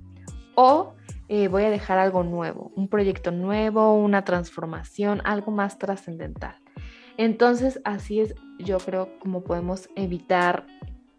o 0.55 0.93
eh, 1.27 1.47
voy 1.47 1.63
a 1.63 1.69
dejar 1.69 1.97
algo 1.97 2.23
nuevo, 2.23 2.71
un 2.75 2.87
proyecto 2.87 3.31
nuevo, 3.31 3.95
una 3.95 4.23
transformación, 4.23 5.21
algo 5.25 5.51
más 5.51 5.77
trascendental. 5.77 6.55
Entonces, 7.17 7.79
así 7.83 8.19
es, 8.19 8.35
yo 8.59 8.77
creo, 8.77 9.17
como 9.19 9.43
podemos 9.43 9.89
evitar, 9.95 10.65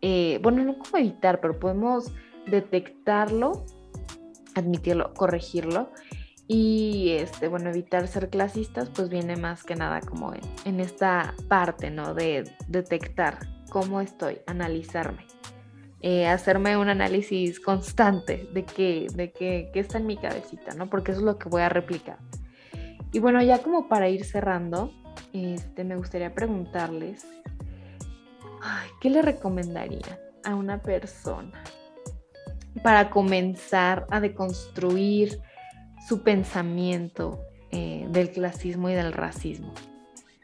eh, 0.02 0.38
bueno, 0.42 0.62
no 0.62 0.78
como 0.78 0.98
evitar, 0.98 1.40
pero 1.40 1.58
podemos 1.58 2.12
detectarlo, 2.46 3.64
admitirlo, 4.54 5.12
corregirlo 5.14 5.90
y 6.48 7.10
este, 7.10 7.48
bueno, 7.48 7.70
evitar 7.70 8.06
ser 8.06 8.30
clasistas, 8.30 8.88
pues 8.90 9.08
viene 9.08 9.36
más 9.36 9.64
que 9.64 9.74
nada 9.74 10.00
como 10.00 10.32
en, 10.64 10.80
esta 10.80 11.34
parte, 11.48 11.90
¿no? 11.90 12.14
De 12.14 12.50
detectar 12.68 13.38
cómo 13.70 14.00
estoy, 14.00 14.38
analizarme, 14.46 15.26
eh, 16.02 16.28
hacerme 16.28 16.76
un 16.76 16.88
análisis 16.88 17.58
constante 17.58 18.48
de 18.52 18.64
qué, 18.64 19.08
de 19.12 19.32
qué, 19.32 19.70
qué 19.72 19.80
está 19.80 19.98
en 19.98 20.06
mi 20.06 20.16
cabecita, 20.16 20.74
¿no? 20.74 20.88
Porque 20.88 21.12
eso 21.12 21.20
es 21.20 21.26
lo 21.26 21.38
que 21.38 21.48
voy 21.48 21.62
a 21.62 21.68
replicar. 21.68 22.18
Y 23.12 23.18
bueno, 23.18 23.42
ya 23.42 23.58
como 23.58 23.88
para 23.88 24.08
ir 24.08 24.24
cerrando, 24.24 24.92
este, 25.32 25.82
me 25.82 25.96
gustaría 25.96 26.32
preguntarles, 26.32 27.26
¿qué 29.00 29.10
le 29.10 29.22
recomendaría 29.22 30.20
a 30.44 30.54
una 30.54 30.80
persona 30.80 31.64
para 32.82 33.10
comenzar 33.10 34.06
a 34.10 34.20
deconstruir 34.20 35.40
su 36.06 36.22
pensamiento 36.22 37.40
eh, 37.70 38.06
del 38.12 38.30
clasismo 38.30 38.88
y 38.90 38.94
del 38.94 39.12
racismo? 39.12 39.72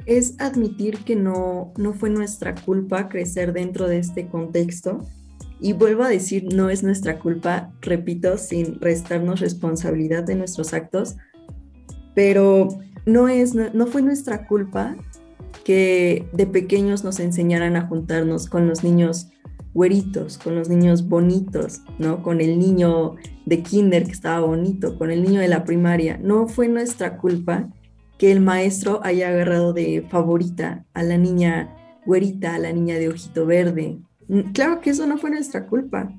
Es 0.06 0.34
admitir 0.40 0.98
que 0.98 1.14
no, 1.14 1.72
no 1.76 1.94
fue 1.94 2.10
nuestra 2.10 2.54
culpa 2.54 3.08
crecer 3.08 3.52
dentro 3.52 3.86
de 3.86 3.98
este 3.98 4.26
contexto. 4.26 4.98
Y 5.60 5.74
vuelvo 5.74 6.02
a 6.02 6.08
decir, 6.08 6.52
no 6.52 6.70
es 6.70 6.82
nuestra 6.82 7.20
culpa, 7.20 7.72
repito, 7.80 8.36
sin 8.36 8.80
restarnos 8.80 9.38
responsabilidad 9.38 10.24
de 10.24 10.34
nuestros 10.34 10.74
actos, 10.74 11.16
pero 12.16 12.68
no, 13.06 13.28
es, 13.28 13.54
no 13.54 13.86
fue 13.86 14.02
nuestra 14.02 14.48
culpa 14.48 14.96
que 15.64 16.26
de 16.32 16.46
pequeños 16.46 17.04
nos 17.04 17.20
enseñaran 17.20 17.76
a 17.76 17.86
juntarnos 17.86 18.48
con 18.48 18.66
los 18.66 18.82
niños 18.82 19.28
güeritos, 19.74 20.38
con 20.38 20.54
los 20.54 20.68
niños 20.68 21.08
bonitos, 21.08 21.80
¿no? 21.98 22.22
Con 22.22 22.40
el 22.40 22.58
niño 22.58 23.16
de 23.46 23.62
kinder 23.62 24.04
que 24.04 24.12
estaba 24.12 24.46
bonito, 24.46 24.98
con 24.98 25.10
el 25.10 25.22
niño 25.22 25.40
de 25.40 25.48
la 25.48 25.64
primaria. 25.64 26.18
No 26.22 26.46
fue 26.48 26.68
nuestra 26.68 27.16
culpa 27.18 27.68
que 28.18 28.30
el 28.32 28.40
maestro 28.40 29.00
haya 29.02 29.28
agarrado 29.28 29.72
de 29.72 30.06
favorita 30.08 30.84
a 30.94 31.02
la 31.02 31.18
niña 31.18 31.76
güerita, 32.04 32.54
a 32.54 32.58
la 32.58 32.72
niña 32.72 32.96
de 32.96 33.08
ojito 33.08 33.46
verde. 33.46 33.98
Mm, 34.28 34.52
claro 34.52 34.80
que 34.80 34.90
eso 34.90 35.06
no 35.06 35.18
fue 35.18 35.30
nuestra 35.30 35.66
culpa, 35.66 36.12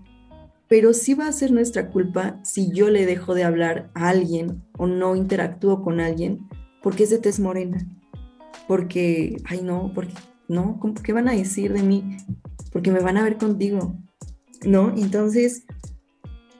pero 0.68 0.94
sí 0.94 1.14
va 1.14 1.28
a 1.28 1.32
ser 1.32 1.52
nuestra 1.52 1.90
culpa 1.90 2.40
si 2.44 2.72
yo 2.72 2.90
le 2.90 3.06
dejo 3.06 3.36
de 3.36 3.44
hablar 3.44 3.92
a 3.94 4.10
alguien 4.10 4.64
o 4.78 4.88
no 4.88 5.16
interactúo 5.16 5.84
con 5.84 6.00
alguien 6.00 6.48
porque 6.82 7.04
es 7.04 7.10
de 7.10 7.20
tez 7.20 7.40
morena. 7.40 7.78
Porque, 8.68 9.38
ay 9.46 9.62
no, 9.62 9.92
porque, 9.94 10.14
no, 10.48 10.80
¿qué 11.04 11.14
van 11.14 11.28
a 11.28 11.34
decir 11.34 11.74
de 11.74 11.84
mí? 11.84 12.18
Porque 12.74 12.92
me 12.92 13.00
van 13.00 13.18
a 13.18 13.24
ver 13.24 13.38
contigo, 13.38 13.96
¿no? 14.66 14.94
Entonces, 14.98 15.64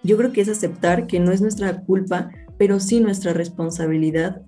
yo 0.04 0.16
creo 0.16 0.32
que 0.32 0.42
es 0.42 0.50
aceptar 0.50 1.08
que 1.08 1.20
no 1.20 1.32
es 1.32 1.42
nuestra 1.42 1.82
culpa, 1.82 2.32
pero 2.58 2.80
sí 2.80 3.00
nuestra 3.00 3.34
responsabilidad 3.34 4.44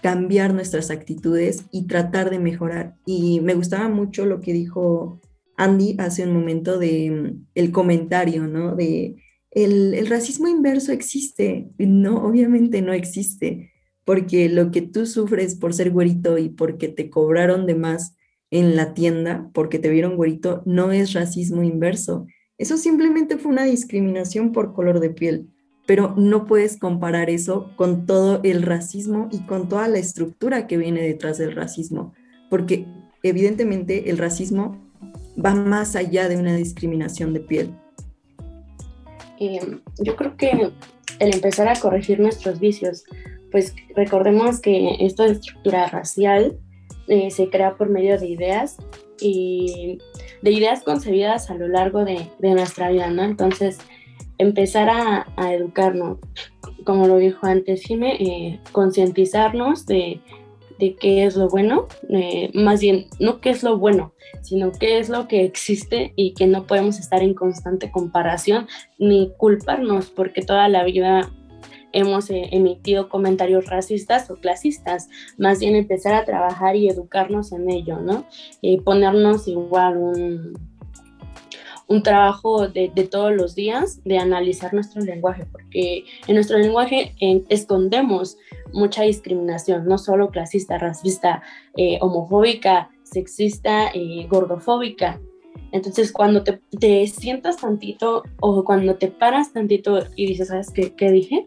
cambiar 0.00 0.54
nuestras 0.54 0.90
actitudes 0.90 1.64
y 1.72 1.86
tratar 1.86 2.30
de 2.30 2.38
mejorar. 2.38 2.94
Y 3.04 3.40
me 3.40 3.54
gustaba 3.54 3.88
mucho 3.88 4.26
lo 4.26 4.40
que 4.40 4.52
dijo 4.52 5.20
Andy 5.56 5.96
hace 5.98 6.24
un 6.24 6.32
momento 6.32 6.78
de 6.78 7.10
mm, 7.10 7.46
el 7.54 7.72
comentario, 7.72 8.46
¿no? 8.46 8.76
De 8.76 9.16
el, 9.50 9.94
el 9.94 10.06
racismo 10.06 10.46
inverso 10.46 10.92
existe. 10.92 11.68
No, 11.78 12.24
obviamente 12.24 12.80
no 12.80 12.92
existe, 12.92 13.72
porque 14.04 14.48
lo 14.48 14.70
que 14.70 14.82
tú 14.82 15.04
sufres 15.04 15.56
por 15.56 15.74
ser 15.74 15.90
güerito 15.90 16.38
y 16.38 16.48
porque 16.48 16.88
te 16.88 17.10
cobraron 17.10 17.66
de 17.66 17.74
más 17.74 18.14
en 18.50 18.76
la 18.76 18.94
tienda 18.94 19.50
porque 19.52 19.78
te 19.78 19.90
vieron 19.90 20.16
güerito 20.16 20.62
no 20.64 20.92
es 20.92 21.12
racismo 21.12 21.62
inverso. 21.62 22.26
Eso 22.56 22.76
simplemente 22.76 23.38
fue 23.38 23.52
una 23.52 23.64
discriminación 23.64 24.52
por 24.52 24.74
color 24.74 25.00
de 25.00 25.10
piel, 25.10 25.48
pero 25.86 26.14
no 26.16 26.44
puedes 26.44 26.76
comparar 26.76 27.30
eso 27.30 27.70
con 27.76 28.06
todo 28.06 28.40
el 28.42 28.62
racismo 28.62 29.28
y 29.30 29.40
con 29.46 29.68
toda 29.68 29.88
la 29.88 29.98
estructura 29.98 30.66
que 30.66 30.76
viene 30.76 31.02
detrás 31.02 31.38
del 31.38 31.54
racismo, 31.54 32.14
porque 32.50 32.86
evidentemente 33.22 34.10
el 34.10 34.18
racismo 34.18 34.76
va 35.42 35.54
más 35.54 35.94
allá 35.94 36.28
de 36.28 36.36
una 36.36 36.56
discriminación 36.56 37.32
de 37.32 37.40
piel. 37.40 37.74
Em, 39.38 39.80
yo 40.00 40.16
creo 40.16 40.36
que 40.36 40.50
el 41.20 41.34
empezar 41.34 41.68
a 41.68 41.78
corregir 41.78 42.18
nuestros 42.18 42.58
vicios, 42.58 43.04
pues 43.52 43.74
recordemos 43.94 44.60
que 44.60 44.96
esta 45.00 45.26
estructura 45.26 45.86
racial 45.86 46.58
eh, 47.08 47.30
se 47.30 47.48
crea 47.48 47.76
por 47.76 47.88
medio 47.88 48.18
de 48.18 48.28
ideas 48.28 48.76
y 49.20 49.98
de 50.42 50.50
ideas 50.50 50.82
concebidas 50.82 51.50
a 51.50 51.54
lo 51.54 51.68
largo 51.68 52.04
de, 52.04 52.28
nuestra 52.40 52.90
vida, 52.90 53.10
¿no? 53.10 53.22
Entonces, 53.22 53.78
empezar 54.38 54.88
a, 54.90 55.26
educarnos, 55.52 56.18
como 56.84 57.06
lo 57.06 57.16
dijo 57.16 57.46
antes 57.46 57.82
Jime, 57.82 58.16
eh, 58.20 58.60
concientizarnos 58.72 59.86
de, 59.86 60.20
qué 60.78 61.24
es 61.24 61.34
lo 61.34 61.48
bueno, 61.48 61.88
eh, 62.10 62.50
más 62.54 62.80
bien, 62.80 63.06
no 63.18 63.40
qué 63.40 63.50
es 63.50 63.62
lo 63.62 63.78
bueno, 63.78 64.12
sino 64.42 64.70
qué 64.70 64.98
es 64.98 65.08
lo 65.08 65.26
que 65.26 65.44
existe 65.44 66.12
y 66.14 66.34
que 66.34 66.46
no 66.46 66.66
podemos 66.66 67.00
estar 67.00 67.22
en 67.22 67.34
constante 67.34 67.90
comparación 67.90 68.68
ni 68.98 69.32
culparnos, 69.36 70.10
porque 70.10 70.42
toda 70.42 70.68
la 70.68 70.84
vida 70.84 71.32
hemos 71.92 72.30
eh, 72.30 72.48
emitido 72.52 73.08
comentarios 73.08 73.66
racistas 73.66 74.30
o 74.30 74.36
clasistas, 74.36 75.08
más 75.38 75.60
bien 75.60 75.74
empezar 75.74 76.14
a 76.14 76.24
trabajar 76.24 76.76
y 76.76 76.88
educarnos 76.88 77.52
en 77.52 77.70
ello, 77.70 78.00
¿no? 78.00 78.26
Y 78.60 78.80
ponernos 78.80 79.48
igual 79.48 79.96
un, 79.96 80.52
un 81.88 82.02
trabajo 82.02 82.68
de, 82.68 82.90
todos 83.10 83.34
los 83.34 83.54
días 83.54 84.02
de 84.04 84.18
analizar 84.18 84.74
nuestro 84.74 85.02
lenguaje, 85.02 85.46
porque 85.50 86.04
en 86.26 86.34
nuestro 86.34 86.58
lenguaje 86.58 87.14
escondemos 87.48 88.36
mucha 88.72 89.02
discriminación, 89.02 89.86
no 89.86 89.96
solo 89.96 90.30
clasista, 90.30 90.76
racista, 90.76 91.42
eh, 91.76 91.98
homofóbica, 92.02 92.90
sexista, 93.02 93.88
eh, 93.94 94.26
gordofóbica. 94.28 95.18
Entonces, 95.72 96.12
cuando 96.12 96.44
te, 96.44 96.60
te, 96.78 97.06
sientas 97.06 97.56
tantito 97.56 98.22
o 98.40 98.64
cuando 98.64 98.96
te 98.96 99.08
paras 99.08 99.52
tantito 99.52 99.98
y 100.14 100.26
dices, 100.26 100.48
¿sabes 100.48 100.70
qué, 100.70 100.94
qué 100.94 101.10
dije? 101.10 101.46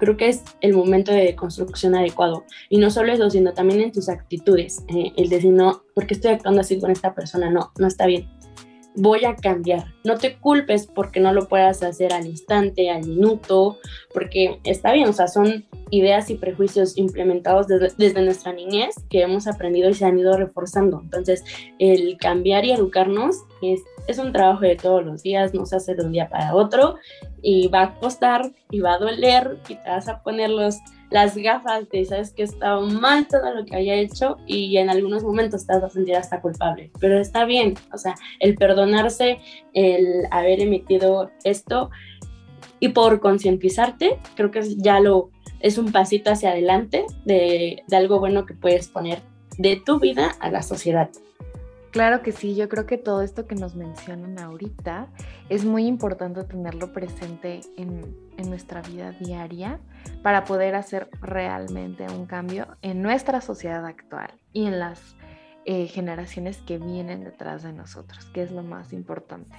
Creo 0.00 0.16
que 0.16 0.28
es 0.28 0.42
el 0.62 0.72
momento 0.72 1.12
de 1.12 1.36
construcción 1.36 1.94
adecuado. 1.94 2.44
Y 2.70 2.78
no 2.78 2.90
solo 2.90 3.12
eso, 3.12 3.28
sino 3.28 3.52
también 3.52 3.82
en 3.82 3.92
tus 3.92 4.08
actitudes. 4.08 4.82
Eh, 4.88 5.12
el 5.16 5.28
decir, 5.28 5.52
no, 5.52 5.82
porque 5.94 6.14
estoy 6.14 6.32
actuando 6.32 6.62
así 6.62 6.80
con 6.80 6.90
esta 6.90 7.14
persona? 7.14 7.50
No, 7.50 7.70
no 7.78 7.86
está 7.86 8.06
bien. 8.06 8.28
Voy 8.96 9.24
a 9.24 9.36
cambiar. 9.36 9.94
No 10.04 10.16
te 10.16 10.38
culpes 10.38 10.86
porque 10.86 11.20
no 11.20 11.32
lo 11.32 11.48
puedas 11.48 11.82
hacer 11.82 12.12
al 12.12 12.26
instante, 12.26 12.90
al 12.90 13.06
minuto, 13.06 13.78
porque 14.12 14.58
está 14.64 14.92
bien, 14.92 15.08
o 15.08 15.12
sea, 15.12 15.28
son 15.28 15.64
ideas 15.90 16.30
y 16.30 16.34
prejuicios 16.34 16.96
implementados 16.96 17.68
desde, 17.68 17.92
desde 17.98 18.22
nuestra 18.22 18.52
niñez 18.52 18.94
que 19.08 19.22
hemos 19.22 19.46
aprendido 19.46 19.90
y 19.90 19.94
se 19.94 20.06
han 20.06 20.18
ido 20.18 20.36
reforzando. 20.36 21.00
Entonces, 21.04 21.44
el 21.78 22.16
cambiar 22.18 22.64
y 22.64 22.72
educarnos 22.72 23.36
es, 23.62 23.80
es 24.06 24.18
un 24.18 24.32
trabajo 24.32 24.60
de 24.60 24.76
todos 24.76 25.04
los 25.04 25.22
días, 25.22 25.54
no 25.54 25.66
se 25.66 25.76
hace 25.76 25.94
de 25.94 26.04
un 26.04 26.12
día 26.12 26.28
para 26.28 26.54
otro 26.54 26.96
y 27.42 27.68
va 27.68 27.82
a 27.82 27.94
costar 27.94 28.52
y 28.70 28.80
va 28.80 28.94
a 28.94 28.98
doler 28.98 29.58
y 29.68 29.74
te 29.76 29.88
vas 29.88 30.08
a 30.08 30.22
poner 30.22 30.50
los, 30.50 30.76
las 31.10 31.36
gafas 31.36 31.88
de 31.90 32.04
sabes 32.04 32.32
que 32.32 32.42
estaba 32.42 32.80
mal 32.80 33.26
todo 33.26 33.54
lo 33.54 33.64
que 33.64 33.76
había 33.76 33.94
hecho 33.94 34.36
y 34.46 34.76
en 34.76 34.90
algunos 34.90 35.22
momentos 35.22 35.66
te 35.66 35.74
vas 35.74 35.84
a 35.84 35.90
sentir 35.90 36.16
hasta 36.16 36.40
culpable, 36.40 36.90
pero 37.00 37.18
está 37.18 37.44
bien, 37.44 37.74
o 37.92 37.98
sea, 37.98 38.14
el 38.40 38.56
perdonarse, 38.56 39.38
el 39.74 40.26
haber 40.30 40.60
emitido 40.60 41.30
esto 41.44 41.90
y 42.78 42.88
por 42.88 43.20
concientizarte, 43.20 44.18
creo 44.34 44.50
que 44.50 44.62
ya 44.76 45.00
lo 45.00 45.30
es 45.60 45.76
un 45.76 45.92
pasito 45.92 46.30
hacia 46.30 46.50
adelante 46.50 47.04
de, 47.26 47.82
de 47.86 47.96
algo 47.96 48.18
bueno 48.18 48.46
que 48.46 48.54
puedes 48.54 48.88
poner 48.88 49.20
de 49.58 49.76
tu 49.76 50.00
vida 50.00 50.32
a 50.40 50.50
la 50.50 50.62
sociedad. 50.62 51.10
Claro 51.90 52.22
que 52.22 52.30
sí, 52.30 52.54
yo 52.54 52.68
creo 52.68 52.86
que 52.86 52.98
todo 52.98 53.22
esto 53.22 53.48
que 53.48 53.56
nos 53.56 53.74
mencionan 53.74 54.38
ahorita 54.38 55.08
es 55.48 55.64
muy 55.64 55.86
importante 55.86 56.44
tenerlo 56.44 56.92
presente 56.92 57.60
en, 57.76 58.30
nuestra 58.48 58.80
vida 58.80 59.12
diaria 59.12 59.80
para 60.22 60.44
poder 60.44 60.74
hacer 60.74 61.10
realmente 61.20 62.06
un 62.10 62.24
cambio 62.24 62.66
en 62.80 63.02
nuestra 63.02 63.42
sociedad 63.42 63.84
actual 63.84 64.30
y 64.54 64.64
en 64.64 64.78
las 64.78 65.14
eh, 65.66 65.86
generaciones 65.88 66.56
que 66.56 66.78
vienen 66.78 67.22
detrás 67.22 67.62
de 67.62 67.74
nosotros, 67.74 68.24
que 68.32 68.42
es 68.42 68.50
lo 68.50 68.62
más 68.62 68.94
importante. 68.94 69.56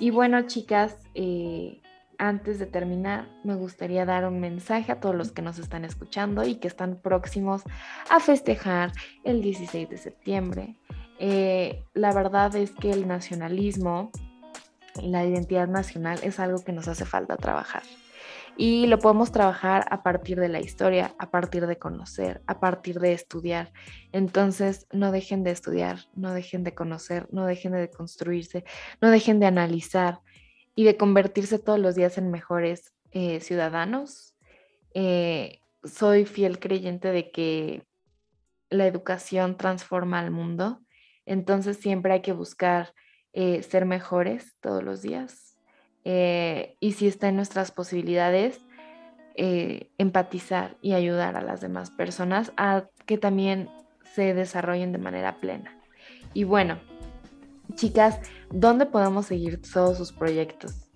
Y 0.00 0.10
bueno, 0.10 0.40
chicas, 0.46 0.96
eh, 1.14 1.82
antes 2.18 2.58
de 2.58 2.66
terminar, 2.66 3.28
me 3.44 3.54
gustaría 3.54 4.06
dar 4.06 4.26
un 4.26 4.40
mensaje 4.40 4.92
a 4.92 5.00
todos 5.00 5.14
los 5.14 5.30
que 5.30 5.42
nos 5.42 5.58
están 5.58 5.84
escuchando 5.84 6.42
y 6.44 6.56
que 6.56 6.68
están 6.68 6.96
próximos 6.96 7.62
a 8.08 8.18
festejar 8.18 8.92
el 9.24 9.42
16 9.42 9.90
de 9.90 9.98
septiembre. 9.98 10.76
Eh, 11.18 11.82
la 11.94 12.12
verdad 12.12 12.54
es 12.56 12.72
que 12.72 12.90
el 12.90 13.08
nacionalismo 13.08 14.10
la 15.02 15.24
identidad 15.24 15.68
nacional 15.68 16.18
es 16.22 16.40
algo 16.40 16.62
que 16.64 16.72
nos 16.72 16.88
hace 16.88 17.04
falta 17.04 17.36
trabajar. 17.36 17.82
Y 18.58 18.86
lo 18.86 18.98
podemos 18.98 19.32
trabajar 19.32 19.86
a 19.90 20.02
partir 20.02 20.40
de 20.40 20.48
la 20.48 20.60
historia, 20.60 21.14
a 21.18 21.30
partir 21.30 21.66
de 21.66 21.76
conocer, 21.76 22.42
a 22.46 22.58
partir 22.58 23.00
de 23.00 23.12
estudiar. 23.12 23.70
Entonces, 24.12 24.86
no 24.92 25.12
dejen 25.12 25.44
de 25.44 25.50
estudiar, 25.50 25.98
no 26.14 26.32
dejen 26.32 26.64
de 26.64 26.74
conocer, 26.74 27.28
no 27.30 27.44
dejen 27.44 27.72
de 27.72 27.90
construirse, 27.90 28.64
no 29.02 29.10
dejen 29.10 29.40
de 29.40 29.46
analizar 29.46 30.20
y 30.74 30.84
de 30.84 30.96
convertirse 30.96 31.58
todos 31.58 31.78
los 31.78 31.94
días 31.96 32.16
en 32.16 32.30
mejores 32.30 32.94
eh, 33.10 33.40
ciudadanos. 33.40 34.34
Eh, 34.94 35.60
soy 35.84 36.24
fiel 36.24 36.58
creyente 36.58 37.12
de 37.12 37.30
que 37.30 37.84
la 38.70 38.86
educación 38.86 39.58
transforma 39.58 40.18
al 40.18 40.30
mundo 40.30 40.80
entonces 41.26 41.76
siempre 41.76 42.14
hay 42.14 42.22
que 42.22 42.32
buscar 42.32 42.94
eh, 43.32 43.62
ser 43.62 43.84
mejores 43.84 44.56
todos 44.60 44.82
los 44.82 45.02
días. 45.02 45.58
Eh, 46.04 46.76
y 46.80 46.92
si 46.92 47.06
está 47.06 47.28
en 47.28 47.36
nuestras 47.36 47.70
posibilidades, 47.72 48.60
eh, 49.34 49.90
empatizar 49.98 50.78
y 50.80 50.94
ayudar 50.94 51.36
a 51.36 51.42
las 51.42 51.60
demás 51.60 51.90
personas 51.90 52.52
a 52.56 52.86
que 53.04 53.18
también 53.18 53.68
se 54.14 54.32
desarrollen 54.32 54.92
de 54.92 54.98
manera 54.98 55.40
plena. 55.40 55.78
Y 56.32 56.44
bueno, 56.44 56.78
chicas, 57.74 58.18
¿dónde 58.50 58.86
podemos 58.86 59.26
seguir 59.26 59.60
todos 59.60 59.98
sus 59.98 60.12
proyectos? 60.12 60.88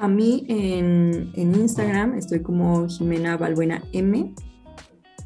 A 0.00 0.08
mí 0.08 0.44
en, 0.48 1.30
en 1.34 1.54
Instagram 1.54 2.18
estoy 2.18 2.42
como 2.42 2.88
Jimena 2.88 3.36
Balbuena 3.36 3.82
M 3.92 4.34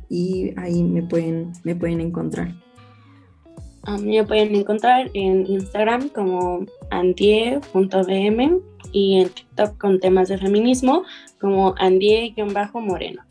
y 0.08 0.52
ahí 0.58 0.82
me 0.84 1.02
pueden, 1.02 1.52
me 1.64 1.74
pueden 1.74 2.00
encontrar. 2.00 2.61
A 3.84 3.98
mí 3.98 4.16
me 4.16 4.24
pueden 4.24 4.54
encontrar 4.54 5.10
en 5.14 5.46
Instagram 5.46 6.08
como 6.10 6.66
andie.bm 6.90 8.60
y 8.92 9.20
en 9.20 9.28
TikTok 9.28 9.78
con 9.78 9.98
temas 9.98 10.28
de 10.28 10.38
feminismo 10.38 11.04
como 11.40 11.74
andie-moreno. 11.78 13.22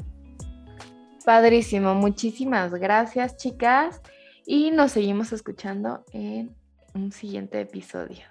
Padrísimo, 1.24 1.94
muchísimas 1.94 2.74
gracias 2.74 3.38
chicas 3.38 4.02
y 4.46 4.72
nos 4.72 4.92
seguimos 4.92 5.32
escuchando 5.32 6.04
en 6.12 6.54
un 6.96 7.12
siguiente 7.12 7.62
episodio. 7.62 8.31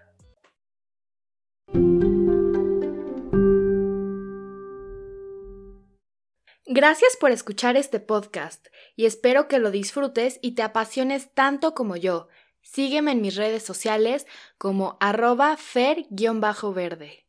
Gracias 6.73 7.17
por 7.17 7.33
escuchar 7.33 7.77
este 7.77 7.99
podcast 7.99 8.69
y 8.95 9.07
espero 9.07 9.49
que 9.49 9.59
lo 9.59 9.73
disfrutes 9.73 10.39
y 10.41 10.53
te 10.53 10.63
apasiones 10.63 11.35
tanto 11.35 11.75
como 11.75 11.97
yo. 11.97 12.29
Sígueme 12.63 13.11
en 13.11 13.21
mis 13.23 13.35
redes 13.35 13.65
sociales 13.65 14.25
como 14.57 14.97
arroba 15.01 15.57
fer-verde. 15.57 17.27